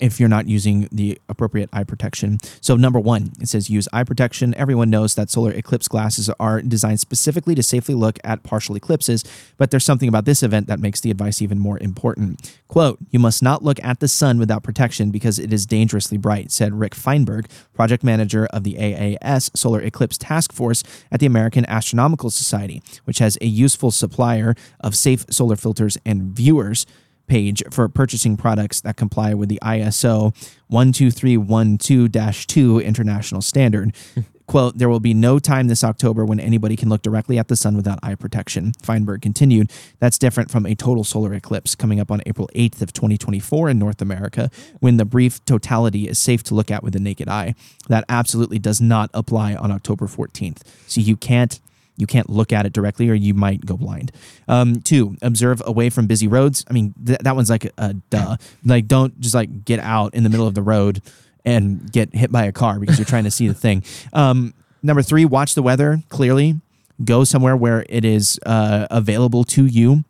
if 0.03 0.19
you're 0.19 0.27
not 0.27 0.49
using 0.49 0.89
the 0.91 1.17
appropriate 1.29 1.69
eye 1.71 1.85
protection. 1.85 2.37
So, 2.59 2.75
number 2.75 2.99
one, 2.99 3.31
it 3.39 3.47
says 3.47 3.69
use 3.69 3.87
eye 3.93 4.03
protection. 4.03 4.53
Everyone 4.55 4.89
knows 4.89 5.15
that 5.15 5.29
solar 5.29 5.53
eclipse 5.53 5.87
glasses 5.87 6.29
are 6.41 6.61
designed 6.61 6.99
specifically 6.99 7.55
to 7.55 7.63
safely 7.63 7.95
look 7.95 8.19
at 8.21 8.43
partial 8.43 8.75
eclipses, 8.75 9.23
but 9.57 9.71
there's 9.71 9.85
something 9.85 10.09
about 10.09 10.25
this 10.25 10.43
event 10.43 10.67
that 10.67 10.81
makes 10.81 10.99
the 10.99 11.09
advice 11.09 11.41
even 11.41 11.57
more 11.57 11.79
important. 11.79 12.53
Quote, 12.67 12.99
you 13.11 13.19
must 13.19 13.41
not 13.41 13.63
look 13.63 13.81
at 13.81 14.01
the 14.01 14.09
sun 14.09 14.39
without 14.39 14.61
protection 14.61 15.09
because 15.09 15.39
it 15.39 15.53
is 15.53 15.65
dangerously 15.65 16.17
bright, 16.17 16.51
said 16.51 16.73
Rick 16.73 16.95
Fienberg, 16.95 17.45
project 17.73 18.03
manager 18.03 18.45
of 18.47 18.65
the 18.65 18.73
AAS 18.73 19.55
Solar 19.55 19.79
Eclipse 19.79 20.17
Task 20.17 20.51
Force 20.51 20.83
at 21.13 21.21
the 21.21 21.25
American 21.25 21.65
Astronomical 21.69 22.29
Society, 22.29 22.81
which 23.05 23.19
has 23.19 23.37
a 23.39 23.45
useful 23.45 23.89
supplier 23.89 24.53
of 24.81 24.97
safe 24.97 25.25
solar 25.29 25.55
filters 25.55 25.97
and 26.05 26.23
viewers 26.23 26.85
page 27.27 27.63
for 27.71 27.89
purchasing 27.89 28.37
products 28.37 28.81
that 28.81 28.97
comply 28.97 29.33
with 29.33 29.49
the 29.49 29.59
ISO 29.63 30.35
12312-2 30.71 32.83
international 32.83 33.41
standard. 33.41 33.95
Quote, 34.45 34.77
there 34.77 34.89
will 34.89 34.99
be 34.99 35.13
no 35.13 35.39
time 35.39 35.67
this 35.67 35.85
October 35.85 36.25
when 36.25 36.39
anybody 36.39 36.75
can 36.75 36.89
look 36.89 37.01
directly 37.01 37.39
at 37.39 37.47
the 37.47 37.55
sun 37.55 37.77
without 37.77 37.97
eye 38.03 38.15
protection. 38.15 38.73
Fienberg 38.83 39.21
continued, 39.21 39.71
that's 39.99 40.17
different 40.17 40.51
from 40.51 40.65
a 40.65 40.75
total 40.75 41.05
solar 41.05 41.33
eclipse 41.33 41.75
coming 41.75 41.97
up 41.99 42.11
on 42.11 42.21
April 42.25 42.49
8th 42.53 42.81
of 42.81 42.91
2024 42.91 43.69
in 43.69 43.79
North 43.79 44.01
America, 44.01 44.51
when 44.81 44.97
the 44.97 45.05
brief 45.05 45.43
totality 45.45 46.09
is 46.09 46.19
safe 46.19 46.43
to 46.43 46.53
look 46.53 46.69
at 46.69 46.83
with 46.83 46.91
the 46.91 46.99
naked 46.99 47.29
eye. 47.29 47.55
That 47.87 48.03
absolutely 48.09 48.59
does 48.59 48.81
not 48.81 49.09
apply 49.13 49.55
on 49.55 49.71
October 49.71 50.07
14th. 50.07 50.59
So 50.87 50.99
you 50.99 51.15
can't 51.15 51.61
you 51.97 52.07
can't 52.07 52.29
look 52.29 52.51
at 52.51 52.65
it 52.65 52.73
directly 52.73 53.09
or 53.09 53.13
you 53.13 53.33
might 53.33 53.65
go 53.65 53.77
blind. 53.77 54.11
Um, 54.47 54.81
two, 54.81 55.15
observe 55.21 55.61
away 55.65 55.89
from 55.89 56.07
busy 56.07 56.27
roads. 56.27 56.65
I 56.69 56.73
mean, 56.73 56.93
th- 57.05 57.19
that 57.19 57.35
one's 57.35 57.49
like 57.49 57.71
a, 57.77 57.93
duh. 57.93 58.37
Like, 58.65 58.87
don't 58.87 59.19
just 59.19 59.35
like 59.35 59.63
get 59.65 59.79
out 59.79 60.13
in 60.15 60.23
the 60.23 60.29
middle 60.29 60.47
of 60.47 60.55
the 60.55 60.63
road 60.63 61.01
and 61.45 61.91
get 61.91 62.15
hit 62.15 62.31
by 62.31 62.45
a 62.45 62.51
car 62.51 62.79
because 62.79 62.97
you're 62.97 63.05
trying 63.05 63.25
to 63.25 63.31
see 63.31 63.47
the 63.47 63.53
thing. 63.53 63.83
Um, 64.13 64.53
number 64.81 65.01
three, 65.01 65.25
watch 65.25 65.55
the 65.55 65.61
weather 65.63 66.01
clearly. 66.09 66.59
Go 67.03 67.23
somewhere 67.23 67.55
where 67.57 67.85
it 67.89 68.05
is 68.05 68.39
uh, 68.45 68.87
available 68.89 69.43
to 69.45 69.65
you. 69.65 70.03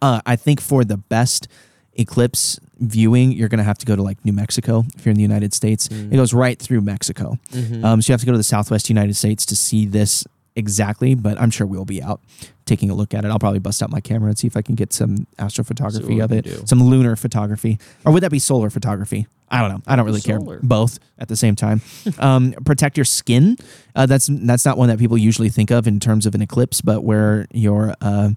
Uh, 0.00 0.20
I 0.24 0.36
think 0.36 0.60
for 0.60 0.84
the 0.84 0.96
best 0.96 1.48
eclipse 1.94 2.58
viewing, 2.78 3.32
you're 3.32 3.48
going 3.48 3.58
to 3.58 3.64
have 3.64 3.78
to 3.78 3.86
go 3.86 3.96
to 3.96 4.02
like 4.02 4.24
New 4.24 4.32
Mexico 4.32 4.84
if 4.96 5.04
you're 5.04 5.10
in 5.10 5.16
the 5.16 5.22
United 5.22 5.52
States. 5.52 5.88
It 5.88 6.12
goes 6.16 6.32
right 6.32 6.58
through 6.58 6.82
Mexico. 6.82 7.38
Um, 7.84 8.00
so 8.00 8.10
you 8.10 8.14
have 8.14 8.20
to 8.20 8.26
go 8.26 8.32
to 8.32 8.38
the 8.38 8.44
Southwest 8.44 8.88
United 8.88 9.16
States 9.16 9.44
to 9.46 9.56
see 9.56 9.86
this 9.86 10.24
exactly, 10.56 11.14
but 11.14 11.40
I'm 11.40 11.50
sure 11.50 11.66
we'll 11.66 11.84
be 11.84 12.02
out 12.02 12.20
taking 12.66 12.90
a 12.90 12.94
look 12.94 13.14
at 13.14 13.24
it. 13.24 13.28
I'll 13.28 13.38
probably 13.38 13.58
bust 13.58 13.82
out 13.82 13.90
my 13.90 14.00
camera 14.00 14.28
and 14.28 14.38
see 14.38 14.46
if 14.46 14.56
I 14.56 14.62
can 14.62 14.74
get 14.74 14.92
some 14.92 15.26
astrophotography 15.38 16.22
of 16.22 16.32
it, 16.32 16.44
do. 16.44 16.62
some 16.66 16.82
lunar 16.82 17.16
photography, 17.16 17.78
or 18.04 18.12
would 18.12 18.22
that 18.22 18.30
be 18.30 18.38
solar 18.38 18.70
photography? 18.70 19.26
I 19.50 19.60
don't 19.60 19.70
know. 19.70 19.82
I 19.86 19.96
don't 19.96 20.06
really 20.06 20.20
Solar. 20.20 20.58
care. 20.58 20.60
Both 20.62 21.00
at 21.18 21.28
the 21.28 21.36
same 21.36 21.56
time. 21.56 21.82
um, 22.18 22.52
protect 22.64 22.96
your 22.96 23.04
skin. 23.04 23.56
Uh, 23.96 24.06
that's 24.06 24.28
that's 24.30 24.64
not 24.64 24.78
one 24.78 24.88
that 24.88 24.98
people 24.98 25.18
usually 25.18 25.48
think 25.48 25.70
of 25.70 25.86
in 25.88 25.98
terms 25.98 26.24
of 26.24 26.34
an 26.34 26.42
eclipse, 26.42 26.80
but 26.80 27.02
where 27.02 27.46
your 27.52 27.94
uh, 28.00 28.30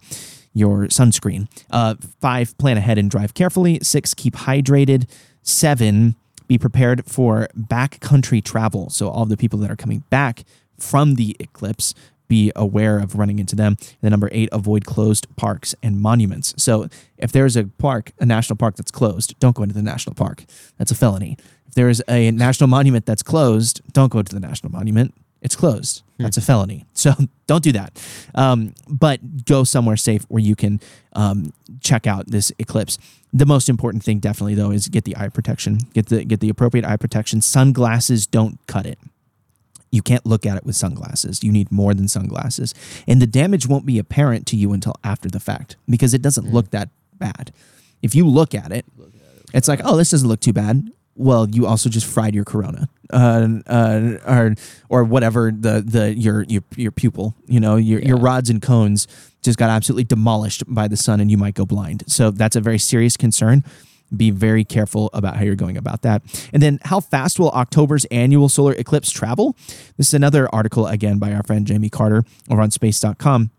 your 0.54 0.86
sunscreen. 0.86 1.48
Uh, 1.70 1.96
five, 2.22 2.58
plan 2.58 2.78
ahead 2.78 2.98
and 2.98 3.10
drive 3.12 3.34
carefully. 3.34 3.80
Six, 3.82 4.14
keep 4.14 4.36
hydrated. 4.36 5.10
Seven, 5.42 6.16
be 6.48 6.58
prepared 6.58 7.06
for 7.06 7.48
backcountry 7.58 8.44
travel. 8.44 8.90
So 8.90 9.10
all 9.10 9.26
the 9.26 9.38
people 9.38 9.60
that 9.60 9.72
are 9.72 9.76
coming 9.76 10.04
back 10.10 10.44
from 10.78 11.16
the 11.16 11.36
eclipse, 11.40 11.94
be 12.28 12.52
aware 12.56 13.00
of 13.00 13.16
running 13.16 13.40
into 13.40 13.56
them. 13.56 13.76
And 13.80 13.98
then 14.02 14.12
number 14.12 14.30
eight, 14.32 14.50
avoid 14.52 14.86
closed 14.86 15.28
parks 15.36 15.76
and 15.84 16.00
monuments. 16.00 16.54
So 16.58 16.88
if 17.18 17.32
there's 17.32 17.56
a 17.56 17.66
park, 17.66 18.12
a 18.20 18.26
national 18.26 18.58
park 18.58 18.76
that's 18.76 18.92
closed, 18.92 19.38
don't 19.40 19.56
go 19.56 19.64
into 19.64 19.76
the 19.76 19.84
national 19.84 20.16
park. 20.16 20.46
That's 20.78 20.92
a 20.92 20.96
felony. 20.96 21.38
If 21.68 21.76
there 21.76 21.90
is 21.90 22.04
a 22.08 22.32
national 22.32 22.68
monument 22.68 23.06
that's 23.06 23.24
closed, 23.24 23.82
don't 23.94 24.12
go 24.12 24.22
to 24.22 24.34
the 24.34 24.40
national 24.40 24.72
monument. 24.72 25.14
It's 25.42 25.56
closed. 25.56 26.04
That's 26.18 26.38
a 26.38 26.42
felony. 26.42 26.86
So 26.96 27.14
don't 27.48 27.64
do 27.64 27.74
that. 27.74 28.02
Um, 28.34 28.74
but 28.88 29.46
go 29.46 29.66
somewhere 29.66 29.98
safe 29.98 30.24
where 30.30 30.42
you 30.42 30.56
can 30.56 30.80
um, 31.14 31.52
check 31.82 32.08
out 32.08 32.28
this 32.28 32.52
eclipse. 32.58 32.98
The 33.34 33.46
most 33.46 33.68
important 33.68 34.04
thing, 34.04 34.20
definitely 34.20 34.56
though, 34.56 34.72
is 34.72 34.88
get 34.88 35.04
the 35.04 35.18
eye 35.18 35.28
protection. 35.28 35.80
Get 35.94 36.06
the 36.08 36.24
get 36.24 36.40
the 36.40 36.50
appropriate 36.50 36.86
eye 36.86 36.98
protection. 36.98 37.42
Sunglasses 37.42 38.26
don't 38.26 38.58
cut 38.68 38.86
it. 38.86 38.98
You 39.94 40.02
can't 40.02 40.26
look 40.26 40.44
at 40.44 40.58
it 40.58 40.66
with 40.66 40.76
sunglasses. 40.76 41.44
You 41.44 41.52
need 41.52 41.72
more 41.72 41.94
than 41.94 42.08
sunglasses. 42.08 42.74
And 43.08 43.22
the 43.22 43.28
damage 43.28 43.68
won't 43.68 43.86
be 43.86 44.00
apparent 44.00 44.48
to 44.48 44.56
you 44.56 44.74
until 44.74 44.96
after 45.04 45.30
the 45.30 45.40
fact 45.40 45.76
because 45.88 46.16
it 46.16 46.22
doesn't 46.24 46.52
look 46.52 46.72
that 46.72 46.90
bad. 47.20 47.54
If 48.02 48.16
you 48.16 48.28
look 48.28 48.56
at 48.56 48.72
it, 48.72 48.86
it's 49.54 49.68
like, 49.68 49.82
oh, 49.84 49.96
this 49.96 50.10
doesn't 50.10 50.28
look 50.28 50.40
too 50.40 50.52
bad. 50.52 50.90
Well, 51.16 51.48
you 51.48 51.68
also 51.68 51.90
just 51.90 52.08
fried 52.08 52.34
your 52.34 52.44
corona, 52.44 52.90
uh, 53.12 53.48
uh, 53.68 54.18
or 54.26 54.56
or 54.90 55.04
whatever 55.04 55.52
the 55.52 55.82
the 55.82 56.16
your 56.16 56.42
your 56.50 56.64
your 56.76 56.92
pupil, 56.92 57.36
you 57.46 57.60
know, 57.60 57.76
your 57.76 58.02
your 58.02 58.18
rods 58.18 58.50
and 58.50 58.60
cones 58.60 59.08
just 59.44 59.60
got 59.60 59.70
absolutely 59.70 60.06
demolished 60.06 60.64
by 60.68 60.88
the 60.88 60.98
sun, 60.98 61.20
and 61.20 61.30
you 61.30 61.38
might 61.38 61.54
go 61.54 61.68
blind. 61.68 62.04
So 62.08 62.32
that's 62.32 62.56
a 62.56 62.62
very 62.62 62.80
serious 62.80 63.16
concern. 63.16 63.64
Be 64.16 64.32
very 64.32 64.64
careful 64.64 65.10
about 65.14 65.38
how 65.38 65.44
you're 65.44 65.56
going 65.56 65.78
about 65.78 66.02
that. 66.04 66.22
And 66.54 66.62
then, 66.62 66.80
how 66.84 67.00
fast 67.00 67.40
will 67.40 67.52
October's 67.52 68.06
annual 68.06 68.50
solar 68.50 68.74
eclipse 68.74 69.12
travel? 69.12 69.56
This 69.98 70.08
is 70.08 70.14
another 70.14 70.54
article 70.54 70.88
again 70.88 71.20
by 71.20 71.34
our 71.34 71.44
friend 71.44 71.66
Jamie 71.66 71.90
Carter 71.90 72.24
over 72.50 72.62
on 72.62 72.72
Space.com. 72.72 73.52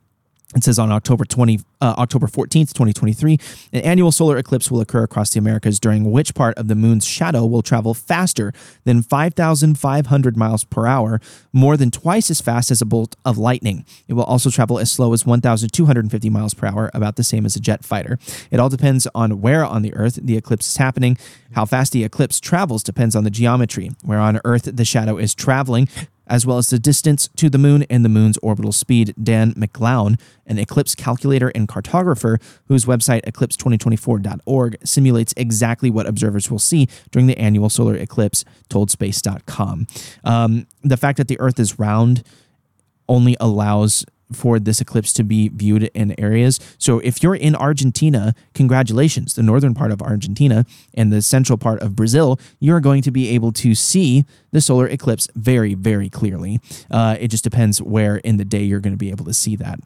It 0.54 0.62
says 0.62 0.78
on 0.78 0.92
October 0.92 1.24
20, 1.24 1.60
uh, 1.80 1.94
October 1.98 2.26
14th, 2.26 2.72
2023, 2.72 3.38
an 3.72 3.80
annual 3.80 4.12
solar 4.12 4.36
eclipse 4.36 4.70
will 4.70 4.80
occur 4.80 5.02
across 5.02 5.30
the 5.30 5.38
Americas, 5.38 5.80
during 5.80 6.12
which 6.12 6.34
part 6.34 6.56
of 6.56 6.68
the 6.68 6.76
moon's 6.76 7.04
shadow 7.04 7.44
will 7.44 7.62
travel 7.62 7.92
faster 7.92 8.52
than 8.84 9.02
5,500 9.02 10.36
miles 10.36 10.62
per 10.62 10.86
hour, 10.86 11.20
more 11.52 11.76
than 11.76 11.90
twice 11.90 12.30
as 12.30 12.40
fast 12.40 12.70
as 12.70 12.80
a 12.80 12.86
bolt 12.86 13.16
of 13.24 13.36
lightning. 13.36 13.84
It 14.06 14.14
will 14.14 14.24
also 14.24 14.48
travel 14.48 14.78
as 14.78 14.92
slow 14.92 15.12
as 15.12 15.26
1,250 15.26 16.30
miles 16.30 16.54
per 16.54 16.68
hour, 16.68 16.90
about 16.94 17.16
the 17.16 17.24
same 17.24 17.44
as 17.46 17.56
a 17.56 17.60
jet 17.60 17.84
fighter. 17.84 18.18
It 18.52 18.60
all 18.60 18.68
depends 18.68 19.08
on 19.14 19.40
where 19.40 19.64
on 19.64 19.82
the 19.82 19.94
Earth 19.94 20.20
the 20.22 20.36
eclipse 20.36 20.68
is 20.68 20.76
happening. 20.76 21.18
How 21.52 21.64
fast 21.64 21.92
the 21.92 22.04
eclipse 22.04 22.38
travels 22.38 22.82
depends 22.84 23.16
on 23.16 23.24
the 23.24 23.30
geometry. 23.30 23.90
Where 24.04 24.20
on 24.20 24.40
Earth 24.44 24.64
the 24.64 24.84
shadow 24.84 25.16
is 25.16 25.34
traveling, 25.34 25.88
as 26.26 26.46
well 26.46 26.58
as 26.58 26.70
the 26.70 26.78
distance 26.78 27.28
to 27.36 27.50
the 27.50 27.58
moon 27.58 27.84
and 27.90 28.04
the 28.04 28.08
moon's 28.08 28.38
orbital 28.38 28.72
speed. 28.72 29.14
Dan 29.22 29.52
McGlaun, 29.54 30.18
an 30.46 30.58
eclipse 30.58 30.94
calculator 30.94 31.50
and 31.54 31.68
cartographer 31.68 32.40
whose 32.68 32.84
website 32.84 33.22
eclipse2024.org 33.24 34.76
simulates 34.84 35.34
exactly 35.36 35.90
what 35.90 36.06
observers 36.06 36.50
will 36.50 36.58
see 36.58 36.88
during 37.10 37.26
the 37.26 37.38
annual 37.38 37.68
solar 37.68 37.94
eclipse, 37.94 38.44
told 38.68 38.90
space.com. 38.90 39.86
Um, 40.24 40.66
the 40.82 40.96
fact 40.96 41.18
that 41.18 41.28
the 41.28 41.38
Earth 41.40 41.58
is 41.58 41.78
round 41.78 42.22
only 43.08 43.36
allows 43.40 44.04
for 44.32 44.58
this 44.58 44.80
eclipse 44.80 45.12
to 45.14 45.22
be 45.22 45.48
viewed 45.48 45.84
in 45.94 46.18
areas. 46.18 46.58
So 46.78 46.98
if 47.00 47.22
you're 47.22 47.34
in 47.34 47.54
Argentina, 47.54 48.34
congratulations, 48.54 49.34
the 49.34 49.42
northern 49.42 49.74
part 49.74 49.92
of 49.92 50.02
Argentina 50.02 50.64
and 50.94 51.12
the 51.12 51.22
central 51.22 51.58
part 51.58 51.80
of 51.80 51.94
Brazil, 51.94 52.38
you're 52.58 52.80
going 52.80 53.02
to 53.02 53.10
be 53.10 53.28
able 53.30 53.52
to 53.52 53.74
see 53.74 54.24
the 54.50 54.60
solar 54.60 54.88
eclipse 54.88 55.28
very, 55.34 55.74
very 55.74 56.08
clearly. 56.08 56.60
Uh, 56.90 57.16
it 57.20 57.28
just 57.28 57.44
depends 57.44 57.80
where 57.82 58.16
in 58.18 58.36
the 58.36 58.44
day 58.44 58.62
you're 58.62 58.80
going 58.80 58.94
to 58.94 58.98
be 58.98 59.10
able 59.10 59.24
to 59.26 59.34
see 59.34 59.56
that. 59.56 59.78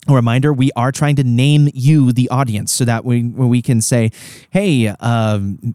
a 0.09 0.15
reminder 0.15 0.53
we 0.53 0.71
are 0.77 0.93
trying 0.93 1.17
to 1.17 1.25
name 1.25 1.69
you 1.75 2.13
the 2.13 2.29
audience 2.29 2.71
so 2.73 2.85
that 2.85 3.05
we 3.05 3.25
we 3.25 3.61
can 3.63 3.81
say 3.81 4.11
hey 4.51 4.89
um, 4.89 5.75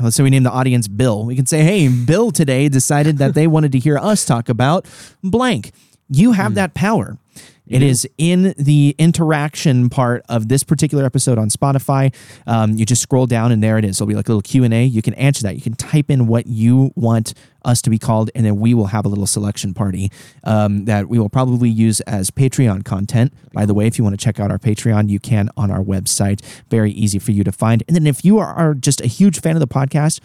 let's 0.00 0.16
say 0.16 0.22
we 0.22 0.30
name 0.30 0.42
the 0.42 0.50
audience 0.50 0.88
bill. 0.88 1.24
We 1.24 1.36
can 1.36 1.46
say 1.46 1.62
hey 1.62 1.88
bill 1.88 2.30
today 2.30 2.68
decided 2.68 3.18
that 3.18 3.34
they 3.34 3.46
wanted 3.46 3.72
to 3.72 3.78
hear 3.78 3.98
us 3.98 4.24
talk 4.24 4.48
about 4.48 4.86
blank. 5.22 5.72
You 6.08 6.32
have 6.32 6.52
hmm. 6.52 6.56
that 6.56 6.74
power 6.74 7.18
it 7.66 7.82
is 7.82 8.06
in 8.18 8.54
the 8.58 8.94
interaction 8.98 9.88
part 9.88 10.22
of 10.28 10.48
this 10.48 10.62
particular 10.62 11.04
episode 11.04 11.38
on 11.38 11.48
Spotify. 11.48 12.14
Um, 12.46 12.72
you 12.72 12.84
just 12.84 13.00
scroll 13.00 13.26
down 13.26 13.52
and 13.52 13.62
there 13.62 13.78
it 13.78 13.84
is. 13.84 13.96
It'll 13.96 14.06
be 14.06 14.14
like 14.14 14.28
a 14.28 14.32
little 14.32 14.42
Q 14.42 14.64
and 14.64 14.74
A. 14.74 14.84
You 14.84 15.00
can 15.00 15.14
answer 15.14 15.42
that. 15.44 15.54
You 15.54 15.62
can 15.62 15.74
type 15.74 16.10
in 16.10 16.26
what 16.26 16.46
you 16.46 16.92
want 16.94 17.32
us 17.64 17.80
to 17.80 17.88
be 17.88 17.98
called, 17.98 18.30
and 18.34 18.44
then 18.44 18.56
we 18.56 18.74
will 18.74 18.88
have 18.88 19.06
a 19.06 19.08
little 19.08 19.26
selection 19.26 19.72
party 19.72 20.12
um, 20.44 20.84
that 20.84 21.08
we 21.08 21.18
will 21.18 21.30
probably 21.30 21.70
use 21.70 22.00
as 22.02 22.30
Patreon 22.30 22.84
content. 22.84 23.32
By 23.54 23.64
the 23.64 23.72
way, 23.72 23.86
if 23.86 23.96
you 23.96 24.04
want 24.04 24.18
to 24.18 24.22
check 24.22 24.38
out 24.38 24.50
our 24.50 24.58
Patreon, 24.58 25.08
you 25.08 25.18
can 25.18 25.48
on 25.56 25.70
our 25.70 25.82
website. 25.82 26.42
Very 26.68 26.90
easy 26.92 27.18
for 27.18 27.32
you 27.32 27.42
to 27.44 27.52
find. 27.52 27.82
And 27.88 27.96
then 27.96 28.06
if 28.06 28.24
you 28.24 28.38
are 28.38 28.74
just 28.74 29.00
a 29.00 29.06
huge 29.06 29.40
fan 29.40 29.56
of 29.56 29.60
the 29.60 29.66
podcast 29.66 30.20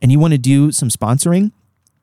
and 0.00 0.10
you 0.10 0.18
want 0.18 0.32
to 0.32 0.38
do 0.38 0.72
some 0.72 0.88
sponsoring, 0.88 1.52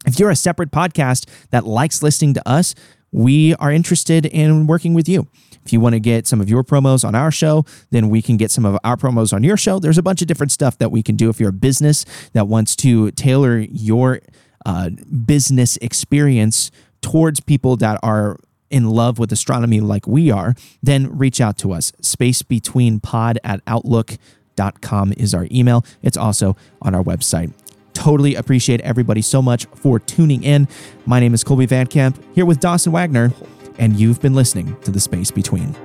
if 0.06 0.18
you're 0.18 0.30
a 0.30 0.36
separate 0.36 0.72
podcast 0.72 1.28
that 1.50 1.66
likes 1.66 2.02
listening 2.02 2.34
to 2.36 2.50
us, 2.50 2.74
we 3.12 3.56
are 3.56 3.72
interested 3.72 4.26
in 4.26 4.68
working 4.68 4.94
with 4.94 5.08
you. 5.08 5.28
If 5.66 5.74
you 5.74 5.80
want 5.80 5.94
to 5.94 6.00
get 6.00 6.26
some 6.26 6.42
of 6.42 6.50
your 6.50 6.64
promos 6.64 7.06
on 7.06 7.16
our 7.16 7.32
show, 7.32 7.66
then 7.92 8.10
we 8.10 8.22
can 8.22 8.38
get 8.38 8.50
some 8.52 8.66
of 8.66 8.78
our 8.84 8.96
promos 8.98 9.34
on 9.34 9.44
your 9.44 9.58
show. 9.58 9.80
There's 9.80 9.98
a 9.98 10.04
bunch 10.04 10.22
of 10.22 10.28
different 10.28 10.52
stuff 10.52 10.78
that 10.80 10.92
we 10.92 11.04
can 11.04 11.16
do. 11.16 11.30
If 11.30 11.40
you're 11.40 11.50
a 11.50 11.54
business 11.54 12.06
that 12.34 12.48
wants 12.48 12.76
to 12.78 13.12
tailor 13.12 13.60
your 13.60 14.22
uh, 14.66 14.90
business 15.26 15.78
experience 15.78 16.72
towards 17.02 17.40
people 17.40 17.76
that 17.78 18.00
are 18.04 18.40
in 18.70 18.90
love 18.90 19.20
with 19.20 19.32
astronomy 19.32 19.80
like 19.80 20.08
we 20.08 20.32
are, 20.32 20.56
then 20.82 21.18
reach 21.18 21.42
out 21.42 21.58
to 21.60 21.72
us. 21.72 21.92
Space 22.02 22.42
between 22.42 23.00
pod 23.00 23.40
at 23.44 23.62
outlook.com 23.68 25.14
is 25.18 25.34
our 25.34 25.48
email. 25.52 25.86
It's 26.02 26.18
also 26.18 26.56
on 26.82 26.94
our 26.94 27.04
website. 27.04 27.54
Totally 28.00 28.36
appreciate 28.36 28.80
everybody 28.80 29.22
so 29.22 29.42
much 29.42 29.66
for 29.76 30.00
tuning 30.00 30.42
in. 30.42 30.70
My 31.06 31.20
name 31.20 31.34
is 31.34 31.44
Kolby 31.44 31.68
Van 31.68 31.86
Camp 31.86 32.18
here 32.34 32.46
with 32.46 32.62
Dawson 32.62 32.94
Wagner, 32.94 33.34
and 33.78 34.00
you've 34.00 34.22
been 34.22 34.34
listening 34.34 34.78
to 34.84 34.92
The 34.92 35.02
Space 35.02 35.32
Between. 35.32 35.76